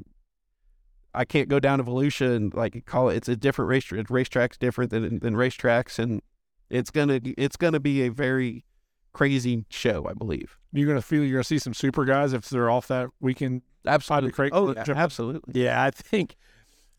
I 1.15 1.25
can't 1.25 1.49
go 1.49 1.59
down 1.59 1.79
to 1.79 1.83
Volusia 1.83 2.35
and 2.35 2.53
like 2.53 2.85
call 2.85 3.09
it 3.09 3.15
it's 3.17 3.29
a 3.29 3.35
different 3.35 3.69
race 3.69 3.91
racetrack's 3.91 4.57
different 4.57 4.91
than 4.91 5.19
than 5.19 5.33
racetracks 5.35 5.97
and 5.99 6.21
it's 6.69 6.91
gonna 6.91 7.19
it's 7.37 7.57
gonna 7.57 7.79
be 7.79 8.03
a 8.03 8.09
very 8.09 8.65
crazy 9.13 9.65
show, 9.69 10.05
I 10.09 10.13
believe. 10.13 10.57
You're 10.73 10.87
gonna 10.87 11.01
feel 11.01 11.23
you're 11.23 11.37
gonna 11.37 11.43
see 11.43 11.59
some 11.59 11.73
super 11.73 12.05
guys 12.05 12.33
if 12.33 12.49
they're 12.49 12.69
off 12.69 12.87
that 12.87 13.09
weekend. 13.19 13.61
Absolutely. 13.85 14.31
crate 14.31 14.51
Oh, 14.53 14.73
yeah, 14.73 14.83
jump- 14.83 14.99
absolutely. 14.99 15.61
Yeah, 15.61 15.81
I 15.81 15.91
think 15.91 16.35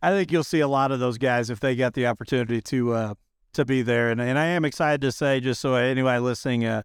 I 0.02 0.10
think 0.10 0.30
you'll 0.32 0.44
see 0.44 0.60
a 0.60 0.68
lot 0.68 0.92
of 0.92 1.00
those 1.00 1.18
guys 1.18 1.50
if 1.50 1.60
they 1.60 1.74
get 1.74 1.94
the 1.94 2.06
opportunity 2.06 2.60
to 2.62 2.92
uh, 2.92 3.14
to 3.54 3.64
be 3.64 3.82
there, 3.82 4.10
and 4.10 4.20
and 4.20 4.38
I 4.38 4.46
am 4.46 4.64
excited 4.64 5.00
to 5.02 5.12
say, 5.12 5.40
just 5.40 5.60
so 5.60 5.74
anybody 5.74 6.20
listening, 6.20 6.64
uh, 6.64 6.82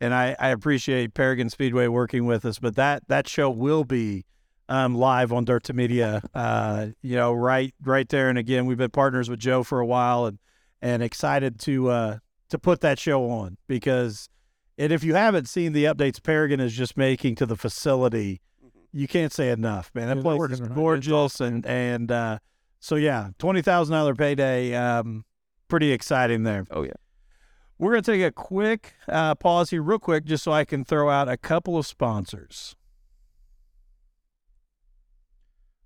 and 0.00 0.14
I, 0.14 0.36
I 0.38 0.48
appreciate 0.48 1.14
Paragon 1.14 1.50
Speedway 1.50 1.88
working 1.88 2.26
with 2.26 2.44
us, 2.44 2.58
but 2.58 2.76
that 2.76 3.08
that 3.08 3.28
show 3.28 3.50
will 3.50 3.84
be 3.84 4.24
um, 4.70 4.94
live 4.94 5.32
on 5.32 5.44
Dirt 5.44 5.64
to 5.64 5.74
Media, 5.74 6.22
uh, 6.34 6.86
you 7.02 7.16
know, 7.16 7.34
right 7.34 7.74
right 7.84 8.08
there, 8.08 8.30
and 8.30 8.38
again, 8.38 8.64
we've 8.64 8.78
been 8.78 8.90
partners 8.90 9.28
with 9.28 9.40
Joe 9.40 9.62
for 9.62 9.80
a 9.80 9.86
while, 9.86 10.24
and 10.24 10.38
and 10.80 11.02
excited 11.02 11.60
to 11.60 11.90
uh, 11.90 12.18
to 12.48 12.58
put 12.58 12.80
that 12.80 12.98
show 12.98 13.28
on 13.30 13.58
because, 13.66 14.30
and 14.78 14.92
if 14.92 15.04
you 15.04 15.14
haven't 15.14 15.48
seen 15.48 15.74
the 15.74 15.84
updates 15.84 16.22
Paragon 16.22 16.60
is 16.60 16.72
just 16.72 16.96
making 16.96 17.34
to 17.34 17.44
the 17.44 17.56
facility 17.56 18.40
you 18.92 19.06
can't 19.06 19.32
say 19.32 19.50
enough, 19.50 19.90
man. 19.94 20.08
That 20.08 20.18
It's 20.18 20.24
place 20.24 20.38
working 20.38 20.54
is 20.54 20.60
right. 20.62 20.74
Gorgeous, 20.74 21.40
and 21.40 21.64
and 21.66 22.10
uh, 22.10 22.38
so 22.80 22.96
yeah, 22.96 23.30
twenty 23.38 23.62
thousand 23.62 23.94
dollar 23.94 24.14
payday. 24.14 24.74
Um, 24.74 25.24
pretty 25.68 25.92
exciting 25.92 26.42
there. 26.42 26.66
Oh 26.70 26.82
yeah. 26.82 26.92
We're 27.78 27.92
gonna 27.92 28.02
take 28.02 28.22
a 28.22 28.32
quick 28.32 28.94
uh, 29.08 29.34
pause 29.36 29.70
here, 29.70 29.82
real 29.82 29.98
quick, 29.98 30.24
just 30.24 30.44
so 30.44 30.52
I 30.52 30.64
can 30.64 30.84
throw 30.84 31.08
out 31.08 31.28
a 31.28 31.36
couple 31.36 31.78
of 31.78 31.86
sponsors. 31.86 32.76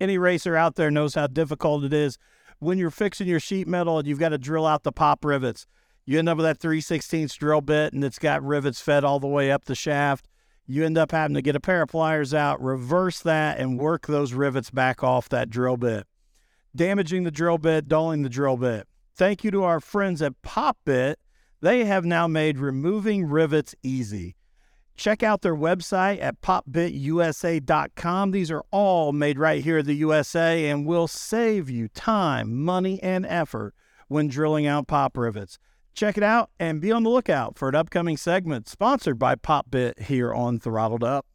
Any 0.00 0.18
racer 0.18 0.56
out 0.56 0.74
there 0.74 0.90
knows 0.90 1.14
how 1.14 1.28
difficult 1.28 1.84
it 1.84 1.92
is 1.92 2.18
when 2.58 2.76
you're 2.76 2.90
fixing 2.90 3.28
your 3.28 3.40
sheet 3.40 3.68
metal 3.68 3.98
and 3.98 4.06
you've 4.06 4.18
got 4.18 4.30
to 4.30 4.38
drill 4.38 4.66
out 4.66 4.82
the 4.82 4.92
pop 4.92 5.24
rivets. 5.24 5.66
You 6.04 6.18
end 6.18 6.28
up 6.28 6.36
with 6.36 6.44
that 6.44 6.58
3 6.58 6.80
16 6.80 7.28
drill 7.38 7.60
bit 7.60 7.92
and 7.92 8.04
it's 8.04 8.18
got 8.18 8.42
rivets 8.42 8.80
fed 8.80 9.04
all 9.04 9.20
the 9.20 9.28
way 9.28 9.50
up 9.50 9.64
the 9.64 9.74
shaft. 9.74 10.28
You 10.66 10.84
end 10.84 10.98
up 10.98 11.10
having 11.10 11.34
to 11.34 11.42
get 11.42 11.56
a 11.56 11.60
pair 11.60 11.82
of 11.82 11.88
pliers 11.88 12.34
out, 12.34 12.62
reverse 12.62 13.20
that, 13.20 13.58
and 13.58 13.78
work 13.78 14.06
those 14.06 14.32
rivets 14.32 14.70
back 14.70 15.02
off 15.02 15.28
that 15.28 15.50
drill 15.50 15.76
bit, 15.76 16.06
damaging 16.74 17.24
the 17.24 17.30
drill 17.30 17.58
bit, 17.58 17.88
dulling 17.88 18.22
the 18.22 18.28
drill 18.28 18.56
bit. 18.56 18.86
Thank 19.14 19.44
you 19.44 19.50
to 19.50 19.64
our 19.64 19.80
friends 19.80 20.22
at 20.22 20.40
PopBit. 20.42 21.16
They 21.62 21.84
have 21.84 22.04
now 22.04 22.26
made 22.26 22.58
removing 22.58 23.24
rivets 23.24 23.72
easy. 23.84 24.34
Check 24.96 25.22
out 25.22 25.42
their 25.42 25.54
website 25.54 26.20
at 26.20 26.40
popbitusa.com. 26.42 28.30
These 28.32 28.50
are 28.50 28.64
all 28.72 29.12
made 29.12 29.38
right 29.38 29.62
here 29.62 29.78
in 29.78 29.86
the 29.86 29.94
USA 29.94 30.68
and 30.68 30.84
will 30.84 31.06
save 31.06 31.70
you 31.70 31.86
time, 31.86 32.60
money, 32.62 33.00
and 33.00 33.24
effort 33.24 33.74
when 34.08 34.26
drilling 34.26 34.66
out 34.66 34.88
pop 34.88 35.16
rivets. 35.16 35.60
Check 35.94 36.16
it 36.16 36.24
out 36.24 36.50
and 36.58 36.80
be 36.80 36.90
on 36.90 37.04
the 37.04 37.10
lookout 37.10 37.56
for 37.56 37.68
an 37.68 37.76
upcoming 37.76 38.16
segment 38.16 38.68
sponsored 38.68 39.18
by 39.18 39.36
PopBit 39.36 40.00
here 40.00 40.34
on 40.34 40.58
Throttled 40.58 41.04
Up. 41.04 41.26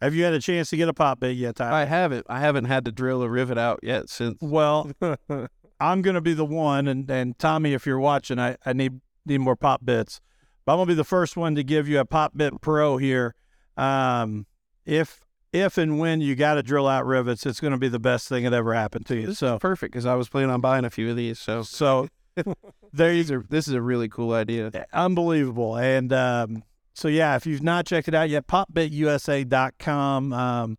Have 0.00 0.14
you 0.14 0.22
had 0.22 0.32
a 0.32 0.40
chance 0.40 0.70
to 0.70 0.76
get 0.76 0.88
a 0.88 0.94
pop 0.94 1.18
bit 1.18 1.36
yet, 1.36 1.56
Tyler? 1.56 1.72
I 1.72 1.84
haven't 1.86 2.24
I 2.28 2.38
haven't 2.38 2.66
had 2.66 2.84
to 2.84 2.92
drill 2.92 3.22
a 3.22 3.28
rivet 3.28 3.58
out 3.58 3.80
yet 3.82 4.08
since 4.08 4.38
Well, 4.40 4.92
I'm 5.80 6.02
going 6.02 6.14
to 6.14 6.20
be 6.20 6.34
the 6.34 6.44
one, 6.44 6.86
and, 6.86 7.10
and 7.10 7.38
Tommy, 7.38 7.72
if 7.72 7.84
you're 7.84 7.98
watching, 7.98 8.38
I, 8.38 8.56
I 8.64 8.72
need 8.72 9.00
need 9.28 9.38
more 9.38 9.56
pop 9.56 9.84
bits. 9.84 10.20
But 10.64 10.72
I'm 10.72 10.78
going 10.78 10.88
to 10.88 10.90
be 10.92 10.96
the 10.96 11.04
first 11.04 11.36
one 11.36 11.54
to 11.54 11.64
give 11.64 11.88
you 11.88 11.98
a 11.98 12.04
pop 12.04 12.36
bit 12.36 12.60
pro 12.60 12.96
here. 12.96 13.34
Um, 13.76 14.46
if 14.84 15.24
if 15.52 15.78
and 15.78 15.98
when 15.98 16.20
you 16.20 16.34
got 16.34 16.54
to 16.54 16.62
drill 16.62 16.86
out 16.86 17.06
rivets, 17.06 17.46
it's 17.46 17.60
going 17.60 17.72
to 17.72 17.78
be 17.78 17.88
the 17.88 17.98
best 17.98 18.28
thing 18.28 18.44
that 18.44 18.52
ever 18.52 18.74
happened 18.74 19.06
to 19.06 19.16
you. 19.16 19.26
this 19.28 19.38
So 19.38 19.58
perfect 19.58 19.92
because 19.92 20.04
I 20.06 20.14
was 20.14 20.28
planning 20.28 20.50
on 20.50 20.60
buying 20.60 20.84
a 20.84 20.90
few 20.90 21.10
of 21.10 21.16
these. 21.16 21.38
So 21.38 21.62
so 21.62 22.08
there 22.92 23.12
you 23.12 23.38
are 23.38 23.44
this 23.48 23.68
is 23.68 23.74
a 23.74 23.82
really 23.82 24.08
cool 24.08 24.32
idea. 24.32 24.86
unbelievable. 24.92 25.76
And 25.76 26.12
um, 26.12 26.64
so, 26.98 27.06
yeah, 27.06 27.36
if 27.36 27.46
you've 27.46 27.62
not 27.62 27.86
checked 27.86 28.08
it 28.08 28.14
out 28.14 28.28
yet, 28.28 28.48
popbitusa.com. 28.48 30.32
Um, 30.32 30.78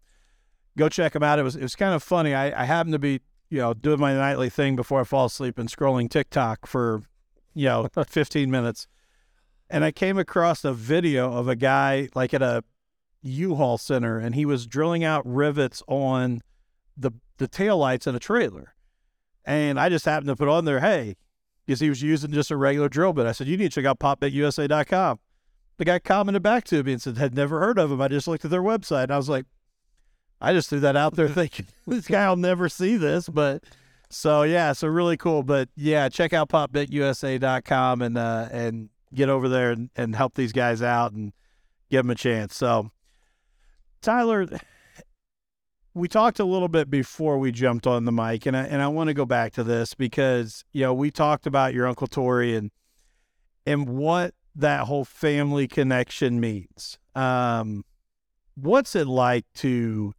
go 0.78 0.90
check 0.90 1.14
them 1.14 1.24
out. 1.24 1.40
It 1.40 1.44
was 1.44 1.56
it 1.56 1.62
was 1.62 1.78
kind 1.78 1.94
of 1.94 2.04
funny. 2.04 2.36
I, 2.36 2.62
I 2.62 2.66
happened 2.66 2.92
to 2.92 3.00
be 3.00 3.22
you 3.50 3.60
know 3.60 3.74
doing 3.74 4.02
my 4.02 4.14
nightly 4.14 4.50
thing 4.50 4.76
before 4.76 5.00
I 5.00 5.06
fall 5.06 5.28
asleep 5.28 5.58
and 5.58 5.70
scrolling 5.70 6.10
TikTok 6.10 6.68
for 6.68 7.04
you 7.60 7.68
know 7.96 8.04
15 8.08 8.50
minutes, 8.50 8.88
and 9.70 9.84
I 9.84 9.92
came 9.92 10.18
across 10.18 10.64
a 10.64 10.74
video 10.74 11.32
of 11.34 11.48
a 11.48 11.56
guy 11.56 12.10
like 12.16 12.34
at 12.34 12.42
a 12.42 12.64
U-Haul 13.22 13.78
center, 13.78 14.18
and 14.18 14.36
he 14.36 14.46
was 14.46 14.66
drilling 14.66 15.04
out 15.04 15.26
rivets 15.26 15.84
on 15.88 16.42
the 16.96 17.12
the 17.38 17.48
taillights 17.48 18.08
in 18.08 18.16
a 18.16 18.20
trailer. 18.20 18.76
And 19.46 19.80
I 19.80 19.90
just 19.90 20.06
happened 20.06 20.28
to 20.28 20.36
put 20.36 20.48
on 20.48 20.66
there, 20.66 20.80
hey, 20.80 21.16
because 21.66 21.80
he 21.80 21.90
was 21.90 22.02
using 22.02 22.32
just 22.32 22.52
a 22.52 22.58
regular 22.58 22.90
drill 22.90 23.14
bit. 23.14 23.26
I 23.26 23.32
said, 23.32 23.48
you 23.48 23.58
need 23.58 23.72
to 23.72 23.82
check 23.82 23.86
out 23.86 24.00
popbitusa.com. 24.00 25.20
The 25.78 25.86
guy 25.86 26.00
commented 26.00 26.44
back 26.44 26.66
to 26.66 26.84
me 26.84 26.94
and 26.94 27.02
said, 27.02 27.18
had 27.18 27.34
never 27.34 27.60
heard 27.60 27.80
of 27.80 27.92
him. 27.92 28.02
I 28.02 28.10
just 28.10 28.28
looked 28.28 28.44
at 28.44 28.52
their 28.52 28.62
website. 28.62 29.04
And 29.04 29.12
I 29.14 29.18
was 29.18 29.30
like, 29.30 29.46
I 30.42 30.54
just 30.54 30.70
threw 30.70 30.80
that 30.82 30.96
out 30.96 31.16
there 31.16 31.30
thinking 31.30 31.68
this 31.88 32.08
guy 32.08 32.28
will 32.28 32.36
never 32.36 32.70
see 32.70 32.98
this. 32.98 33.30
But 33.30 33.64
So 34.10 34.44
yeah, 34.44 34.74
so 34.74 34.88
really 34.88 35.18
cool. 35.18 35.44
But 35.44 35.70
yeah, 35.76 36.10
check 36.10 36.34
out 36.34 36.50
popbitusa.com 36.50 38.02
and 38.02 38.18
uh, 38.18 38.50
and 38.52 38.90
get 39.14 39.30
over 39.30 39.48
there 39.48 39.72
and, 39.72 39.90
and 39.96 40.16
help 40.16 40.36
these 40.36 40.52
guys 40.52 40.82
out 40.82 41.12
and 41.14 41.32
give 41.90 42.04
them 42.04 42.10
a 42.10 42.16
chance. 42.16 42.56
So 42.56 42.92
Tyler, 44.02 44.48
we 45.94 46.08
talked 46.08 46.40
a 46.40 46.46
little 46.46 46.68
bit 46.68 46.90
before 46.90 47.38
we 47.38 47.52
jumped 47.52 47.86
on 47.86 48.06
the 48.06 48.12
mic, 48.12 48.46
and 48.46 48.56
I 48.56 48.64
and 48.64 48.82
I 48.82 48.88
want 48.88 49.10
to 49.10 49.14
go 49.14 49.26
back 49.26 49.54
to 49.54 49.64
this 49.64 49.94
because 49.94 50.64
you 50.72 50.82
know 50.82 50.94
we 50.94 51.12
talked 51.12 51.46
about 51.46 51.74
your 51.74 51.88
uncle 51.88 52.08
Tori 52.08 52.56
and 52.56 52.72
and 53.66 53.88
what 53.90 54.34
that 54.56 54.82
whole 54.82 55.06
family 55.06 55.68
connection 55.68 56.40
means. 56.40 56.98
Um, 57.16 57.84
what's 58.56 58.96
it 58.96 59.08
like 59.08 59.46
to 59.56 60.14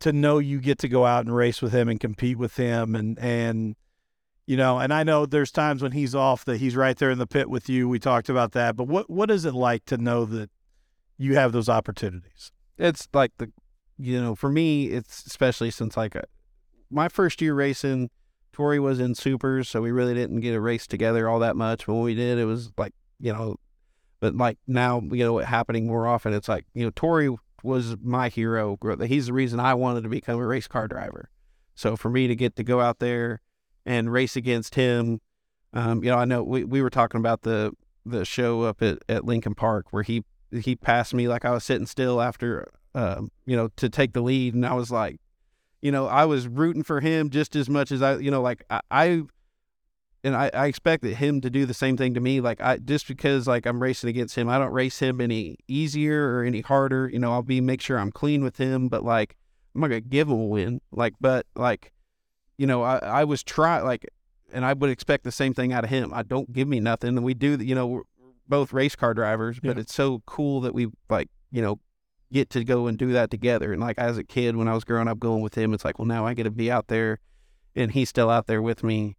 to 0.00 0.12
know 0.12 0.38
you 0.38 0.60
get 0.60 0.78
to 0.78 0.88
go 0.88 1.04
out 1.04 1.24
and 1.24 1.34
race 1.34 1.60
with 1.60 1.72
him 1.72 1.88
and 1.88 1.98
compete 1.98 2.38
with 2.38 2.56
him 2.56 2.94
and 2.94 3.18
and 3.18 3.76
you 4.46 4.56
know 4.56 4.78
and 4.78 4.92
I 4.92 5.02
know 5.02 5.26
there's 5.26 5.50
times 5.50 5.82
when 5.82 5.92
he's 5.92 6.14
off 6.14 6.44
that 6.44 6.58
he's 6.58 6.76
right 6.76 6.96
there 6.96 7.10
in 7.10 7.18
the 7.18 7.26
pit 7.26 7.50
with 7.50 7.68
you. 7.68 7.88
We 7.88 7.98
talked 7.98 8.28
about 8.28 8.52
that, 8.52 8.76
but 8.76 8.84
what 8.84 9.10
what 9.10 9.30
is 9.30 9.44
it 9.44 9.54
like 9.54 9.84
to 9.86 9.98
know 9.98 10.24
that 10.26 10.50
you 11.18 11.34
have 11.34 11.52
those 11.52 11.68
opportunities? 11.68 12.52
It's 12.78 13.08
like 13.12 13.32
the, 13.38 13.52
you 13.98 14.20
know, 14.20 14.34
for 14.34 14.50
me, 14.50 14.86
it's 14.86 15.26
especially 15.26 15.70
since 15.70 15.96
like 15.96 16.14
uh, 16.14 16.22
my 16.90 17.08
first 17.08 17.42
year 17.42 17.54
racing, 17.54 18.10
Tori 18.52 18.78
was 18.78 19.00
in 19.00 19.14
supers, 19.14 19.68
so 19.68 19.82
we 19.82 19.90
really 19.90 20.14
didn't 20.14 20.40
get 20.40 20.54
a 20.54 20.60
race 20.60 20.86
together 20.86 21.28
all 21.28 21.40
that 21.40 21.56
much. 21.56 21.86
But 21.86 21.94
when 21.94 22.04
we 22.04 22.14
did, 22.14 22.38
it 22.38 22.44
was 22.44 22.70
like, 22.78 22.94
you 23.18 23.32
know, 23.32 23.56
but 24.20 24.36
like 24.36 24.58
now, 24.66 25.00
you 25.10 25.24
know, 25.24 25.38
happening 25.38 25.86
more 25.86 26.06
often. 26.06 26.32
It's 26.32 26.48
like, 26.48 26.64
you 26.74 26.84
know, 26.84 26.92
Tori 26.94 27.36
was 27.62 27.96
my 28.02 28.28
hero. 28.28 28.78
He's 29.06 29.26
the 29.26 29.32
reason 29.32 29.60
I 29.60 29.74
wanted 29.74 30.02
to 30.02 30.08
become 30.08 30.38
a 30.38 30.46
race 30.46 30.68
car 30.68 30.88
driver. 30.88 31.30
So 31.74 31.96
for 31.96 32.10
me 32.10 32.26
to 32.26 32.34
get 32.34 32.56
to 32.56 32.64
go 32.64 32.80
out 32.80 32.98
there 32.98 33.40
and 33.86 34.12
race 34.12 34.36
against 34.36 34.74
him, 34.74 35.20
um, 35.72 36.02
you 36.02 36.10
know, 36.10 36.16
I 36.18 36.24
know 36.24 36.42
we, 36.42 36.64
we 36.64 36.82
were 36.82 36.90
talking 36.90 37.20
about 37.20 37.42
the 37.42 37.72
the 38.06 38.24
show 38.24 38.62
up 38.62 38.80
at, 38.82 38.98
at 39.08 39.24
Lincoln 39.24 39.54
Park 39.54 39.86
where 39.90 40.02
he 40.02 40.24
he 40.50 40.74
passed 40.74 41.12
me 41.12 41.28
like 41.28 41.44
I 41.44 41.50
was 41.50 41.62
sitting 41.64 41.86
still 41.86 42.22
after 42.22 42.68
uh, 42.94 43.22
you 43.44 43.56
know 43.56 43.68
to 43.76 43.88
take 43.88 44.12
the 44.12 44.22
lead, 44.22 44.54
and 44.54 44.64
I 44.64 44.74
was 44.74 44.90
like, 44.90 45.20
you 45.82 45.92
know, 45.92 46.06
I 46.06 46.24
was 46.24 46.48
rooting 46.48 46.82
for 46.82 47.00
him 47.00 47.30
just 47.30 47.54
as 47.54 47.68
much 47.68 47.92
as 47.92 48.02
I, 48.02 48.16
you 48.16 48.30
know, 48.30 48.42
like 48.42 48.64
I, 48.70 48.80
I 48.90 49.22
and 50.24 50.34
I, 50.34 50.50
I 50.52 50.66
expected 50.66 51.14
him 51.14 51.40
to 51.42 51.50
do 51.50 51.64
the 51.66 51.74
same 51.74 51.96
thing 51.96 52.14
to 52.14 52.20
me. 52.20 52.40
Like 52.40 52.60
I 52.60 52.78
just 52.78 53.06
because 53.06 53.46
like 53.46 53.66
I'm 53.66 53.80
racing 53.80 54.10
against 54.10 54.34
him, 54.34 54.48
I 54.48 54.58
don't 54.58 54.72
race 54.72 54.98
him 54.98 55.20
any 55.20 55.56
easier 55.68 56.34
or 56.34 56.44
any 56.44 56.60
harder. 56.60 57.08
You 57.08 57.18
know, 57.18 57.32
I'll 57.32 57.42
be 57.42 57.60
make 57.60 57.80
sure 57.80 57.98
I'm 57.98 58.10
clean 58.12 58.42
with 58.42 58.56
him, 58.56 58.88
but 58.88 59.04
like 59.04 59.36
I'm 59.74 59.80
not 59.80 59.88
gonna 59.88 60.00
give 60.00 60.28
him 60.28 60.40
a 60.40 60.44
win. 60.46 60.80
Like, 60.90 61.14
but 61.20 61.46
like, 61.54 61.92
you 62.56 62.66
know, 62.66 62.82
I 62.82 62.98
I 62.98 63.24
was 63.24 63.42
try 63.42 63.80
like, 63.80 64.06
and 64.52 64.64
I 64.64 64.72
would 64.72 64.90
expect 64.90 65.24
the 65.24 65.32
same 65.32 65.54
thing 65.54 65.72
out 65.72 65.84
of 65.84 65.90
him. 65.90 66.12
I 66.12 66.22
don't 66.22 66.52
give 66.52 66.66
me 66.68 66.80
nothing, 66.80 67.16
and 67.16 67.24
we 67.24 67.34
do. 67.34 67.56
You 67.60 67.74
know, 67.74 67.86
we're 67.86 68.02
both 68.48 68.72
race 68.72 68.96
car 68.96 69.14
drivers, 69.14 69.60
but 69.60 69.76
Yeah. 69.76 69.82
it's 69.82 69.94
so 69.94 70.22
cool 70.26 70.60
that 70.62 70.74
we 70.74 70.88
like 71.08 71.28
you 71.52 71.62
know 71.62 71.78
get 72.32 72.50
to 72.50 72.62
go 72.64 72.86
and 72.88 72.98
do 72.98 73.12
that 73.12 73.30
together. 73.30 73.72
And 73.72 73.80
like 73.80 73.98
as 73.98 74.18
a 74.18 74.24
kid, 74.24 74.56
when 74.56 74.68
I 74.68 74.74
was 74.74 74.84
growing 74.84 75.08
up 75.08 75.18
going 75.18 75.42
with 75.42 75.54
him, 75.54 75.72
it's 75.72 75.84
like, 75.84 75.98
well, 75.98 76.06
now 76.06 76.26
I 76.26 76.34
get 76.34 76.42
to 76.44 76.50
be 76.50 76.70
out 76.70 76.88
there, 76.88 77.20
and 77.76 77.92
he's 77.92 78.08
still 78.08 78.28
out 78.30 78.46
there 78.48 78.60
with 78.60 78.82
me 78.82 79.16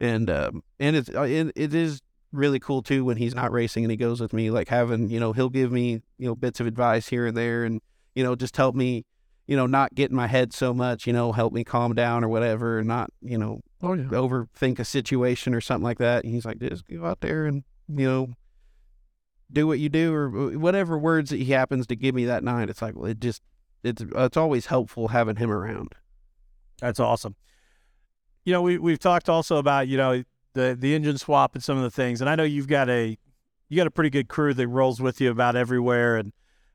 and 0.00 0.30
um, 0.30 0.62
and 0.78 0.96
it's 0.96 1.10
uh, 1.10 1.22
it, 1.22 1.52
it 1.54 1.74
is 1.74 2.00
really 2.32 2.58
cool 2.58 2.82
too 2.82 3.04
when 3.04 3.16
he's 3.16 3.34
not 3.34 3.52
racing 3.52 3.84
and 3.84 3.90
he 3.90 3.96
goes 3.96 4.20
with 4.20 4.32
me 4.32 4.50
like 4.50 4.68
having 4.68 5.10
you 5.10 5.18
know 5.20 5.32
he'll 5.32 5.48
give 5.48 5.72
me 5.72 6.00
you 6.18 6.26
know 6.26 6.34
bits 6.34 6.60
of 6.60 6.66
advice 6.66 7.08
here 7.08 7.26
and 7.26 7.36
there 7.36 7.64
and 7.64 7.80
you 8.14 8.22
know 8.22 8.36
just 8.36 8.56
help 8.56 8.74
me 8.74 9.04
you 9.48 9.56
know 9.56 9.66
not 9.66 9.94
get 9.96 10.10
in 10.10 10.16
my 10.16 10.28
head 10.28 10.52
so 10.52 10.72
much 10.72 11.06
you 11.08 11.12
know 11.12 11.32
help 11.32 11.52
me 11.52 11.64
calm 11.64 11.92
down 11.92 12.22
or 12.22 12.28
whatever 12.28 12.78
and 12.78 12.88
not 12.88 13.10
you 13.20 13.36
know 13.36 13.60
Oh 13.82 13.94
yeah. 13.94 14.04
overthink 14.04 14.78
a 14.78 14.84
situation 14.84 15.54
or 15.54 15.60
something 15.60 15.82
like 15.84 15.98
that 15.98 16.22
and 16.24 16.32
he's 16.32 16.44
like 16.44 16.60
just 16.60 16.86
go 16.86 17.04
out 17.04 17.20
there 17.20 17.46
and 17.46 17.64
you 17.88 18.06
know 18.06 18.28
do 19.52 19.66
what 19.66 19.80
you 19.80 19.88
do 19.88 20.14
or 20.14 20.56
whatever 20.56 20.96
words 20.96 21.30
that 21.30 21.38
he 21.38 21.46
happens 21.46 21.88
to 21.88 21.96
give 21.96 22.14
me 22.14 22.26
that 22.26 22.44
night 22.44 22.70
it's 22.70 22.80
like 22.80 22.94
well 22.94 23.10
it 23.10 23.18
just 23.18 23.42
it's 23.82 24.04
it's 24.14 24.36
always 24.36 24.66
helpful 24.66 25.08
having 25.08 25.36
him 25.36 25.50
around 25.50 25.94
That's 26.80 27.00
awesome. 27.00 27.34
You 28.50 28.54
know, 28.54 28.62
we 28.62 28.78
we've 28.78 28.98
talked 28.98 29.28
also 29.28 29.58
about 29.58 29.86
you 29.86 29.96
know 29.96 30.24
the 30.54 30.76
the 30.76 30.92
engine 30.96 31.16
swap 31.18 31.54
and 31.54 31.62
some 31.62 31.76
of 31.76 31.84
the 31.84 31.90
things, 31.92 32.20
and 32.20 32.28
I 32.28 32.34
know 32.34 32.42
you've 32.42 32.66
got 32.66 32.90
a 32.90 33.16
you 33.68 33.76
got 33.76 33.86
a 33.86 33.92
pretty 33.92 34.10
good 34.10 34.26
crew 34.26 34.52
that 34.54 34.66
rolls 34.66 35.00
with 35.00 35.20
you 35.20 35.30
about 35.30 35.54
everywhere 35.54 36.16
and 36.16 36.32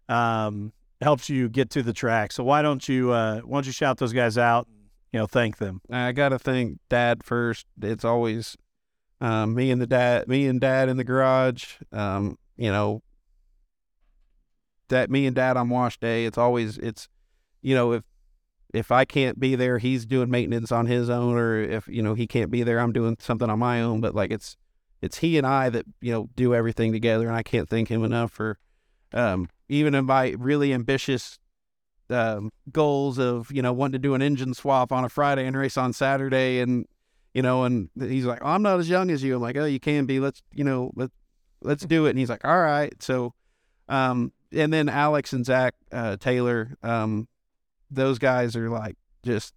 um, 0.07 0.71
helps 1.01 1.30
you 1.30 1.49
get 1.49 1.69
to 1.71 1.84
the 1.84 1.91
track. 1.91 2.32
So 2.32 2.45
why 2.45 2.61
don't 2.61 2.88
you 2.88 3.11
uh, 3.11 3.41
why 3.41 3.57
don't 3.57 3.65
you 3.65 3.73
shout 3.73 3.97
those 3.97 4.13
guys 4.13 4.38
out? 4.38 4.69
You 5.11 5.19
know, 5.19 5.28
thank 5.28 5.57
them. 5.57 5.82
I 5.91 6.13
gotta 6.13 6.39
thank 6.39 6.80
Dad 6.88 7.26
first. 7.26 7.65
It's 7.82 8.05
always 8.05 8.55
um, 9.19 9.53
me 9.53 9.69
and 9.69 9.82
the 9.82 9.88
dad, 9.88 10.30
me 10.30 10.47
and 10.47 10.61
Dad 10.61 10.88
in 10.88 10.95
the 10.95 11.03
garage. 11.03 11.73
Um, 11.91 12.38
you 12.55 12.71
know, 12.71 13.03
that 14.88 15.09
me 15.09 15.26
and 15.26 15.36
Dad 15.36 15.57
on 15.57 15.67
wash 15.67 15.99
day. 15.99 16.23
It's 16.23 16.38
always 16.38 16.78
it's, 16.78 17.09
you 17.61 17.76
know, 17.76 17.91
if 17.91 18.03
if 18.76 18.91
I 18.91 19.05
can't 19.05 19.39
be 19.39 19.55
there, 19.55 19.78
he's 19.78 20.05
doing 20.05 20.30
maintenance 20.30 20.71
on 20.71 20.86
his 20.86 21.09
own, 21.09 21.36
or 21.36 21.61
if 21.61 21.88
you 21.88 22.01
know 22.01 22.13
he 22.13 22.28
can't 22.28 22.51
be 22.51 22.63
there, 22.63 22.80
I'm 22.80 22.91
doing 22.91 23.17
something 23.19 23.49
on 23.49 23.59
my 23.59 23.82
own. 23.82 24.01
But 24.01 24.13
like 24.13 24.32
it's 24.32 24.57
it's 25.01 25.19
he 25.19 25.38
and 25.38 25.47
I 25.47 25.69
that 25.69 25.86
you 26.01 26.11
know 26.11 26.30
do 26.36 26.53
everything 26.53 26.91
together, 26.91 27.28
and 27.28 27.36
I 27.36 27.43
can't 27.43 27.69
thank 27.69 27.89
him 27.89 28.03
enough 28.03 28.32
for 28.32 28.59
um, 29.13 29.49
even 29.69 29.95
in 29.95 30.05
my 30.05 30.36
really 30.38 30.73
ambitious 30.73 31.39
um, 32.09 32.51
goals 32.71 33.17
of 33.17 33.51
you 33.51 33.61
know 33.61 33.73
wanting 33.73 33.93
to 33.93 33.99
do 33.99 34.13
an 34.13 34.21
engine 34.21 34.53
swap 34.53 34.91
on 34.91 35.05
a 35.05 35.09
Friday 35.09 35.45
and 35.45 35.57
race 35.57 35.78
on 35.78 35.93
Saturday, 35.93 36.59
and 36.59 36.86
you 37.34 37.41
know, 37.41 37.63
and 37.63 37.89
he's 37.99 38.26
like, 38.26 38.39
oh, 38.41 38.47
"I'm 38.47 38.61
not 38.61 38.80
as 38.80 38.89
young 38.89 39.09
as 39.09 39.23
you." 39.23 39.36
I'm 39.36 39.41
like, 39.41 39.57
"Oh, 39.57 39.65
you 39.65 39.80
can 39.80 40.05
be. 40.05 40.19
Let's 40.19 40.41
you 40.53 40.63
know 40.63 40.91
let 40.95 41.11
let's 41.61 41.86
do 41.86 42.05
it." 42.05 42.11
And 42.11 42.19
he's 42.19 42.30
like, 42.30 42.45
"All 42.45 42.61
right." 42.61 42.93
So, 43.01 43.34
um, 43.89 44.32
and 44.51 44.71
then 44.71 44.89
Alex 44.89 45.34
and 45.34 45.45
Zach 45.45 45.76
uh, 45.91 46.17
Taylor, 46.17 46.78
um, 46.84 47.28
those 47.95 48.19
guys 48.19 48.55
are 48.55 48.69
like 48.69 48.95
just 49.23 49.53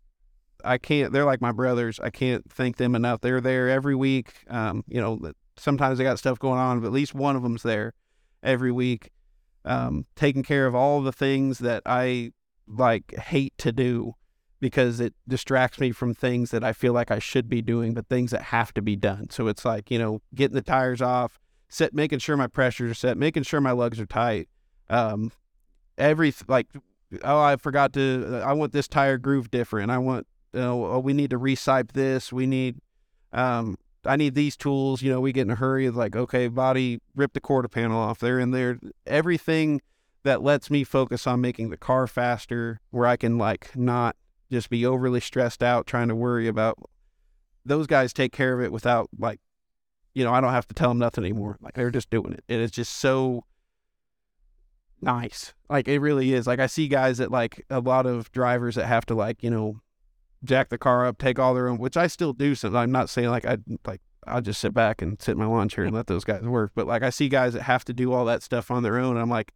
I 0.64 0.78
can't. 0.78 1.12
They're 1.12 1.24
like 1.24 1.41
my 1.41 1.53
brothers. 1.53 2.01
I 2.01 2.11
can't 2.11 2.51
thank 2.51 2.76
them 2.76 2.95
enough. 2.95 3.20
They're 3.20 3.41
there 3.41 3.68
every 3.68 3.95
week. 3.95 4.32
Um, 4.49 4.84
you 4.89 5.01
know, 5.01 5.32
sometimes 5.57 5.99
they 5.99 6.05
got 6.05 6.18
stuff 6.18 6.39
going 6.39 6.59
on, 6.59 6.80
but 6.80 6.86
at 6.86 6.93
least 6.93 7.14
one 7.14 7.36
of 7.36 7.43
them's 7.43 7.62
there 7.62 7.95
every 8.43 8.72
week, 8.72 9.11
um, 9.64 10.07
taking 10.16 10.43
care 10.43 10.66
of 10.66 10.74
all 10.74 11.01
the 11.01 11.12
things 11.12 11.59
that 11.59 11.82
I 11.86 12.32
like 12.66 13.14
hate 13.14 13.57
to 13.59 13.72
do 13.72 14.14
because 14.61 14.99
it 15.01 15.14
distracts 15.26 15.78
me 15.78 15.93
from 15.93 16.14
things 16.14 16.51
that 16.51 16.64
I 16.64 16.72
feel 16.72 16.93
like 16.93 17.11
I 17.11 17.20
should 17.20 17.49
be 17.49 17.62
doing, 17.62 17.95
but 17.95 18.09
things 18.09 18.32
that 18.32 18.43
have 18.43 18.74
to 18.74 18.82
be 18.82 18.97
done. 18.97 19.30
So 19.30 19.47
it's 19.47 19.64
like 19.64 19.91
you 19.91 19.99
know, 19.99 20.20
getting 20.34 20.55
the 20.55 20.62
tires 20.62 21.01
off, 21.01 21.39
set, 21.68 21.95
making 21.95 22.18
sure 22.18 22.36
my 22.36 22.49
pressures 22.49 22.91
are 22.91 22.95
set, 22.95 23.16
making 23.16 23.45
sure 23.45 23.61
my 23.61 23.72
lugs 23.72 24.01
are 24.01 24.07
tight. 24.07 24.49
Um, 24.91 25.32
every 25.97 26.34
like, 26.47 26.66
oh, 27.25 27.41
I 27.41 27.57
forgot 27.57 27.93
to. 27.95 28.43
I 28.45 28.53
want 28.53 28.73
this 28.73 28.89
tire 28.89 29.19
groove 29.19 29.51
different. 29.51 29.91
I 29.91 29.99
want 29.99 30.27
you 30.53 30.61
know, 30.61 30.87
oh, 30.87 30.99
we 30.99 31.13
need 31.13 31.31
to 31.31 31.39
resipe 31.39 31.93
this. 31.93 32.33
We 32.33 32.47
need, 32.47 32.77
um, 33.33 33.77
I 34.05 34.17
need 34.17 34.35
these 34.35 34.57
tools. 34.57 35.03
You 35.03 35.13
know, 35.13 35.21
we 35.21 35.33
get 35.33 35.43
in 35.43 35.51
a 35.51 35.57
hurry. 35.57 35.87
It's 35.87 35.97
like, 35.97 36.17
okay, 36.17 36.49
body, 36.49 37.01
rip 37.15 37.35
the 37.35 37.41
quarter 37.41 37.69
panel 37.69 38.01
off. 38.01 38.19
They're 38.19 38.41
in 38.41 38.51
there. 38.53 38.79
Everything 39.07 39.81
that 40.23 40.43
lets 40.43 40.71
me 40.71 40.85
focus 40.85 41.27
on 41.27 41.41
making 41.41 41.71
the 41.71 41.77
car 41.77 42.07
faster, 42.07 42.81
where 42.91 43.07
I 43.07 43.17
can 43.17 43.39
like 43.39 43.77
not 43.77 44.17
just 44.51 44.71
be 44.71 44.87
overly 44.87 45.21
stressed 45.21 45.63
out 45.63 45.87
trying 45.87 46.09
to 46.09 46.15
worry 46.15 46.49
about. 46.49 46.79
Those 47.65 47.87
guys 47.87 48.13
take 48.13 48.33
care 48.33 48.55
of 48.55 48.65
it 48.65 48.73
without 48.73 49.11
like, 49.19 49.41
you 50.15 50.25
know, 50.25 50.33
I 50.33 50.41
don't 50.41 50.53
have 50.53 50.67
to 50.69 50.75
tell 50.75 50.89
them 50.89 50.99
nothing 50.99 51.25
anymore. 51.25 51.59
Like 51.61 51.75
they're 51.75 51.91
just 51.91 52.09
doing 52.11 52.33
it, 52.33 52.45
and 52.49 52.63
it's 52.63 52.75
just 52.75 52.97
so 52.97 53.45
nice. 55.01 55.55
Like 55.69 55.89
it 55.89 56.01
really 56.01 56.33
is. 56.33 56.47
Like 56.47 56.61
I 56.61 56.67
see 56.67 56.89
guys 56.89 57.19
that 57.19 57.31
like 57.31 57.65
a 57.71 57.81
lot 57.81 58.07
of 58.07 58.31
drivers 58.33 58.75
that 58.77 58.87
have 58.87 59.07
to 59.07 59.15
like, 59.15 59.43
you 59.43 59.51
know, 59.51 59.81
jack 60.45 60.69
the 60.69 60.79
car 60.79 61.07
up, 61.07 61.19
take 61.19 61.39
all 61.39 61.55
their 61.55 61.69
own, 61.69 61.79
which 61.79 61.97
I 61.97 62.07
still 62.07 62.33
do. 62.33 62.55
So 62.55 62.75
I'm 62.75 62.93
not 62.93 63.11
saying 63.11 63.31
like 63.31 63.47
I 63.47 63.59
like 63.87 64.01
I'll 64.27 64.41
just 64.41 64.61
sit 64.61 64.75
back 64.75 65.01
and 65.01 65.21
sit 65.21 65.33
in 65.33 65.39
my 65.39 65.47
lawn 65.47 65.69
chair 65.69 65.85
and 65.85 65.95
let 65.95 66.07
those 66.07 66.25
guys 66.25 66.43
work. 66.43 66.73
But 66.75 66.87
like 66.87 67.03
I 67.03 67.11
see 67.11 67.29
guys 67.29 67.55
that 67.55 67.63
have 67.63 67.85
to 67.87 67.93
do 67.93 68.13
all 68.13 68.25
that 68.27 68.43
stuff 68.43 68.71
on 68.71 68.83
their 68.83 68.99
own. 68.99 69.13
And 69.13 69.21
I'm 69.21 69.31
like, 69.31 69.53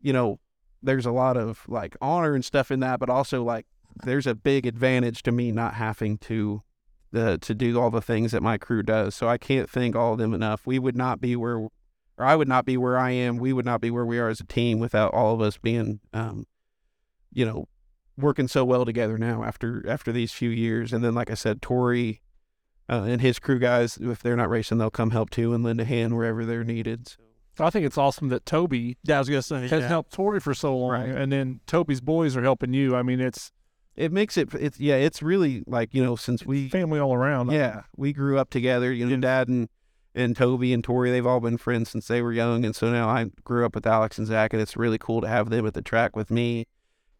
you 0.00 0.12
know, 0.12 0.40
there's 0.82 1.06
a 1.06 1.12
lot 1.12 1.36
of 1.36 1.64
like 1.68 1.96
honor 2.00 2.34
and 2.34 2.44
stuff 2.44 2.70
in 2.70 2.80
that, 2.80 3.00
but 3.00 3.10
also 3.10 3.42
like 3.42 3.66
there's 4.02 4.26
a 4.26 4.34
big 4.34 4.66
advantage 4.66 5.22
to 5.22 5.32
me 5.32 5.52
not 5.52 5.74
having 5.74 6.18
to 6.18 6.62
the 7.12 7.38
to 7.38 7.54
do 7.54 7.80
all 7.80 7.90
the 7.90 8.02
things 8.02 8.32
that 8.32 8.42
my 8.42 8.58
crew 8.58 8.82
does. 8.82 9.14
So 9.14 9.28
I 9.28 9.38
can't 9.38 9.70
thank 9.70 9.94
all 9.96 10.14
of 10.14 10.18
them 10.18 10.34
enough. 10.34 10.66
We 10.66 10.78
would 10.78 10.96
not 10.96 11.20
be 11.20 11.36
where 11.36 11.68
or 12.18 12.24
I 12.24 12.36
would 12.36 12.48
not 12.48 12.64
be 12.64 12.76
where 12.76 12.98
I 12.98 13.10
am. 13.10 13.36
We 13.38 13.52
would 13.52 13.64
not 13.64 13.80
be 13.80 13.90
where 13.90 14.06
we 14.06 14.18
are 14.18 14.28
as 14.28 14.40
a 14.40 14.44
team 14.44 14.78
without 14.78 15.12
all 15.14 15.34
of 15.34 15.40
us 15.40 15.56
being 15.58 16.00
um, 16.12 16.46
you 17.32 17.44
know, 17.44 17.66
working 18.16 18.46
so 18.48 18.64
well 18.64 18.84
together 18.84 19.18
now 19.18 19.42
after 19.42 19.84
after 19.88 20.12
these 20.12 20.32
few 20.32 20.50
years. 20.50 20.92
And 20.92 21.02
then, 21.04 21.14
like 21.14 21.30
I 21.30 21.34
said, 21.34 21.60
Tori 21.60 22.20
uh, 22.88 23.02
and 23.08 23.20
his 23.20 23.38
crew 23.38 23.58
guys, 23.58 23.96
if 24.00 24.22
they're 24.22 24.36
not 24.36 24.50
racing, 24.50 24.78
they'll 24.78 24.90
come 24.90 25.10
help 25.10 25.30
too 25.30 25.52
and 25.54 25.64
lend 25.64 25.80
a 25.80 25.84
hand 25.84 26.16
wherever 26.16 26.44
they're 26.44 26.64
needed. 26.64 27.08
So 27.56 27.64
I 27.64 27.70
think 27.70 27.86
it's 27.86 27.96
awesome 27.98 28.28
that 28.30 28.44
Toby 28.46 28.96
Yeah, 29.04 29.16
I 29.16 29.18
was 29.20 29.28
gonna 29.28 29.42
say 29.42 29.62
has 29.68 29.82
yeah. 29.82 29.88
helped 29.88 30.12
Tori 30.12 30.40
for 30.40 30.54
so 30.54 30.76
long, 30.76 30.90
Right. 30.90 31.08
and 31.08 31.30
then 31.32 31.60
Toby's 31.66 32.00
boys 32.00 32.36
are 32.36 32.42
helping 32.42 32.72
you. 32.74 32.94
I 32.96 33.02
mean, 33.02 33.20
it's 33.20 33.52
it 33.96 34.10
makes 34.12 34.36
it 34.36 34.52
it's 34.54 34.78
yeah 34.80 34.96
it's 34.96 35.22
really 35.22 35.62
like 35.66 35.94
you 35.94 36.02
know 36.02 36.16
since 36.16 36.44
we 36.44 36.68
family 36.68 36.98
all 36.98 37.14
around. 37.14 37.52
yeah 37.52 37.82
we 37.96 38.12
grew 38.12 38.38
up 38.38 38.50
together 38.50 38.92
you 38.92 39.06
know 39.06 39.16
dad 39.18 39.46
and 39.48 39.68
and 40.14 40.36
toby 40.36 40.72
and 40.72 40.84
tori 40.84 41.10
they've 41.10 41.26
all 41.26 41.40
been 41.40 41.56
friends 41.56 41.90
since 41.90 42.06
they 42.08 42.22
were 42.22 42.32
young 42.32 42.64
and 42.64 42.74
so 42.76 42.90
now 42.90 43.08
i 43.08 43.24
grew 43.44 43.64
up 43.66 43.74
with 43.74 43.86
alex 43.86 44.18
and 44.18 44.26
zach 44.26 44.52
and 44.52 44.62
it's 44.62 44.76
really 44.76 44.98
cool 44.98 45.20
to 45.20 45.28
have 45.28 45.50
them 45.50 45.66
at 45.66 45.74
the 45.74 45.82
track 45.82 46.14
with 46.14 46.30
me 46.30 46.66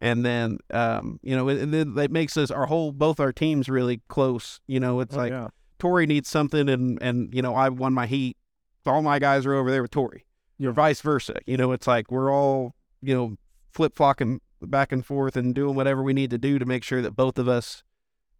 and 0.01 0.25
then 0.25 0.57
um 0.71 1.19
you 1.23 1.35
know 1.35 1.47
and 1.49 1.73
then 1.73 1.93
that 1.95 2.11
makes 2.11 2.37
us 2.37 2.49
our 2.51 2.65
whole 2.67 2.91
both 2.91 3.19
our 3.19 3.31
teams 3.33 3.67
really 3.69 4.01
close 4.07 4.59
you 4.67 4.79
know 4.79 4.99
it's 4.99 5.15
Oh, 5.15 5.19
like 5.19 5.31
yeah. 5.31 5.47
tori 5.79 6.05
needs 6.05 6.29
something 6.29 6.69
and 6.69 6.97
and 7.01 7.33
you 7.33 7.41
know 7.41 7.53
i 7.55 7.69
won 7.69 7.93
my 7.93 8.05
heat 8.05 8.37
all 8.85 9.01
my 9.01 9.19
guys 9.19 9.45
are 9.45 9.53
over 9.55 9.71
there 9.71 9.81
with 9.81 9.91
tori 9.91 10.25
Yeah. 10.57 10.69
or 10.69 10.71
vice 10.73 11.01
versa 11.01 11.35
you 11.45 11.57
know 11.57 11.71
it's 11.71 11.87
like 11.87 12.11
we're 12.11 12.31
all 12.31 12.75
you 13.01 13.13
know 13.15 13.35
flip 13.71 13.95
flopping 13.95 14.39
back 14.61 14.91
and 14.91 15.05
forth 15.05 15.35
and 15.35 15.53
doing 15.53 15.75
whatever 15.75 16.01
we 16.01 16.13
need 16.13 16.29
to 16.29 16.37
do 16.37 16.57
to 16.59 16.65
make 16.65 16.83
sure 16.83 17.01
that 17.01 17.15
both 17.15 17.37
of 17.37 17.47
us 17.47 17.83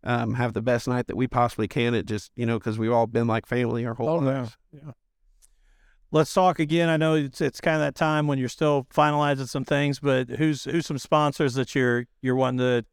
um, 0.03 0.33
have 0.35 0.53
the 0.53 0.61
best 0.61 0.87
night 0.87 1.07
that 1.07 1.15
we 1.15 1.27
possibly 1.27 1.67
can. 1.67 1.93
It 1.95 2.05
just 2.05 2.31
you 2.35 2.45
know 2.45 2.59
because 2.59 2.77
we've 2.77 2.91
all 2.91 3.07
been 3.07 3.27
like 3.27 3.45
family 3.45 3.85
our 3.85 3.93
whole 3.95 4.09
Oh, 4.09 4.21
yeah. 4.23 4.39
lives. 4.41 4.57
yeah. 4.73 4.91
Let's 6.11 6.33
talk 6.33 6.59
again. 6.59 6.87
I 6.87 6.97
know 6.97 7.15
it's 7.15 7.41
it's 7.41 7.59
kind 7.59 7.75
of 7.75 7.81
that 7.81 7.95
time 7.95 8.27
when 8.27 8.37
you're 8.37 8.47
still 8.47 8.87
finalizing 8.93 9.47
some 9.49 9.65
things, 9.65 9.99
but 9.99 10.29
who's 10.29 10.63
who's 10.63 10.85
some 10.85 10.97
sponsors 10.99 11.55
that 11.55 11.75
you're 11.75 12.05
you're 12.21 12.35
wanting 12.35 12.59
to 12.59 12.85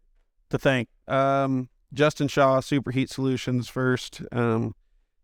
to 0.51 0.59
thank? 0.59 0.89
Um, 1.07 1.69
Justin 1.93 2.27
Shaw, 2.29 2.61
Superheat 2.61 3.11
Solutions 3.11 3.69
first. 3.69 4.23
Um, 4.33 4.75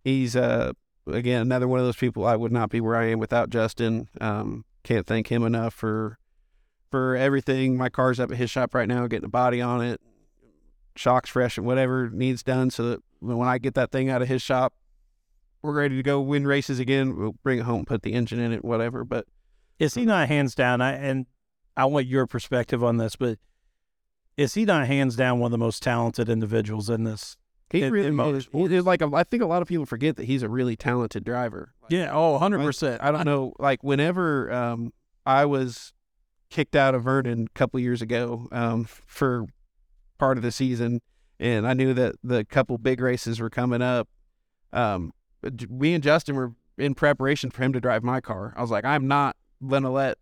he's 0.05 0.37
uh 0.37 0.73
again 1.11 1.41
another 1.43 1.67
one 1.67 1.81
of 1.81 1.87
those 1.87 1.97
people. 1.97 2.25
I 2.27 2.37
would 2.37 2.53
not 2.53 2.71
be 2.71 2.81
where 2.81 2.95
I 2.95 3.07
am 3.07 3.19
without 3.19 3.51
Justin. 3.51 4.09
Um, 4.21 4.65
can't 4.85 5.07
thank 5.07 5.29
him 5.29 5.43
enough 5.43 5.75
for 5.75 6.19
for 6.91 7.17
everything. 7.17 7.77
My 7.77 7.89
car's 7.89 8.21
up 8.21 8.31
at 8.31 8.37
his 8.37 8.51
shop 8.51 8.75
right 8.75 8.87
now, 8.87 9.07
getting 9.09 9.25
a 9.25 9.31
body 9.31 9.61
on 9.61 9.83
it, 9.83 10.01
shocks 10.99 11.31
fresh, 11.31 11.57
and 11.57 11.67
whatever 11.67 12.11
needs 12.11 12.43
done, 12.43 12.71
so 12.71 12.91
that 12.91 13.01
when 13.21 13.49
I 13.49 13.59
get 13.59 13.75
that 13.75 13.91
thing 13.91 14.09
out 14.11 14.23
of 14.23 14.29
his 14.29 14.43
shop, 14.43 14.75
we're 15.63 15.73
ready 15.73 15.97
to 15.97 16.03
go 16.03 16.21
win 16.21 16.47
races 16.47 16.79
again. 16.79 17.17
We'll 17.17 17.37
bring 17.43 17.59
it 17.59 17.63
home, 17.63 17.85
put 17.85 18.03
the 18.03 18.13
engine 18.13 18.39
in 18.39 18.53
it, 18.53 18.65
whatever. 18.65 19.05
But 19.05 19.27
Is 19.79 19.95
he 19.95 20.05
not 20.05 20.29
hands 20.29 20.55
down? 20.55 20.81
I 20.81 20.93
and 20.93 21.27
I 21.77 21.85
want 21.87 22.07
your 22.07 22.27
perspective 22.27 22.83
on 22.83 22.97
this, 22.97 23.17
but 23.17 23.39
is 24.37 24.55
he 24.55 24.65
not 24.65 24.87
hands 24.87 25.17
down 25.17 25.39
one 25.39 25.49
of 25.49 25.53
the 25.53 25.59
most 25.59 25.83
talented 25.83 26.29
individuals 26.29 26.91
in 26.91 27.05
this? 27.05 27.37
he 27.71 27.83
In- 27.83 27.93
really 27.93 28.09
in 28.09 28.73
is. 28.73 28.85
Like 28.87 29.03
a, 29.03 29.11
I 29.15 29.25
think 29.25 29.43
a 29.43 29.47
lot 29.47 29.63
of 29.63 29.69
people 29.69 29.85
forget 29.87 30.17
that 30.17 30.25
he's 30.25 30.43
a 30.43 30.49
really 30.49 30.77
talented 30.77 31.25
driver. 31.25 31.75
Yeah, 31.89 32.11
oh, 32.13 32.33
100 32.33 32.59
percent. 32.63 33.03
I 33.03 33.11
don't 33.11 33.25
know. 33.25 33.53
Like 33.59 33.83
whenever 33.83 34.51
um, 34.53 34.93
I 35.27 35.45
was 35.45 35.93
kicked 36.51 36.75
out 36.75 36.95
of 36.95 37.03
Vernon 37.03 37.47
a 37.55 37.59
couple 37.59 37.79
years 37.81 38.01
ago 38.01 38.49
um, 38.53 38.85
for 38.85 39.47
part 40.19 40.37
of 40.37 40.43
the 40.43 40.53
season, 40.53 41.01
and 41.41 41.67
I 41.67 41.73
knew 41.75 41.95
that 41.95 42.17
the 42.23 42.45
couple 42.45 42.77
big 42.79 43.01
races 43.01 43.41
were 43.41 43.51
coming 43.51 43.83
up. 43.83 44.09
Um, 44.73 45.13
me 45.71 45.95
and 45.95 46.03
Justin 46.03 46.37
were 46.37 46.53
in 46.77 46.95
preparation 46.95 47.51
for 47.51 47.63
him 47.63 47.73
to 47.73 47.81
drive 47.81 48.03
my 48.03 48.21
car. 48.21 48.55
I 48.57 48.61
was 48.61 48.71
like, 48.71 48.85
I'm 48.85 49.09
not 49.09 49.37
gonna 49.67 49.91
let 49.91 50.19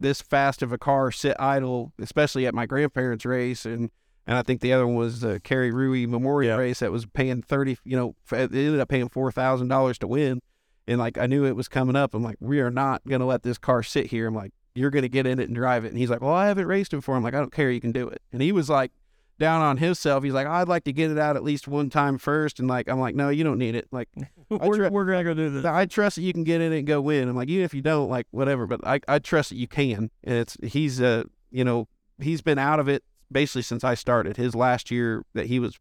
this 0.00 0.22
fast 0.22 0.62
of 0.62 0.72
a 0.72 0.78
car 0.78 1.10
sit 1.10 1.36
idle, 1.40 1.92
especially 1.98 2.46
at 2.46 2.54
my 2.54 2.66
grandparents' 2.66 3.24
race, 3.24 3.64
and 3.64 3.90
and 4.26 4.36
I 4.36 4.42
think 4.42 4.60
the 4.60 4.72
other 4.74 4.86
one 4.86 4.96
was 4.96 5.20
the 5.20 5.40
Kerry 5.40 5.70
Rui 5.72 6.06
Memorial 6.06 6.56
Yeah. 6.58 6.62
race 6.62 6.80
that 6.80 6.92
was 6.92 7.06
paying 7.06 7.42
thirty. 7.42 7.78
You 7.84 7.96
know, 7.96 8.14
it 8.30 8.52
ended 8.52 8.78
up 8.80 8.88
paying 8.88 9.08
four 9.08 9.32
thousand 9.32 9.68
dollars 9.68 9.98
to 9.98 10.06
win 10.06 10.40
and 10.86 10.98
like 10.98 11.18
I 11.18 11.26
knew 11.26 11.44
it 11.44 11.56
was 11.56 11.68
coming 11.68 11.96
up. 11.96 12.14
I'm 12.14 12.22
like, 12.22 12.36
we 12.40 12.60
are 12.60 12.70
not 12.70 13.02
gonna 13.06 13.26
let 13.26 13.42
this 13.42 13.58
car 13.58 13.82
sit 13.82 14.06
here. 14.06 14.26
I'm 14.26 14.34
like, 14.34 14.52
you're 14.74 14.90
gonna 14.90 15.08
get 15.08 15.26
in 15.26 15.38
it 15.38 15.48
and 15.48 15.54
drive 15.54 15.84
it. 15.84 15.88
And 15.88 15.98
he's 15.98 16.10
like, 16.10 16.20
well, 16.20 16.32
I 16.32 16.46
haven't 16.48 16.66
raced 16.66 16.92
it 16.92 16.96
before. 16.96 17.16
I'm 17.16 17.22
like, 17.22 17.34
I 17.34 17.38
don't 17.40 17.52
care, 17.52 17.70
you 17.70 17.80
can 17.80 17.92
do 17.92 18.08
it. 18.08 18.22
And 18.32 18.40
he 18.40 18.52
was 18.52 18.68
like, 18.70 18.92
down 19.38 19.62
on 19.62 19.76
himself. 19.76 20.24
He's 20.24 20.32
like, 20.32 20.46
I'd 20.46 20.68
like 20.68 20.84
to 20.84 20.92
get 20.92 21.10
it 21.10 21.18
out 21.18 21.36
at 21.36 21.44
least 21.44 21.68
one 21.68 21.90
time 21.90 22.18
first. 22.18 22.58
And 22.58 22.68
like, 22.68 22.88
I'm 22.88 23.00
like, 23.00 23.14
no, 23.14 23.28
you 23.28 23.44
don't 23.44 23.58
need 23.58 23.74
it. 23.74 23.88
Like, 23.90 24.08
we're, 24.48 24.76
try- 24.76 24.88
we're 24.88 25.04
gonna 25.04 25.24
go 25.24 25.34
do 25.34 25.50
this. 25.50 25.64
I 25.64 25.86
trust 25.86 26.16
that 26.16 26.22
you 26.22 26.32
can 26.32 26.44
get 26.44 26.60
in 26.60 26.72
it 26.72 26.78
and 26.78 26.86
go 26.86 27.00
win. 27.00 27.28
I'm 27.28 27.36
like, 27.36 27.48
even 27.48 27.64
if 27.64 27.74
you 27.74 27.82
don't, 27.82 28.08
like, 28.08 28.26
whatever. 28.30 28.66
But 28.66 28.86
I, 28.86 29.00
I 29.08 29.18
trust 29.18 29.50
that 29.50 29.56
you 29.56 29.68
can. 29.68 30.10
And 30.24 30.36
it's 30.38 30.56
he's 30.62 31.00
uh, 31.00 31.24
you 31.50 31.64
know, 31.64 31.88
he's 32.20 32.42
been 32.42 32.58
out 32.58 32.80
of 32.80 32.88
it 32.88 33.04
basically 33.30 33.62
since 33.62 33.84
I 33.84 33.94
started. 33.94 34.36
His 34.36 34.54
last 34.54 34.90
year 34.90 35.24
that 35.34 35.46
he 35.46 35.60
was 35.60 35.78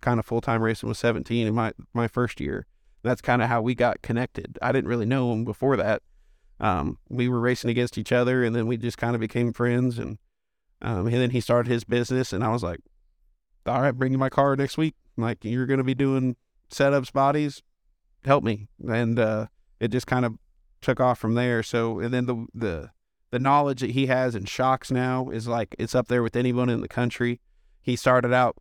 kind 0.00 0.18
of 0.18 0.26
full 0.26 0.40
time 0.40 0.62
racing 0.62 0.88
was 0.88 0.98
17, 0.98 1.46
and 1.46 1.56
my 1.56 1.72
my 1.94 2.08
first 2.08 2.40
year. 2.40 2.66
That's 3.02 3.20
kind 3.20 3.40
of 3.40 3.48
how 3.48 3.62
we 3.62 3.76
got 3.76 4.02
connected. 4.02 4.58
I 4.60 4.72
didn't 4.72 4.88
really 4.88 5.06
know 5.06 5.32
him 5.32 5.44
before 5.44 5.76
that. 5.76 6.02
Um, 6.58 6.98
we 7.08 7.28
were 7.28 7.38
racing 7.38 7.70
against 7.70 7.98
each 7.98 8.10
other, 8.10 8.42
and 8.42 8.56
then 8.56 8.66
we 8.66 8.76
just 8.76 8.98
kind 8.98 9.14
of 9.14 9.20
became 9.20 9.52
friends. 9.52 9.96
And 9.98 10.18
um, 10.82 11.06
and 11.06 11.14
then 11.14 11.30
he 11.30 11.40
started 11.40 11.70
his 11.70 11.84
business, 11.84 12.32
and 12.32 12.42
I 12.42 12.48
was 12.48 12.64
like, 12.64 12.80
all 13.68 13.82
right, 13.82 13.92
bring 13.92 14.12
you 14.12 14.18
my 14.18 14.28
car 14.28 14.56
next 14.56 14.76
week. 14.78 14.94
Like, 15.16 15.44
you're 15.44 15.66
going 15.66 15.78
to 15.78 15.84
be 15.84 15.94
doing 15.94 16.36
setups, 16.70 17.12
bodies, 17.12 17.62
help 18.24 18.44
me. 18.44 18.68
And 18.86 19.18
uh, 19.18 19.46
it 19.80 19.88
just 19.88 20.06
kind 20.06 20.24
of 20.24 20.34
took 20.80 21.00
off 21.00 21.18
from 21.18 21.34
there. 21.34 21.62
So, 21.62 21.98
and 22.00 22.12
then 22.12 22.26
the 22.26 22.46
the 22.54 22.90
the 23.30 23.38
knowledge 23.38 23.80
that 23.80 23.90
he 23.90 24.06
has 24.06 24.34
in 24.34 24.44
shocks 24.44 24.90
now 24.90 25.30
is 25.30 25.48
like 25.48 25.74
it's 25.78 25.94
up 25.94 26.08
there 26.08 26.22
with 26.22 26.36
anyone 26.36 26.68
in 26.68 26.80
the 26.80 26.88
country. 26.88 27.40
He 27.82 27.96
started 27.96 28.32
out 28.32 28.56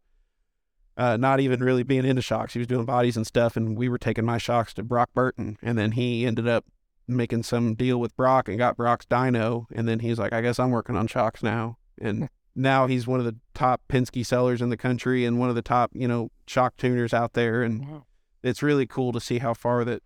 uh, 0.98 1.18
not 1.18 1.40
even 1.40 1.60
really 1.60 1.84
being 1.84 2.06
into 2.06 2.22
shocks. 2.22 2.54
He 2.54 2.60
was 2.60 2.68
doing 2.68 2.86
bodies 2.86 3.18
and 3.18 3.28
stuff, 3.28 3.58
and 3.58 3.78
we 3.78 3.90
were 3.90 3.98
taking 3.98 4.26
my 4.26 4.38
shocks 4.38 4.74
to 4.76 4.84
Brock 4.84 5.10
Burton, 5.14 5.58
and 5.62 5.78
then 5.78 5.92
he 5.92 6.26
ended 6.26 6.48
up 6.48 6.66
making 7.08 7.44
some 7.44 7.76
deal 7.76 8.00
with 8.00 8.16
Brock 8.16 8.48
and 8.48 8.58
got 8.58 8.78
Brock's 8.78 9.06
dyno, 9.06 9.66
and 9.74 9.88
then 9.88 10.00
he's 10.00 10.18
like, 10.18 10.34
I 10.34 10.42
guess 10.42 10.60
I'm 10.60 10.72
working 10.72 10.96
on 10.96 11.08
shocks 11.08 11.44
now, 11.44 11.78
and 12.00 12.30
now 12.56 12.88
he's 12.88 13.06
one 13.06 13.20
of 13.20 13.26
the 13.26 13.36
top 13.54 13.82
Penske 13.90 14.26
sellers 14.26 14.62
in 14.62 14.70
the 14.70 14.78
country 14.78 15.26
and 15.26 15.40
one 15.40 15.50
of 15.50 15.56
the 15.56 15.62
top, 15.62 15.92
you 15.94 16.08
know, 16.08 16.32
shock 16.48 16.78
tuners 16.78 17.14
out 17.14 17.34
there, 17.34 17.62
and 17.64 17.88
Wow. 17.88 18.06
it's 18.44 18.64
really 18.64 18.86
cool 18.88 19.12
to 19.12 19.20
see 19.20 19.40
how 19.40 19.54
far 19.54 19.84
that 19.86 20.02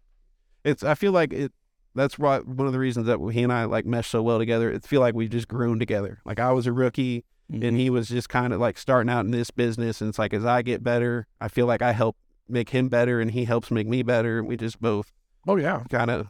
it's. 0.63 0.83
I 0.83 0.95
feel 0.95 1.11
like 1.11 1.33
it. 1.33 1.51
That's 1.95 2.19
why 2.19 2.39
one 2.39 2.67
of 2.67 2.73
the 2.73 2.79
reasons 2.79 3.07
that 3.07 3.19
he 3.33 3.43
and 3.43 3.51
I 3.51 3.65
like 3.65 3.85
mesh 3.85 4.09
so 4.09 4.21
well 4.21 4.37
together. 4.39 4.71
It 4.71 4.85
feel 4.85 5.01
like 5.01 5.15
we've 5.15 5.29
just 5.29 5.47
grown 5.47 5.79
together. 5.79 6.19
Like 6.25 6.39
I 6.39 6.51
was 6.51 6.67
a 6.67 6.71
rookie 6.73 7.25
and 7.51 7.63
mm-hmm. 7.63 7.75
he 7.75 7.89
was 7.89 8.09
just 8.09 8.29
kind 8.29 8.53
of 8.53 8.59
like 8.59 8.77
starting 8.77 9.09
out 9.09 9.25
in 9.25 9.31
this 9.31 9.51
business, 9.51 10.01
and 10.01 10.09
it's 10.09 10.19
like 10.19 10.33
as 10.33 10.45
I 10.45 10.61
get 10.61 10.83
better, 10.83 11.27
I 11.41 11.47
feel 11.47 11.65
like 11.65 11.81
I 11.81 11.93
help 11.93 12.15
make 12.47 12.69
him 12.69 12.89
better, 12.89 13.19
and 13.19 13.31
he 13.31 13.45
helps 13.45 13.71
make 13.71 13.87
me 13.87 14.03
better, 14.03 14.39
and 14.39 14.47
we 14.47 14.55
just 14.55 14.79
both 14.79 15.11
Oh 15.47 15.55
yeah. 15.55 15.83
kind 15.89 16.11
of, 16.11 16.27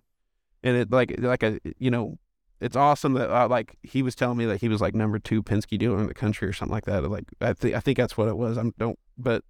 and 0.64 0.78
it 0.78 0.92
like 0.92 1.16
like 1.20 1.44
a 1.44 1.60
you 1.78 1.92
know. 1.92 2.18
It's 2.62 2.76
awesome 2.76 3.14
that 3.14 3.30
uh, 3.30 3.48
like 3.48 3.78
he 3.84 4.02
was 4.02 4.16
telling 4.16 4.38
me 4.38 4.46
that 4.46 4.60
he 4.62 4.68
was 4.68 4.82
like 4.82 4.94
number 4.94 5.18
two 5.20 5.42
Penske 5.42 5.78
dealer 5.78 6.00
in 6.00 6.08
the 6.08 6.14
country 6.14 6.48
or 6.48 6.54
something 6.54 6.74
like 6.74 6.86
that. 6.86 7.04
Like 7.10 7.26
I 7.40 7.54
think 7.54 7.76
I 7.76 7.80
think 7.80 7.98
that's 7.98 8.18
what 8.18 8.28
it 8.28 8.38
was. 8.38 8.58
I 8.58 8.64
don't, 8.78 9.00
but 9.18 9.44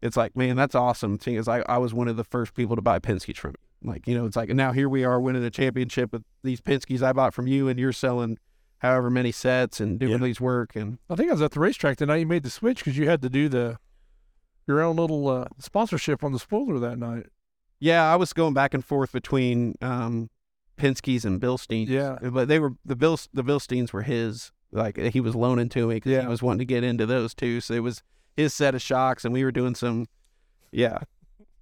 it's 0.00 0.16
like 0.16 0.36
man, 0.36 0.56
that's 0.56 0.74
awesome. 0.74 1.18
Thing 1.18 1.34
is, 1.34 1.48
I 1.48 1.60
I 1.68 1.78
was 1.78 1.92
one 1.92 2.08
of 2.08 2.16
the 2.16 2.24
first 2.24 2.54
people 2.54 2.76
to 2.76 2.82
buy 2.82 2.98
Penske's 3.00 3.38
from 3.38 3.52
me. 3.52 3.90
Like 3.92 4.06
you 4.06 4.16
know, 4.16 4.26
it's 4.26 4.36
like 4.36 4.48
now 4.50 4.70
here 4.72 4.88
we 4.88 5.02
are 5.04 5.20
winning 5.20 5.42
a 5.44 5.50
championship 5.50 6.12
with 6.12 6.22
these 6.44 6.60
Penske's 6.60 7.02
I 7.02 7.12
bought 7.12 7.34
from 7.34 7.46
you, 7.48 7.66
and 7.68 7.80
you're 7.80 7.92
selling 7.92 8.38
however 8.78 9.10
many 9.10 9.32
sets 9.32 9.80
and 9.80 9.98
doing 9.98 10.12
Yeah. 10.12 10.18
these 10.18 10.40
work 10.40 10.74
and 10.74 10.98
I 11.08 11.14
think 11.14 11.30
I 11.30 11.32
was 11.32 11.42
at 11.42 11.52
the 11.52 11.60
racetrack 11.60 11.98
the 11.98 12.06
night 12.06 12.16
you 12.16 12.26
made 12.26 12.42
the 12.42 12.50
switch 12.50 12.78
because 12.78 12.98
you 12.98 13.08
had 13.08 13.22
to 13.22 13.28
do 13.28 13.48
the 13.48 13.78
your 14.66 14.80
own 14.80 14.96
little 14.96 15.28
uh, 15.28 15.44
sponsorship 15.58 16.22
on 16.24 16.32
the 16.32 16.38
spoiler 16.40 16.78
that 16.80 16.98
night. 16.98 17.26
yeah, 17.80 18.12
I 18.12 18.16
was 18.16 18.32
going 18.32 18.54
back 18.54 18.74
and 18.74 18.84
forth 18.84 19.12
between 19.12 19.74
um 19.80 20.30
Penske's 20.78 21.24
and 21.24 21.40
Bilsteins. 21.40 21.88
Yeah. 21.88 22.18
but 22.22 22.48
they 22.48 22.58
were 22.58 22.72
the 22.84 22.96
Bill 22.96 23.18
the 23.32 23.44
Bilsteins 23.44 23.92
were 23.92 24.02
his. 24.02 24.52
Like 24.74 24.96
he 24.96 25.20
was 25.20 25.34
loaning 25.34 25.68
to 25.70 25.86
me 25.86 25.96
because 25.96 26.12
Yeah. 26.12 26.22
he 26.22 26.28
was 26.28 26.42
wanting 26.42 26.60
to 26.60 26.64
get 26.64 26.82
into 26.82 27.04
those 27.04 27.34
too. 27.34 27.60
So 27.60 27.74
it 27.74 27.80
was 27.82 28.02
his 28.36 28.54
set 28.54 28.74
of 28.74 28.80
shocks, 28.80 29.24
and 29.24 29.32
we 29.34 29.44
were 29.44 29.52
doing 29.52 29.74
some. 29.74 30.06
Yeah, 30.70 30.98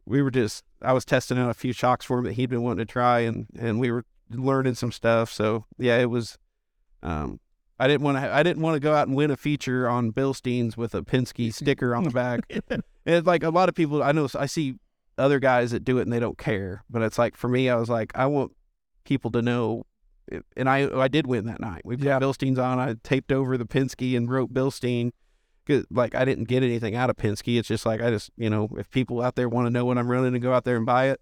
we 0.07 0.23
were 0.23 0.31
just. 0.31 0.65
I 0.83 0.93
was 0.93 1.05
testing 1.05 1.37
out 1.39 1.51
a 1.51 1.55
few 1.55 1.73
shocks 1.73 2.05
for 2.05 2.19
him 2.19 2.25
that 2.25 2.35
he'd 2.35 2.51
been 2.51 2.63
wanting 2.63 2.87
to 2.87 2.93
try, 2.93 3.21
and 3.21 3.47
and 3.59 3.81
we 3.81 3.91
were 3.91 4.05
learning 4.31 4.75
some 4.75 4.93
stuff. 4.93 5.33
So 5.33 5.65
yeah, 5.79 5.99
it 5.99 6.09
was. 6.09 6.39
Um, 7.03 7.41
I 7.81 7.89
didn't 7.89 8.03
want 8.03 8.19
to. 8.19 8.33
I 8.33 8.43
didn't 8.45 8.63
want 8.63 8.75
to 8.77 8.81
go 8.81 8.95
out 8.95 9.09
and 9.09 9.17
win 9.17 9.33
a 9.33 9.37
feature 9.37 9.89
on 9.89 10.13
Bilsteins 10.13 10.77
with 10.77 10.95
a 10.95 11.03
Penske 11.03 11.53
sticker 11.61 11.97
on 11.97 12.05
the 12.05 12.11
back. 12.11 12.41
It's 13.07 13.27
like 13.27 13.43
a 13.43 13.51
lot 13.51 13.69
of 13.69 13.75
people. 13.75 14.03
I 14.05 14.13
know. 14.13 14.29
I 14.39 14.47
see 14.47 14.77
other 15.19 15.41
guys 15.41 15.73
that 15.73 15.85
do 15.85 15.99
it 15.99 16.03
and 16.03 16.13
they 16.13 16.21
don't 16.21 16.39
care. 16.39 16.85
But 16.89 17.03
it's 17.03 17.19
like 17.19 17.37
for 17.37 17.49
me, 17.49 17.69
I 17.69 17.75
was 17.75 17.89
like, 17.89 18.13
I 18.15 18.27
want 18.27 18.53
people 19.05 19.31
to 19.33 19.43
know. 19.43 19.85
And 20.57 20.69
I 20.69 20.89
I 20.97 21.09
did 21.09 21.27
win 21.27 21.47
that 21.47 21.61
night. 21.61 21.83
We 21.85 21.97
put 21.97 22.07
Yeah. 22.07 22.21
Bilsteins 22.21 22.59
on. 22.59 22.79
I 22.79 22.95
taped 23.03 23.33
over 23.33 23.59
the 23.59 23.65
Penske 23.67 24.17
and 24.17 24.31
wrote 24.31 24.53
Bilstein. 24.55 25.11
Like 25.91 26.15
I 26.15 26.25
didn't 26.25 26.45
get 26.45 26.63
anything 26.63 26.95
out 26.97 27.11
of 27.11 27.17
Penske. 27.17 27.59
It's 27.59 27.69
just 27.69 27.87
like 27.87 28.01
I 28.01 28.11
just 28.11 28.31
you 28.37 28.51
know 28.51 28.69
if 28.77 28.91
people 28.91 29.23
out 29.23 29.37
there 29.37 29.49
want 29.49 29.67
to 29.67 29.71
know 29.71 29.85
what 29.85 29.99
I'm 29.99 30.11
running 30.11 30.35
and 30.35 30.43
go 30.43 30.53
out 30.53 30.65
there 30.65 30.77
and 30.77 30.87
buy 30.87 31.09
it, 31.09 31.21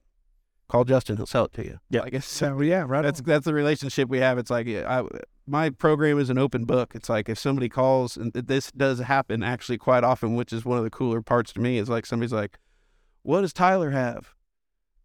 call 0.69 0.85
Justin. 0.85 1.17
He'll 1.17 1.27
sell 1.27 1.47
it 1.47 1.53
to 1.55 1.65
you. 1.65 1.79
Yeah. 1.91 2.03
I 2.03 2.11
guess 2.11 2.27
So 2.27 2.61
yeah, 2.61 2.85
right. 2.87 3.03
that's 3.03 3.21
that's 3.21 3.45
the 3.45 3.55
relationship 3.55 4.09
we 4.09 4.19
have. 4.19 4.39
It's 4.39 4.51
like 4.51 4.67
I, 4.69 5.05
my 5.47 5.71
program 5.71 6.19
is 6.19 6.29
an 6.31 6.39
open 6.39 6.65
book. 6.67 6.93
It's 6.95 7.09
like 7.09 7.29
if 7.29 7.39
somebody 7.39 7.69
calls, 7.71 8.17
and 8.17 8.33
this 8.33 8.71
does 8.73 9.01
happen 9.01 9.43
actually 9.43 9.79
quite 9.79 10.05
often, 10.05 10.35
which 10.35 10.53
is 10.53 10.65
one 10.65 10.77
of 10.79 10.85
the 10.85 10.91
cooler 10.91 11.23
parts 11.23 11.53
to 11.55 11.61
me. 11.61 11.79
Is 11.79 11.89
like 11.89 12.05
somebody's 12.05 12.33
like, 12.33 12.59
"What 13.23 13.41
does 13.41 13.53
Tyler 13.55 13.91
have?" 13.91 14.35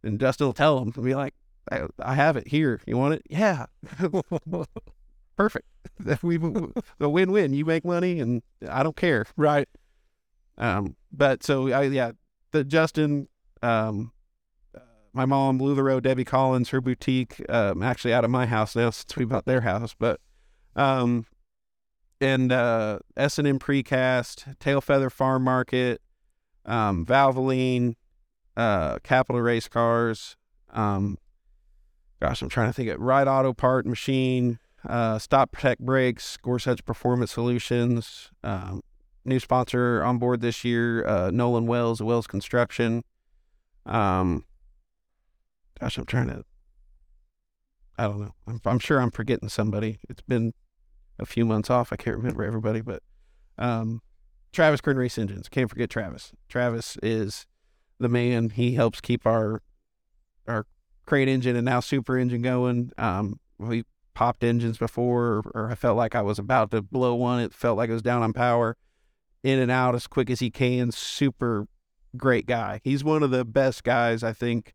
And 0.03 0.19
Dustin 0.19 0.45
will 0.47 0.53
tell 0.53 0.80
them 0.80 0.91
and 0.93 1.05
be 1.05 1.15
like, 1.15 1.34
I, 1.72 1.82
"I 1.99 2.16
have 2.16 2.38
it 2.38 2.47
here. 2.47 2.82
You 2.86 2.97
want 2.97 3.16
it? 3.16 3.24
Yeah, 3.30 3.66
perfect. 5.38 5.68
we 6.24 6.38
the 6.38 7.09
win-win. 7.09 7.53
You 7.53 7.66
make 7.66 7.86
money, 7.86 8.20
and 8.20 8.41
I 8.70 8.84
don't 8.84 8.95
care. 8.95 9.26
right. 9.38 9.68
Um, 10.57 10.95
but 11.11 11.43
so 11.43 11.72
I 11.72 11.84
yeah, 11.84 12.11
the 12.51 12.64
Justin, 12.64 13.28
um, 13.61 14.11
uh, 14.76 14.80
my 15.14 15.26
mom, 15.26 15.57
the 15.57 15.99
Debbie 16.01 16.26
Collins, 16.26 16.70
her 16.70 16.82
boutique, 16.82 17.41
um, 17.49 17.82
actually 17.82 18.14
out 18.14 18.24
of 18.24 18.32
my 18.32 18.45
house 18.45 18.76
now 18.76 18.89
since 18.91 19.16
we 19.16 19.26
bought 19.26 19.45
their 19.45 19.61
house, 19.61 19.95
but 19.97 20.20
um, 20.76 21.26
and 22.22 22.51
uh, 22.51 22.99
S 23.18 23.38
and 23.38 23.47
M 23.47 23.59
Precast, 23.59 24.57
Tail 24.59 24.82
Feather 24.82 25.09
Farm 25.09 25.43
Market, 25.43 26.01
um, 26.66 27.05
Valvoline, 27.05 27.95
uh, 28.55 28.99
Capital 28.99 29.41
Race 29.41 29.68
Cars, 29.68 30.38
um, 30.72 31.18
gosh, 32.24 32.41
I'm 32.41 32.47
trying 32.47 32.69
to 32.69 32.74
think 32.74 32.88
of 32.88 33.01
Ride 33.01 33.28
Auto 33.28 33.51
Part 33.51 33.86
Machine, 33.86 34.57
uh, 34.88 35.19
Stop 35.19 35.51
Protect 35.51 35.82
Brakes, 35.82 36.38
Gorsuch 36.38 36.86
Performance 36.86 37.34
Solutions, 37.34 38.32
um, 38.45 38.82
new 39.26 39.41
sponsor 39.41 40.01
on 40.01 40.19
board 40.19 40.39
this 40.39 40.63
year, 40.63 41.05
uh, 41.05 41.32
Nolan 41.32 41.67
Wells, 41.67 42.01
Wells 42.01 42.26
Construction. 42.26 43.03
Um, 43.86 44.45
gosh, 45.78 45.97
I'm 45.97 46.05
trying 46.05 46.28
to. 46.28 46.45
I 47.97 48.03
don't 48.03 48.21
know. 48.21 48.36
I'm, 48.47 48.61
I'm 48.63 48.80
sure 48.80 49.01
I'm 49.01 49.11
forgetting 49.11 49.49
somebody. 49.49 49.99
It's 50.07 50.21
been 50.21 50.53
a 51.19 51.26
few 51.26 51.43
months 51.43 51.69
off. 51.69 51.91
I 51.91 51.97
can't 51.97 52.15
remember 52.15 52.45
everybody, 52.45 52.80
but 52.80 53.03
um, 53.57 54.01
Travis 54.53 54.80
Kern 54.80 54.95
Race 54.95 55.17
Engines. 55.17 55.49
Can't 55.49 55.69
forget 55.69 55.89
Travis. 55.89 56.32
Travis 56.47 56.95
is 57.03 57.47
the 57.99 58.07
man. 58.07 58.51
He 58.51 58.76
helps 58.76 59.01
keep 59.01 59.28
our 59.28 59.61
our 60.47 60.65
crate 61.06 61.28
engine 61.28 61.56
and 61.56 61.66
now 61.66 61.80
super 61.80 62.18
engine 62.18 62.41
going. 62.41 62.91
Um, 62.97 63.39
we 63.58 63.84
popped 64.14 64.43
engines 64.43 64.78
before, 64.78 65.43
or, 65.54 65.70
I 65.72 65.76
felt 65.76 65.97
like 65.97 66.16
I 66.16 66.22
was 66.22 66.39
about 66.39 66.72
to 66.72 66.82
blow 66.82 67.16
one. 67.16 67.39
It 67.41 67.54
felt 67.54 67.78
like 67.78 67.89
it 67.89 67.93
was 67.93 68.01
down 68.01 68.22
on 68.22 68.34
power, 68.34 68.78
in 69.43 69.60
and 69.60 69.72
out 69.72 69.95
as 69.95 70.08
quick 70.08 70.30
as 70.30 70.39
he 70.39 70.49
can. 70.49 70.91
Super 70.91 71.68
great 72.16 72.45
guy. 72.45 72.80
He's 72.84 73.04
one 73.04 73.24
of 73.24 73.32
the 73.32 73.45
best 73.45 73.84
guys 73.84 74.24
I 74.24 74.34
think 74.34 74.74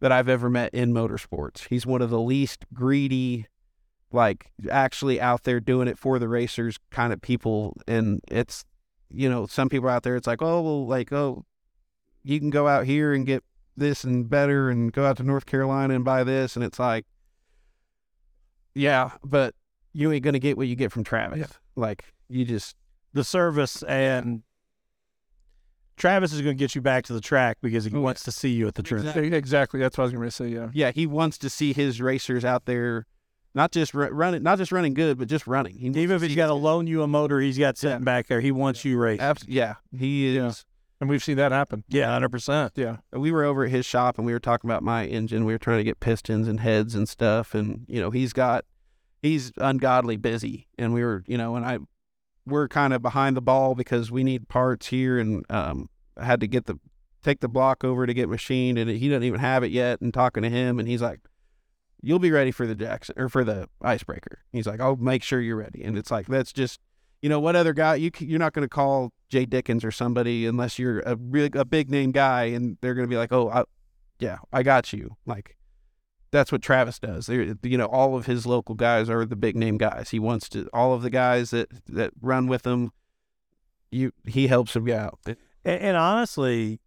that 0.00 0.12
I've 0.12 0.28
ever 0.28 0.48
met 0.48 0.72
in 0.74 0.92
motorsports. 0.92 1.66
He's 1.68 1.86
one 1.86 2.02
of 2.02 2.10
the 2.10 2.20
least 2.20 2.66
greedy, 2.72 3.46
like 4.12 4.52
actually 4.70 5.20
out 5.20 5.44
there 5.44 5.60
doing 5.60 5.88
it 5.88 5.98
for 5.98 6.18
the 6.18 6.28
racers 6.28 6.78
kind 6.90 7.12
of 7.12 7.20
people. 7.20 7.76
And 7.88 8.20
it's, 8.28 8.64
you 9.10 9.28
know, 9.28 9.46
some 9.46 9.68
people 9.68 9.88
out 9.88 10.02
there, 10.02 10.16
it's 10.16 10.26
like, 10.26 10.42
oh, 10.42 10.60
well, 10.60 10.86
like, 10.86 11.12
oh, 11.12 11.44
you 12.22 12.38
can 12.38 12.50
go 12.50 12.68
out 12.68 12.84
here 12.84 13.12
and 13.12 13.26
get 13.26 13.42
this 13.78 14.04
and 14.04 14.28
better 14.28 14.70
and 14.70 14.92
go 14.92 15.04
out 15.06 15.16
to 15.18 15.22
North 15.22 15.46
Carolina 15.46 15.94
and 15.94 16.04
buy 16.04 16.24
this. 16.24 16.56
And 16.56 16.64
it's 16.64 16.78
like, 16.78 17.06
yeah, 18.74 19.12
but 19.24 19.54
you 19.92 20.12
ain't 20.12 20.22
going 20.22 20.34
to 20.34 20.38
get 20.40 20.56
what 20.56 20.66
you 20.68 20.76
get 20.76 20.92
from 20.92 21.04
Travis. 21.04 21.38
Yeah. 21.38 21.46
Like, 21.76 22.04
you 22.28 22.44
just, 22.44 22.76
the 23.12 23.24
service 23.24 23.82
and 23.84 24.42
Travis 25.96 26.32
is 26.32 26.40
going 26.42 26.56
to 26.56 26.58
get 26.58 26.74
you 26.74 26.80
back 26.80 27.04
to 27.06 27.12
the 27.12 27.20
track 27.20 27.58
because 27.60 27.84
he 27.84 27.96
Oh, 27.96 28.00
wants 28.00 28.22
to 28.24 28.32
see 28.32 28.50
you 28.50 28.68
at 28.68 28.74
the 28.74 28.82
track. 28.82 29.16
E- 29.16 29.34
Exactly. 29.34 29.80
That's 29.80 29.98
what 29.98 30.02
I 30.02 30.06
was 30.06 30.12
going 30.12 30.24
to 30.24 30.30
say. 30.30 30.48
Yeah. 30.48 30.68
yeah, 30.72 30.90
he 30.92 31.06
wants 31.06 31.38
to 31.38 31.50
see 31.50 31.72
his 31.72 32.00
racers 32.00 32.44
out 32.44 32.66
there, 32.66 33.06
not 33.54 33.72
just 33.72 33.94
ru- 33.94 34.10
running, 34.10 34.42
not 34.44 34.58
just 34.58 34.70
running 34.70 34.94
good, 34.94 35.18
but 35.18 35.26
just 35.26 35.46
running. 35.48 35.76
He 35.76 35.86
Even 35.88 36.12
if 36.12 36.22
he's 36.22 36.36
got 36.36 36.46
to 36.48 36.54
loan 36.54 36.86
you 36.86 37.02
a 37.02 37.08
motor 37.08 37.40
he's 37.40 37.58
got 37.58 37.76
sitting 37.78 38.04
back 38.04 38.28
there, 38.28 38.40
he 38.40 38.52
wants 38.52 38.84
you 38.84 38.96
racing. 38.98 39.24
Abs- 39.24 39.48
yeah, 39.48 39.74
he 39.96 40.36
Yeah. 40.36 40.52
And 41.00 41.08
we've 41.08 41.22
seen 41.22 41.36
that 41.36 41.52
happen. 41.52 41.84
Yeah, 41.88 42.10
hundred 42.10 42.30
percent. 42.30 42.72
Yeah. 42.74 42.96
We 43.12 43.30
were 43.30 43.44
over 43.44 43.64
at 43.64 43.70
his 43.70 43.86
shop 43.86 44.18
and 44.18 44.26
we 44.26 44.32
were 44.32 44.40
talking 44.40 44.68
about 44.68 44.82
my 44.82 45.06
engine. 45.06 45.44
We 45.44 45.52
were 45.52 45.58
trying 45.58 45.78
to 45.78 45.84
get 45.84 46.00
pistons 46.00 46.48
and 46.48 46.58
heads 46.60 46.94
and 46.94 47.08
stuff, 47.08 47.54
and 47.54 47.84
you 47.88 48.00
know 48.00 48.10
he's 48.10 48.32
got, 48.32 48.64
he's 49.22 49.52
ungodly 49.58 50.16
busy, 50.16 50.66
and 50.76 50.92
we 50.92 51.04
were, 51.04 51.22
you 51.26 51.38
know, 51.38 51.54
and 51.54 51.64
I, 51.64 51.78
we're 52.46 52.66
kind 52.66 52.92
of 52.92 53.02
behind 53.02 53.36
the 53.36 53.42
ball 53.42 53.74
because 53.74 54.10
we 54.10 54.24
need 54.24 54.48
parts 54.48 54.88
here, 54.88 55.18
and 55.18 55.44
um, 55.50 55.88
I 56.16 56.24
had 56.24 56.40
to 56.40 56.48
get 56.48 56.66
the, 56.66 56.80
take 57.22 57.40
the 57.40 57.48
block 57.48 57.84
over 57.84 58.06
to 58.06 58.14
get 58.14 58.28
machined, 58.28 58.78
and 58.78 58.90
he 58.90 59.08
doesn't 59.08 59.22
even 59.22 59.40
have 59.40 59.62
it 59.62 59.70
yet. 59.70 60.00
And 60.00 60.12
talking 60.12 60.42
to 60.42 60.50
him, 60.50 60.80
and 60.80 60.88
he's 60.88 61.02
like, 61.02 61.20
"You'll 62.02 62.18
be 62.18 62.32
ready 62.32 62.50
for 62.50 62.66
the 62.66 62.74
Jackson 62.74 63.14
or 63.18 63.28
for 63.28 63.44
the 63.44 63.68
icebreaker." 63.82 64.40
He's 64.50 64.66
like, 64.66 64.80
"I'll 64.80 64.96
make 64.96 65.22
sure 65.22 65.40
you're 65.40 65.56
ready," 65.56 65.84
and 65.84 65.96
it's 65.96 66.10
like 66.10 66.26
that's 66.26 66.52
just, 66.52 66.80
you 67.22 67.28
know, 67.28 67.40
what 67.40 67.56
other 67.56 67.72
guy 67.72 67.96
you 67.96 68.10
you're 68.18 68.38
not 68.38 68.52
going 68.52 68.64
to 68.64 68.68
call 68.68 69.12
Jay 69.28 69.44
Dickens 69.44 69.84
or 69.84 69.90
somebody 69.90 70.46
unless 70.46 70.78
you're 70.78 71.00
a 71.00 71.16
really 71.16 71.50
a 71.54 71.64
big 71.64 71.90
name 71.90 72.12
guy, 72.12 72.44
and 72.44 72.78
they're 72.80 72.94
going 72.94 73.06
to 73.06 73.10
be 73.10 73.16
like, 73.16 73.32
"Oh, 73.32 73.50
I, 73.50 73.64
yeah, 74.18 74.38
I 74.52 74.62
got 74.62 74.92
you." 74.92 75.16
Like 75.26 75.56
that's 76.30 76.52
what 76.52 76.62
Travis 76.62 76.98
does. 76.98 77.26
They're, 77.26 77.54
you 77.62 77.78
know, 77.78 77.86
all 77.86 78.16
of 78.16 78.26
his 78.26 78.46
local 78.46 78.74
guys 78.74 79.08
are 79.08 79.24
the 79.24 79.36
big 79.36 79.56
name 79.56 79.78
guys. 79.78 80.10
He 80.10 80.18
wants 80.18 80.48
to 80.50 80.68
all 80.72 80.92
of 80.92 81.02
the 81.02 81.10
guys 81.10 81.50
that 81.50 81.68
that 81.88 82.12
run 82.20 82.46
with 82.46 82.66
him. 82.66 82.92
You 83.90 84.12
he 84.26 84.46
helps 84.46 84.74
them 84.74 84.88
out. 84.90 85.18
And, 85.26 85.36
and 85.64 85.96
honestly, 85.96 86.80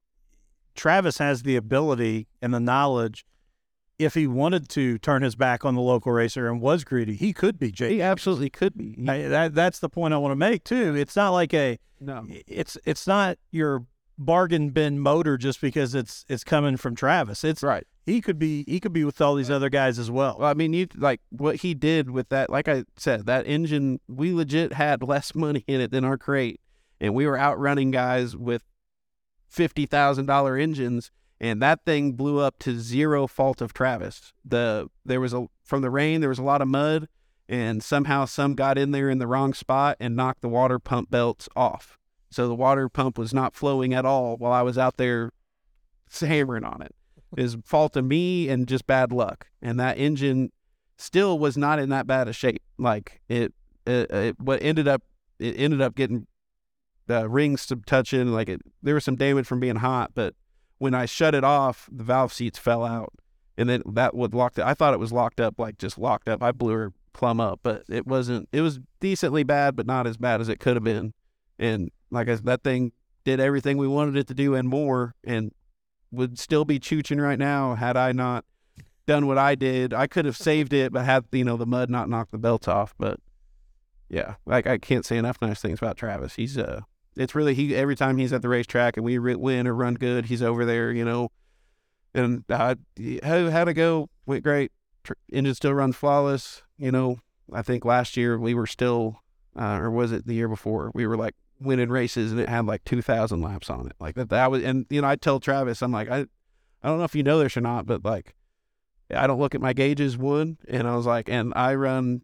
Travis 0.75 1.17
has 1.17 1.43
the 1.43 1.55
ability 1.55 2.27
and 2.41 2.53
the 2.53 2.59
knowledge. 2.59 3.25
If 4.01 4.13
he 4.15 4.27
wanted 4.27 4.69
to 4.69 4.97
turn 4.97 5.21
his 5.21 5.35
back 5.35 5.63
on 5.65 5.75
the 5.75 5.81
local 5.81 6.11
racer 6.11 6.47
and 6.47 6.59
was 6.61 6.83
greedy, 6.83 7.15
he 7.15 7.33
could 7.33 7.59
be 7.59 7.71
Jake. 7.71 7.91
He 7.91 8.01
absolutely 8.01 8.49
could 8.49 8.75
be. 8.77 8.95
He- 8.97 9.09
I, 9.09 9.27
that, 9.27 9.53
that's 9.53 9.79
the 9.79 9.89
point 9.89 10.13
I 10.13 10.17
want 10.17 10.31
to 10.31 10.35
make 10.37 10.63
too. 10.63 10.95
It's 10.95 11.15
not 11.15 11.29
like 11.29 11.53
a 11.53 11.77
no, 11.99 12.25
it's 12.47 12.77
it's 12.85 13.05
not 13.05 13.37
your 13.51 13.85
bargain 14.17 14.69
bin 14.69 14.99
motor 14.99 15.37
just 15.37 15.61
because 15.61 15.95
it's 15.95 16.25
it's 16.27 16.43
coming 16.43 16.77
from 16.77 16.95
Travis. 16.95 17.43
It's 17.43 17.63
right. 17.63 17.85
he 18.05 18.21
could 18.21 18.37
be 18.39 18.63
he 18.67 18.79
could 18.79 18.93
be 18.93 19.03
with 19.03 19.21
all 19.21 19.35
these 19.35 19.51
other 19.51 19.69
guys 19.69 19.97
as 19.99 20.09
well. 20.11 20.37
Well, 20.39 20.49
I 20.49 20.53
mean, 20.53 20.73
you 20.73 20.87
like 20.95 21.21
what 21.29 21.57
he 21.57 21.73
did 21.73 22.09
with 22.09 22.29
that. 22.29 22.49
Like 22.49 22.67
I 22.67 22.85
said, 22.97 23.25
that 23.27 23.45
engine, 23.47 23.99
we 24.07 24.33
legit 24.33 24.73
had 24.73 25.03
less 25.07 25.35
money 25.35 25.63
in 25.67 25.79
it 25.81 25.91
than 25.91 26.03
our 26.03 26.17
crate, 26.17 26.59
and 26.99 27.13
we 27.13 27.27
were 27.27 27.37
outrunning 27.39 27.91
guys 27.91 28.35
with 28.35 28.63
fifty 29.47 29.85
thousand 29.85 30.25
dollar 30.25 30.57
engines, 30.57 31.11
and 31.41 31.59
that 31.61 31.83
thing 31.83 32.13
blew 32.13 32.39
up 32.39 32.59
to 32.59 32.79
zero 32.79 33.25
fault 33.25 33.61
of 33.61 33.73
Travis. 33.73 34.31
The 34.45 34.87
there 35.03 35.19
was 35.19 35.33
a 35.33 35.47
from 35.63 35.81
the 35.81 35.89
rain, 35.89 36.21
there 36.21 36.29
was 36.29 36.39
a 36.39 36.43
lot 36.43 36.61
of 36.61 36.67
mud, 36.67 37.09
and 37.49 37.83
somehow 37.83 38.25
some 38.25 38.53
got 38.53 38.77
in 38.77 38.91
there 38.91 39.09
in 39.09 39.17
the 39.17 39.25
wrong 39.25 39.55
spot 39.55 39.97
and 39.99 40.15
knocked 40.15 40.41
the 40.41 40.47
water 40.47 40.77
pump 40.77 41.09
belts 41.09 41.49
off. 41.55 41.97
So 42.29 42.47
the 42.47 42.55
water 42.55 42.87
pump 42.87 43.17
was 43.17 43.33
not 43.33 43.55
flowing 43.55 43.91
at 43.91 44.05
all 44.05 44.37
while 44.37 44.53
I 44.53 44.61
was 44.61 44.77
out 44.77 44.97
there 44.97 45.31
hammering 46.19 46.63
on 46.63 46.83
it. 46.83 46.93
fault 47.65 47.97
of 47.97 48.05
me 48.05 48.47
and 48.47 48.67
just 48.67 48.85
bad 48.85 49.11
luck. 49.11 49.47
And 49.61 49.79
that 49.79 49.97
engine 49.97 50.51
still 50.97 51.39
was 51.39 51.57
not 51.57 51.79
in 51.79 51.89
that 51.89 52.05
bad 52.05 52.27
a 52.27 52.33
shape. 52.33 52.61
Like 52.77 53.19
it, 53.27 53.53
it, 53.87 54.11
it 54.11 54.39
what 54.39 54.61
ended 54.61 54.87
up, 54.87 55.01
it 55.39 55.55
ended 55.57 55.81
up 55.81 55.95
getting 55.95 56.27
the 57.07 57.27
rings 57.27 57.65
to 57.65 57.77
touching. 57.77 58.27
Like 58.27 58.47
it, 58.47 58.61
there 58.83 58.93
was 58.93 59.03
some 59.03 59.15
damage 59.15 59.47
from 59.47 59.59
being 59.59 59.77
hot. 59.77 60.11
But 60.13 60.35
when 60.81 60.95
I 60.95 61.05
shut 61.05 61.35
it 61.35 61.43
off, 61.43 61.87
the 61.91 62.03
valve 62.03 62.33
seats 62.33 62.57
fell 62.57 62.83
out, 62.83 63.13
and 63.55 63.69
then 63.69 63.83
that 63.85 64.15
would 64.15 64.33
lock. 64.33 64.57
it. 64.57 64.63
I 64.63 64.73
thought 64.73 64.95
it 64.95 64.99
was 64.99 65.11
locked 65.11 65.39
up, 65.39 65.59
like 65.59 65.77
just 65.77 65.99
locked 65.99 66.27
up. 66.27 66.41
I 66.41 66.51
blew 66.51 66.73
her 66.73 66.91
plumb 67.13 67.39
up, 67.39 67.59
but 67.61 67.83
it 67.87 68.07
wasn't. 68.07 68.49
It 68.51 68.61
was 68.61 68.79
decently 68.99 69.43
bad, 69.43 69.75
but 69.75 69.85
not 69.85 70.07
as 70.07 70.17
bad 70.17 70.41
as 70.41 70.49
it 70.49 70.59
could 70.59 70.75
have 70.75 70.83
been. 70.83 71.13
And 71.59 71.91
like 72.09 72.27
I, 72.27 72.33
said, 72.33 72.45
that 72.45 72.63
thing 72.63 72.93
did 73.23 73.39
everything 73.39 73.77
we 73.77 73.87
wanted 73.87 74.17
it 74.17 74.25
to 74.29 74.33
do 74.33 74.55
and 74.55 74.67
more, 74.67 75.13
and 75.23 75.51
would 76.09 76.39
still 76.39 76.65
be 76.65 76.79
chooching 76.79 77.21
right 77.21 77.37
now 77.37 77.75
had 77.75 77.95
I 77.95 78.11
not 78.11 78.43
done 79.05 79.27
what 79.27 79.37
I 79.37 79.53
did. 79.53 79.93
I 79.93 80.07
could 80.07 80.25
have 80.25 80.35
saved 80.35 80.73
it, 80.73 80.91
but 80.91 81.05
had 81.05 81.25
you 81.31 81.43
know 81.43 81.57
the 81.57 81.67
mud 81.67 81.91
not 81.91 82.09
knocked 82.09 82.31
the 82.31 82.39
belt 82.39 82.67
off. 82.67 82.95
But 82.97 83.19
yeah, 84.09 84.33
like 84.47 84.65
I 84.65 84.79
can't 84.79 85.05
say 85.05 85.17
enough 85.17 85.37
nice 85.43 85.61
things 85.61 85.77
about 85.77 85.95
Travis. 85.95 86.37
He's 86.37 86.57
uh, 86.57 86.81
it's 87.15 87.35
really 87.35 87.53
he 87.53 87.75
every 87.75 87.95
time 87.95 88.17
he's 88.17 88.33
at 88.33 88.41
the 88.41 88.49
racetrack 88.49 88.97
and 88.97 89.05
we 89.05 89.19
win 89.19 89.67
or 89.67 89.75
run 89.75 89.95
good, 89.95 90.25
he's 90.25 90.41
over 90.41 90.65
there, 90.65 90.91
you 90.91 91.05
know. 91.05 91.29
And 92.13 92.43
uh, 92.49 92.75
how 93.23 93.49
how 93.49 93.63
to 93.63 93.73
go 93.73 94.09
went 94.25 94.43
great. 94.43 94.71
Engine 95.31 95.55
still 95.55 95.73
runs 95.73 95.95
flawless. 95.95 96.63
You 96.77 96.91
know, 96.91 97.19
I 97.51 97.61
think 97.61 97.85
last 97.85 98.17
year 98.17 98.37
we 98.37 98.53
were 98.53 98.67
still, 98.67 99.19
uh, 99.59 99.79
or 99.81 99.91
was 99.91 100.11
it 100.11 100.25
the 100.25 100.33
year 100.33 100.47
before? 100.47 100.91
We 100.93 101.05
were 101.07 101.17
like 101.17 101.35
winning 101.59 101.89
races 101.89 102.31
and 102.31 102.41
it 102.41 102.49
had 102.49 102.65
like 102.65 102.83
2,000 102.85 103.41
laps 103.41 103.69
on 103.69 103.87
it. 103.87 103.93
Like 103.99 104.15
that, 104.15 104.29
that 104.29 104.51
was, 104.51 104.63
and 104.63 104.85
you 104.89 105.01
know, 105.01 105.07
I 105.07 105.15
tell 105.15 105.39
Travis, 105.39 105.81
I'm 105.81 105.91
like, 105.91 106.09
I, 106.09 106.25
I 106.81 106.87
don't 106.87 106.97
know 106.97 107.03
if 107.03 107.15
you 107.15 107.23
know 107.23 107.39
this 107.39 107.55
or 107.55 107.61
not, 107.61 107.85
but 107.85 108.03
like, 108.03 108.35
I 109.13 109.27
don't 109.27 109.39
look 109.39 109.53
at 109.53 109.61
my 109.61 109.73
gauges 109.73 110.17
one. 110.17 110.57
And 110.67 110.87
I 110.87 110.95
was 110.95 111.05
like, 111.05 111.29
and 111.29 111.53
I 111.55 111.75
run 111.75 112.21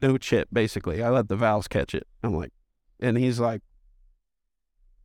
no 0.00 0.16
chip 0.16 0.48
basically. 0.52 1.02
I 1.02 1.10
let 1.10 1.28
the 1.28 1.36
valves 1.36 1.68
catch 1.68 1.94
it. 1.94 2.06
I'm 2.22 2.34
like, 2.34 2.52
and 3.00 3.18
he's 3.18 3.40
like, 3.40 3.62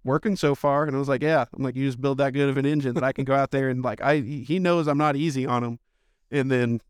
working 0.07 0.35
so 0.35 0.55
far. 0.55 0.85
And 0.85 0.95
I 0.95 0.99
was 0.99 1.07
like, 1.07 1.21
yeah. 1.21 1.45
I'm 1.55 1.63
like, 1.63 1.75
you 1.75 1.85
just 1.85 2.01
build 2.01 2.17
that 2.17 2.33
good 2.33 2.49
of 2.49 2.57
an 2.57 2.65
engine 2.65 2.95
that 2.95 3.03
I 3.03 3.11
can 3.13 3.25
go 3.25 3.35
out 3.35 3.51
there 3.51 3.69
and 3.69 3.83
like, 3.83 4.01
I, 4.01 4.19
he 4.21 4.57
knows 4.57 4.87
I'm 4.87 4.97
not 4.97 5.15
easy 5.15 5.45
on 5.45 5.63
him. 5.63 5.79
And 6.31 6.49
then 6.49 6.81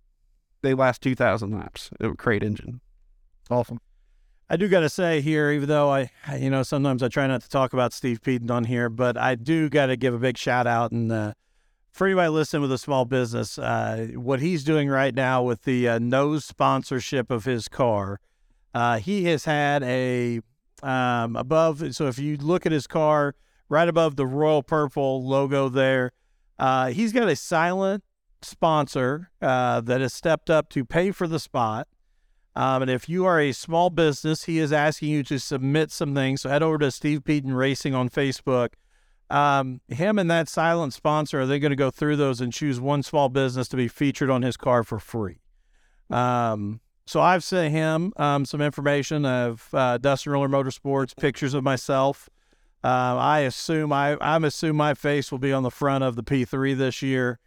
they 0.61 0.74
last 0.74 1.01
2,000 1.01 1.51
laps. 1.51 1.89
It 1.99 2.05
was 2.05 2.13
a 2.13 2.18
crate 2.18 2.43
engine. 2.43 2.80
Awesome. 3.49 3.80
I 4.49 4.55
do 4.55 4.70
got 4.70 4.80
to 4.80 4.89
say 4.89 5.20
here, 5.20 5.51
even 5.51 5.68
though 5.68 5.89
I, 5.91 6.09
I- 6.26 6.38
you 6.38 6.49
know, 6.49 6.63
sometimes 6.63 7.03
I 7.03 7.09
try 7.09 7.28
not 7.28 7.41
to 7.41 7.49
talk 7.49 7.74
about 7.74 7.91
Steve 7.91 8.22
Peden 8.22 8.49
on 8.49 8.63
here, 8.63 8.89
but 8.89 9.18
I 9.18 9.36
do 9.36 9.68
got 9.70 9.88
to 9.88 9.97
give 9.97 10.13
a 10.13 10.20
big 10.20 10.38
shout 10.38 10.65
out 10.68 10.91
and 10.91 11.11
uh, 11.11 11.34
for 11.91 12.05
anybody 12.05 12.30
listening 12.30 12.61
with 12.61 12.72
a 12.72 12.78
small 12.78 13.05
business, 13.05 13.57
uh, 13.57 14.09
what 14.13 14.39
he's 14.39 14.63
doing 14.63 14.88
right 14.88 15.15
now 15.15 15.41
with 15.41 15.63
the 15.63 15.89
uh, 15.89 15.97
nose 15.99 16.45
sponsorship 16.45 17.32
of 17.32 17.45
his 17.45 17.68
car, 17.68 18.20
uh, 18.76 18.99
he 18.99 19.24
has 19.26 19.45
had 19.45 19.82
a 19.82 20.41
um, 20.84 21.36
above. 21.36 21.95
So 21.95 22.07
if 22.07 22.19
you 22.19 22.38
look 22.38 22.65
at 22.65 22.71
his 22.71 22.88
car, 22.88 23.36
right 23.69 23.88
above 23.88 24.15
the 24.15 24.25
royal 24.25 24.63
purple 24.63 25.25
logo 25.25 25.69
there, 25.69 26.11
uh, 26.59 26.88
he's 26.88 27.13
got 27.13 27.28
a 27.28 27.36
silent 27.36 28.03
sponsor 28.41 29.32
uh, 29.41 29.82
that 29.82 30.01
has 30.01 30.13
stepped 30.13 30.49
up 30.49 30.69
to 30.69 30.86
pay 30.86 31.11
for 31.11 31.28
the 31.28 31.39
spot. 31.39 31.88
Um, 32.55 32.82
and 32.82 32.89
if 32.89 33.07
you 33.07 33.25
are 33.25 33.39
a 33.39 33.51
small 33.51 33.91
business, 33.91 34.45
he 34.45 34.57
is 34.57 34.73
asking 34.73 35.09
you 35.09 35.23
to 35.23 35.39
submit 35.39 35.91
some 35.91 36.15
things. 36.15 36.41
So 36.41 36.49
head 36.49 36.63
over 36.63 36.80
to 36.80 36.89
Steve 36.89 37.23
Peden 37.23 37.53
Racing 37.53 37.93
on 37.93 38.09
Facebook. 38.09 38.69
Um, 39.30 39.82
him 39.89 40.17
and 40.17 40.32
that 40.32 40.49
silent 40.49 40.93
sponsor 40.93 41.41
are 41.41 41.45
they 41.45 41.59
going 41.59 41.71
to 41.71 41.75
go 41.75 41.91
through 41.91 42.15
those 42.15 42.41
and 42.41 42.51
choose 42.51 42.80
one 42.80 43.03
small 43.03 43.30
business 43.30 43.67
to 43.69 43.78
be 43.78 43.88
featured 43.88 44.30
on 44.30 44.41
his 44.41 44.57
car 44.57 44.84
for 44.84 44.99
free. 44.99 45.41
Um, 46.09 46.80
so 47.08 47.22
I've 47.22 47.43
sent 47.43 47.74
him 47.74 48.12
um, 48.18 48.43
some 48.43 48.62
information 48.62 49.26
of 49.26 49.70
uh, 49.74 49.97
Dustin 49.97 50.34
Roller 50.34 50.49
Motorsports, 50.49 51.16
pictures 51.16 51.53
of 51.53 51.64
myself. 51.64 52.30
Uh, 52.84 53.18
I 53.18 53.39
assume 53.39 53.91
I 53.93 54.18
I'm 54.22 54.43
assume 54.43 54.76
my 54.76 54.93
face 54.93 55.32
will 55.32 55.39
be 55.39 55.53
on 55.53 55.64
the 55.64 55.72
front 55.72 56.03
of 56.03 56.16
the 56.16 56.24
P3 56.24 56.78
this 56.78 57.01
year. 57.01 57.39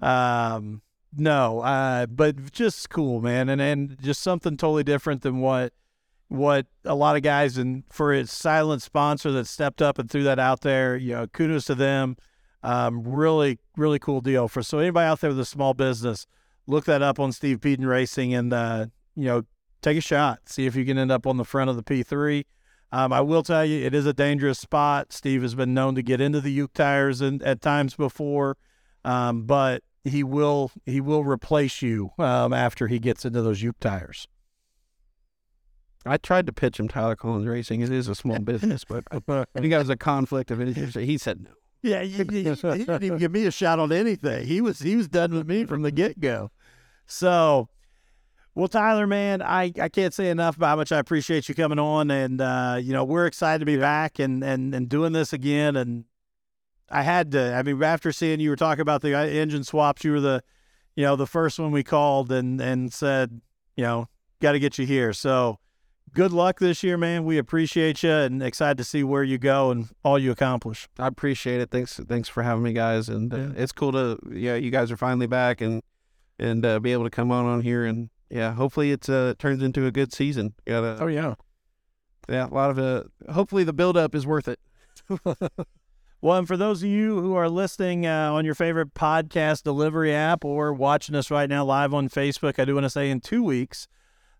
Um, 0.00 0.82
no, 1.14 1.60
uh, 1.60 2.06
but 2.06 2.52
just 2.52 2.88
cool, 2.90 3.20
man, 3.20 3.48
and 3.48 3.60
and 3.60 4.00
just 4.02 4.22
something 4.22 4.56
totally 4.56 4.82
different 4.82 5.22
than 5.22 5.40
what 5.40 5.72
what 6.28 6.66
a 6.86 6.94
lot 6.94 7.14
of 7.14 7.22
guys 7.22 7.58
and 7.58 7.84
for 7.90 8.14
its 8.14 8.32
silent 8.32 8.80
sponsor 8.80 9.30
that 9.32 9.46
stepped 9.46 9.82
up 9.82 9.98
and 9.98 10.10
threw 10.10 10.22
that 10.22 10.38
out 10.38 10.62
there. 10.62 10.96
You 10.96 11.12
know, 11.12 11.26
kudos 11.26 11.66
to 11.66 11.74
them. 11.74 12.16
Um, 12.64 13.02
really, 13.02 13.58
really 13.76 13.98
cool 13.98 14.20
deal 14.20 14.46
for 14.46 14.62
so 14.62 14.78
anybody 14.78 15.04
out 15.04 15.20
there 15.20 15.30
with 15.30 15.40
a 15.40 15.44
small 15.44 15.74
business, 15.74 16.26
look 16.66 16.84
that 16.84 17.02
up 17.02 17.18
on 17.18 17.32
Steve 17.32 17.60
Peden 17.60 17.86
Racing 17.86 18.32
and 18.34 18.52
uh, 18.52 18.86
you 19.16 19.24
know 19.24 19.42
take 19.80 19.98
a 19.98 20.00
shot, 20.00 20.40
see 20.46 20.66
if 20.66 20.76
you 20.76 20.84
can 20.84 20.98
end 20.98 21.10
up 21.10 21.26
on 21.26 21.36
the 21.36 21.44
front 21.44 21.70
of 21.70 21.76
the 21.76 21.82
P3. 21.82 22.44
Um, 22.92 23.12
I 23.12 23.22
will 23.22 23.42
tell 23.42 23.64
you, 23.64 23.84
it 23.84 23.94
is 23.94 24.04
a 24.04 24.12
dangerous 24.12 24.58
spot. 24.58 25.12
Steve 25.12 25.42
has 25.42 25.54
been 25.54 25.72
known 25.72 25.94
to 25.94 26.02
get 26.02 26.20
into 26.20 26.40
the 26.40 26.52
Uke 26.52 26.74
tires 26.74 27.20
and 27.22 27.42
at 27.42 27.62
times 27.62 27.94
before, 27.94 28.58
um, 29.04 29.44
but 29.44 29.82
he 30.04 30.22
will 30.22 30.70
he 30.84 31.00
will 31.00 31.24
replace 31.24 31.80
you 31.80 32.10
um, 32.18 32.52
after 32.52 32.88
he 32.88 32.98
gets 32.98 33.24
into 33.24 33.40
those 33.42 33.62
Uke 33.62 33.80
tires. 33.80 34.28
I 36.04 36.16
tried 36.16 36.46
to 36.46 36.52
pitch 36.52 36.80
him 36.80 36.88
Tyler 36.88 37.14
Collins 37.14 37.46
Racing. 37.46 37.80
It 37.80 37.90
is 37.90 38.08
a 38.08 38.14
small 38.14 38.38
business, 38.40 38.84
but 38.84 39.04
I 39.10 39.20
think 39.20 39.70
that 39.70 39.78
was 39.78 39.88
a 39.88 39.96
conflict 39.96 40.50
of 40.50 40.60
interest. 40.60 40.96
He 40.96 41.16
said 41.16 41.42
no. 41.42 41.50
Yeah, 41.82 42.02
he, 42.02 42.10
he, 42.10 42.22
he 42.22 42.42
didn't 42.44 43.02
even 43.02 43.18
give 43.18 43.32
me 43.32 43.44
a 43.44 43.50
shot 43.50 43.80
on 43.80 43.90
anything. 43.90 44.46
He 44.46 44.60
was 44.60 44.78
he 44.78 44.94
was 44.94 45.08
done 45.08 45.32
with 45.32 45.48
me 45.48 45.64
from 45.64 45.82
the 45.82 45.90
get 45.90 46.20
go. 46.20 46.50
So, 47.06 47.68
well, 48.54 48.68
Tyler, 48.68 49.06
man, 49.06 49.40
I, 49.42 49.72
I 49.80 49.88
can't 49.88 50.12
say 50.12 50.28
enough 50.30 50.56
about 50.56 50.68
how 50.68 50.76
much 50.76 50.92
I 50.92 50.98
appreciate 50.98 51.48
you 51.48 51.54
coming 51.54 51.78
on, 51.78 52.10
and 52.10 52.40
uh, 52.40 52.78
you 52.80 52.92
know 52.92 53.04
we're 53.04 53.26
excited 53.26 53.60
to 53.60 53.66
be 53.66 53.76
back 53.78 54.18
and 54.18 54.42
and 54.44 54.74
and 54.74 54.88
doing 54.88 55.12
this 55.12 55.32
again. 55.32 55.76
And 55.76 56.04
I 56.90 57.02
had 57.02 57.32
to. 57.32 57.54
I 57.54 57.62
mean, 57.62 57.82
after 57.82 58.12
seeing 58.12 58.40
you 58.40 58.50
were 58.50 58.56
talking 58.56 58.82
about 58.82 59.02
the 59.02 59.14
uh, 59.18 59.24
engine 59.24 59.64
swaps, 59.64 60.04
you 60.04 60.12
were 60.12 60.20
the, 60.20 60.42
you 60.96 61.04
know, 61.04 61.16
the 61.16 61.26
first 61.26 61.58
one 61.58 61.70
we 61.72 61.82
called 61.82 62.30
and 62.30 62.60
and 62.60 62.92
said, 62.92 63.40
you 63.76 63.84
know, 63.84 64.08
got 64.40 64.52
to 64.52 64.58
get 64.58 64.78
you 64.78 64.84
here. 64.86 65.14
So 65.14 65.58
good 66.12 66.32
luck 66.32 66.58
this 66.58 66.82
year, 66.82 66.98
man. 66.98 67.24
We 67.24 67.38
appreciate 67.38 68.02
you 68.02 68.10
and 68.12 68.42
excited 68.42 68.76
to 68.76 68.84
see 68.84 69.02
where 69.02 69.22
you 69.22 69.38
go 69.38 69.70
and 69.70 69.88
all 70.04 70.18
you 70.18 70.30
accomplish. 70.30 70.86
I 70.98 71.06
appreciate 71.06 71.62
it. 71.62 71.70
Thanks, 71.70 71.98
thanks 72.06 72.28
for 72.28 72.42
having 72.42 72.62
me, 72.62 72.74
guys. 72.74 73.08
And 73.08 73.32
uh, 73.32 73.36
Yeah. 73.38 73.48
it's 73.56 73.72
cool 73.72 73.92
to 73.92 74.18
yeah, 74.30 74.56
you 74.56 74.70
guys 74.70 74.92
are 74.92 74.98
finally 74.98 75.26
back 75.26 75.62
and 75.62 75.82
and 76.38 76.66
uh, 76.66 76.78
be 76.80 76.92
able 76.92 77.04
to 77.04 77.10
come 77.10 77.30
on 77.32 77.46
on 77.46 77.62
here 77.62 77.86
and 77.86 78.10
yeah, 78.32 78.54
hopefully 78.54 78.90
it's 78.90 79.08
uh 79.08 79.34
turns 79.38 79.62
into 79.62 79.86
a 79.86 79.90
good 79.92 80.12
season. 80.12 80.54
Got 80.66 80.84
a 80.84 81.02
Oh 81.02 81.06
yeah. 81.06 81.34
yeah, 82.28 82.48
a 82.48 82.54
lot 82.54 82.70
of 82.70 82.78
uh 82.78 83.04
hopefully 83.32 83.62
the 83.64 83.72
build 83.72 83.96
up 83.96 84.14
is 84.14 84.26
worth 84.26 84.48
it. 84.48 84.58
Well, 86.24 86.38
and 86.38 86.46
for 86.46 86.56
those 86.56 86.84
of 86.84 86.88
you 86.88 87.20
who 87.20 87.34
are 87.34 87.48
listening 87.48 88.06
uh, 88.06 88.32
on 88.32 88.44
your 88.44 88.54
favorite 88.54 88.94
podcast 88.94 89.64
delivery 89.64 90.14
app 90.14 90.44
or 90.44 90.72
watching 90.72 91.16
us 91.16 91.32
right 91.32 91.50
now 91.50 91.64
live 91.64 91.92
on 91.92 92.08
Facebook, 92.08 92.60
I 92.60 92.64
do 92.64 92.74
want 92.74 92.84
to 92.84 92.90
say 92.90 93.10
in 93.10 93.18
two 93.20 93.42
weeks, 93.42 93.88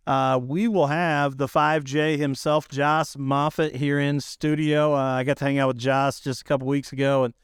uh, 0.06 0.38
we 0.40 0.68
will 0.68 0.86
have 0.86 1.38
the 1.38 1.48
5J 1.48 2.18
himself, 2.18 2.68
Joss 2.68 3.18
Moffat, 3.18 3.74
here 3.74 3.98
in 3.98 4.20
studio. 4.20 4.94
Uh, 4.94 4.98
I 5.14 5.24
got 5.24 5.38
to 5.38 5.44
hang 5.44 5.58
out 5.58 5.66
with 5.66 5.78
Joss 5.78 6.20
just 6.20 6.42
a 6.42 6.44
couple 6.44 6.68
weeks 6.68 6.92
ago 6.92 7.24
and 7.24 7.34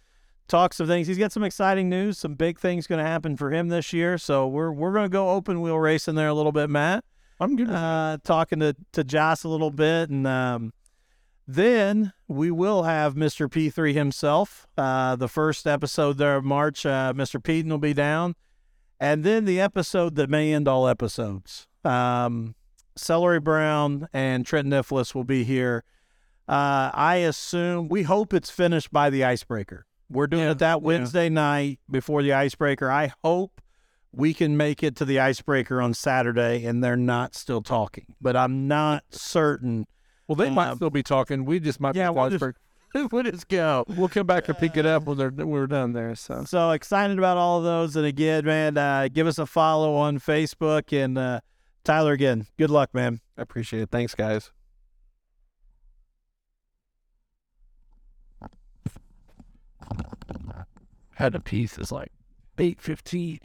talk 0.48 0.74
some 0.74 0.86
things. 0.86 1.06
He's 1.06 1.18
got 1.18 1.32
some 1.32 1.44
exciting 1.44 1.88
news, 1.88 2.18
some 2.18 2.34
big 2.34 2.58
things 2.58 2.86
going 2.86 3.02
to 3.02 3.08
happen 3.08 3.36
for 3.36 3.52
him 3.52 3.68
this 3.68 3.92
year. 3.92 4.18
So 4.18 4.48
we're 4.48 4.72
we're 4.72 4.92
going 4.92 5.04
to 5.04 5.12
go 5.12 5.30
open 5.30 5.60
wheel 5.60 5.78
racing 5.78 6.14
there 6.16 6.28
a 6.28 6.34
little 6.34 6.52
bit, 6.52 6.68
Matt 6.70 7.04
I'm 7.40 7.56
good. 7.56 7.70
uh, 7.70 8.18
talking 8.24 8.60
to, 8.60 8.74
to 8.92 9.04
Joss 9.04 9.44
a 9.44 9.48
little 9.48 9.70
bit. 9.70 10.10
And 10.10 10.26
um, 10.26 10.72
then 11.46 12.12
we 12.26 12.50
will 12.50 12.82
have 12.82 13.14
Mr. 13.14 13.48
P3 13.48 13.94
himself. 13.94 14.66
Uh, 14.76 15.16
the 15.16 15.28
first 15.28 15.66
episode 15.66 16.18
there 16.18 16.36
of 16.36 16.44
March, 16.44 16.84
uh, 16.84 17.12
Mr. 17.14 17.42
Peden 17.42 17.70
will 17.70 17.78
be 17.78 17.94
down. 17.94 18.34
And 19.00 19.22
then 19.22 19.44
the 19.44 19.60
episode 19.60 20.16
that 20.16 20.28
may 20.28 20.52
end 20.52 20.66
all 20.66 20.88
episodes. 20.88 21.68
Um, 21.84 22.56
Celery 22.96 23.38
Brown 23.38 24.08
and 24.12 24.44
Trent 24.44 24.66
Nicholas 24.66 25.14
will 25.14 25.24
be 25.24 25.44
here. 25.44 25.84
Uh, 26.48 26.90
I 26.92 27.16
assume, 27.16 27.88
we 27.88 28.02
hope 28.02 28.34
it's 28.34 28.50
finished 28.50 28.90
by 28.90 29.10
the 29.10 29.22
icebreaker. 29.22 29.86
We're 30.10 30.26
doing 30.26 30.44
Yeah, 30.44 30.50
it 30.52 30.58
that 30.58 30.70
yeah. 30.80 30.86
Wednesday 30.86 31.28
night 31.28 31.80
before 31.90 32.22
the 32.22 32.32
icebreaker. 32.32 32.90
I 32.90 33.12
hope 33.24 33.60
we 34.12 34.32
can 34.32 34.56
make 34.56 34.82
it 34.82 34.96
to 34.96 35.04
the 35.04 35.20
icebreaker 35.20 35.82
on 35.82 35.92
Saturday 35.94 36.64
and 36.64 36.82
they're 36.82 36.96
not 36.96 37.34
still 37.34 37.60
talking. 37.62 38.06
But 38.20 38.34
I'm 38.36 38.66
not 38.66 39.04
certain. 39.10 39.86
well, 40.26 40.36
they 40.36 40.50
might 40.50 40.68
um, 40.70 40.76
still 40.76 40.90
be 40.90 41.02
talking. 41.02 41.44
We 41.44 41.60
just 41.60 41.78
might. 41.80 41.94
yeah, 41.94 42.08
be 42.10 42.14
we'll 42.16 42.30
just- 42.30 42.36
iceberg. 42.42 42.56
we'll 43.12 43.22
just 43.22 43.48
go. 43.48 43.84
We'll 43.86 44.08
come 44.08 44.26
back 44.26 44.48
and 44.48 44.56
pick 44.56 44.78
it 44.78 44.86
up 44.86 45.04
when 45.04 45.18
they're 45.18 45.28
when 45.28 45.48
we're 45.50 45.66
done 45.66 45.92
there. 45.92 46.14
So 46.14 46.44
So 46.44 46.70
excited 46.70 47.18
about 47.18 47.36
all 47.36 47.58
of 47.58 47.64
those. 47.64 47.96
And 47.96 48.06
again, 48.06 48.46
man, 48.46 48.78
uh, 48.78 49.08
give 49.12 49.26
us 49.26 49.38
a 49.38 49.44
follow 49.44 49.94
on 49.94 50.18
Facebook. 50.18 50.90
And 50.96 51.18
uh, 51.18 51.40
Tyler, 51.84 52.12
again, 52.12 52.46
good 52.56 52.70
luck, 52.70 52.94
man. 52.94 53.20
I 53.36 53.42
appreciate 53.42 53.82
it. 53.82 53.90
Thanks, 53.90 54.14
guys. 54.14 54.52
Had 61.14 61.34
a 61.34 61.40
piece 61.40 61.78
is 61.78 61.90
like 61.90 62.12
eight 62.58 62.80
fifteen. 62.80 63.40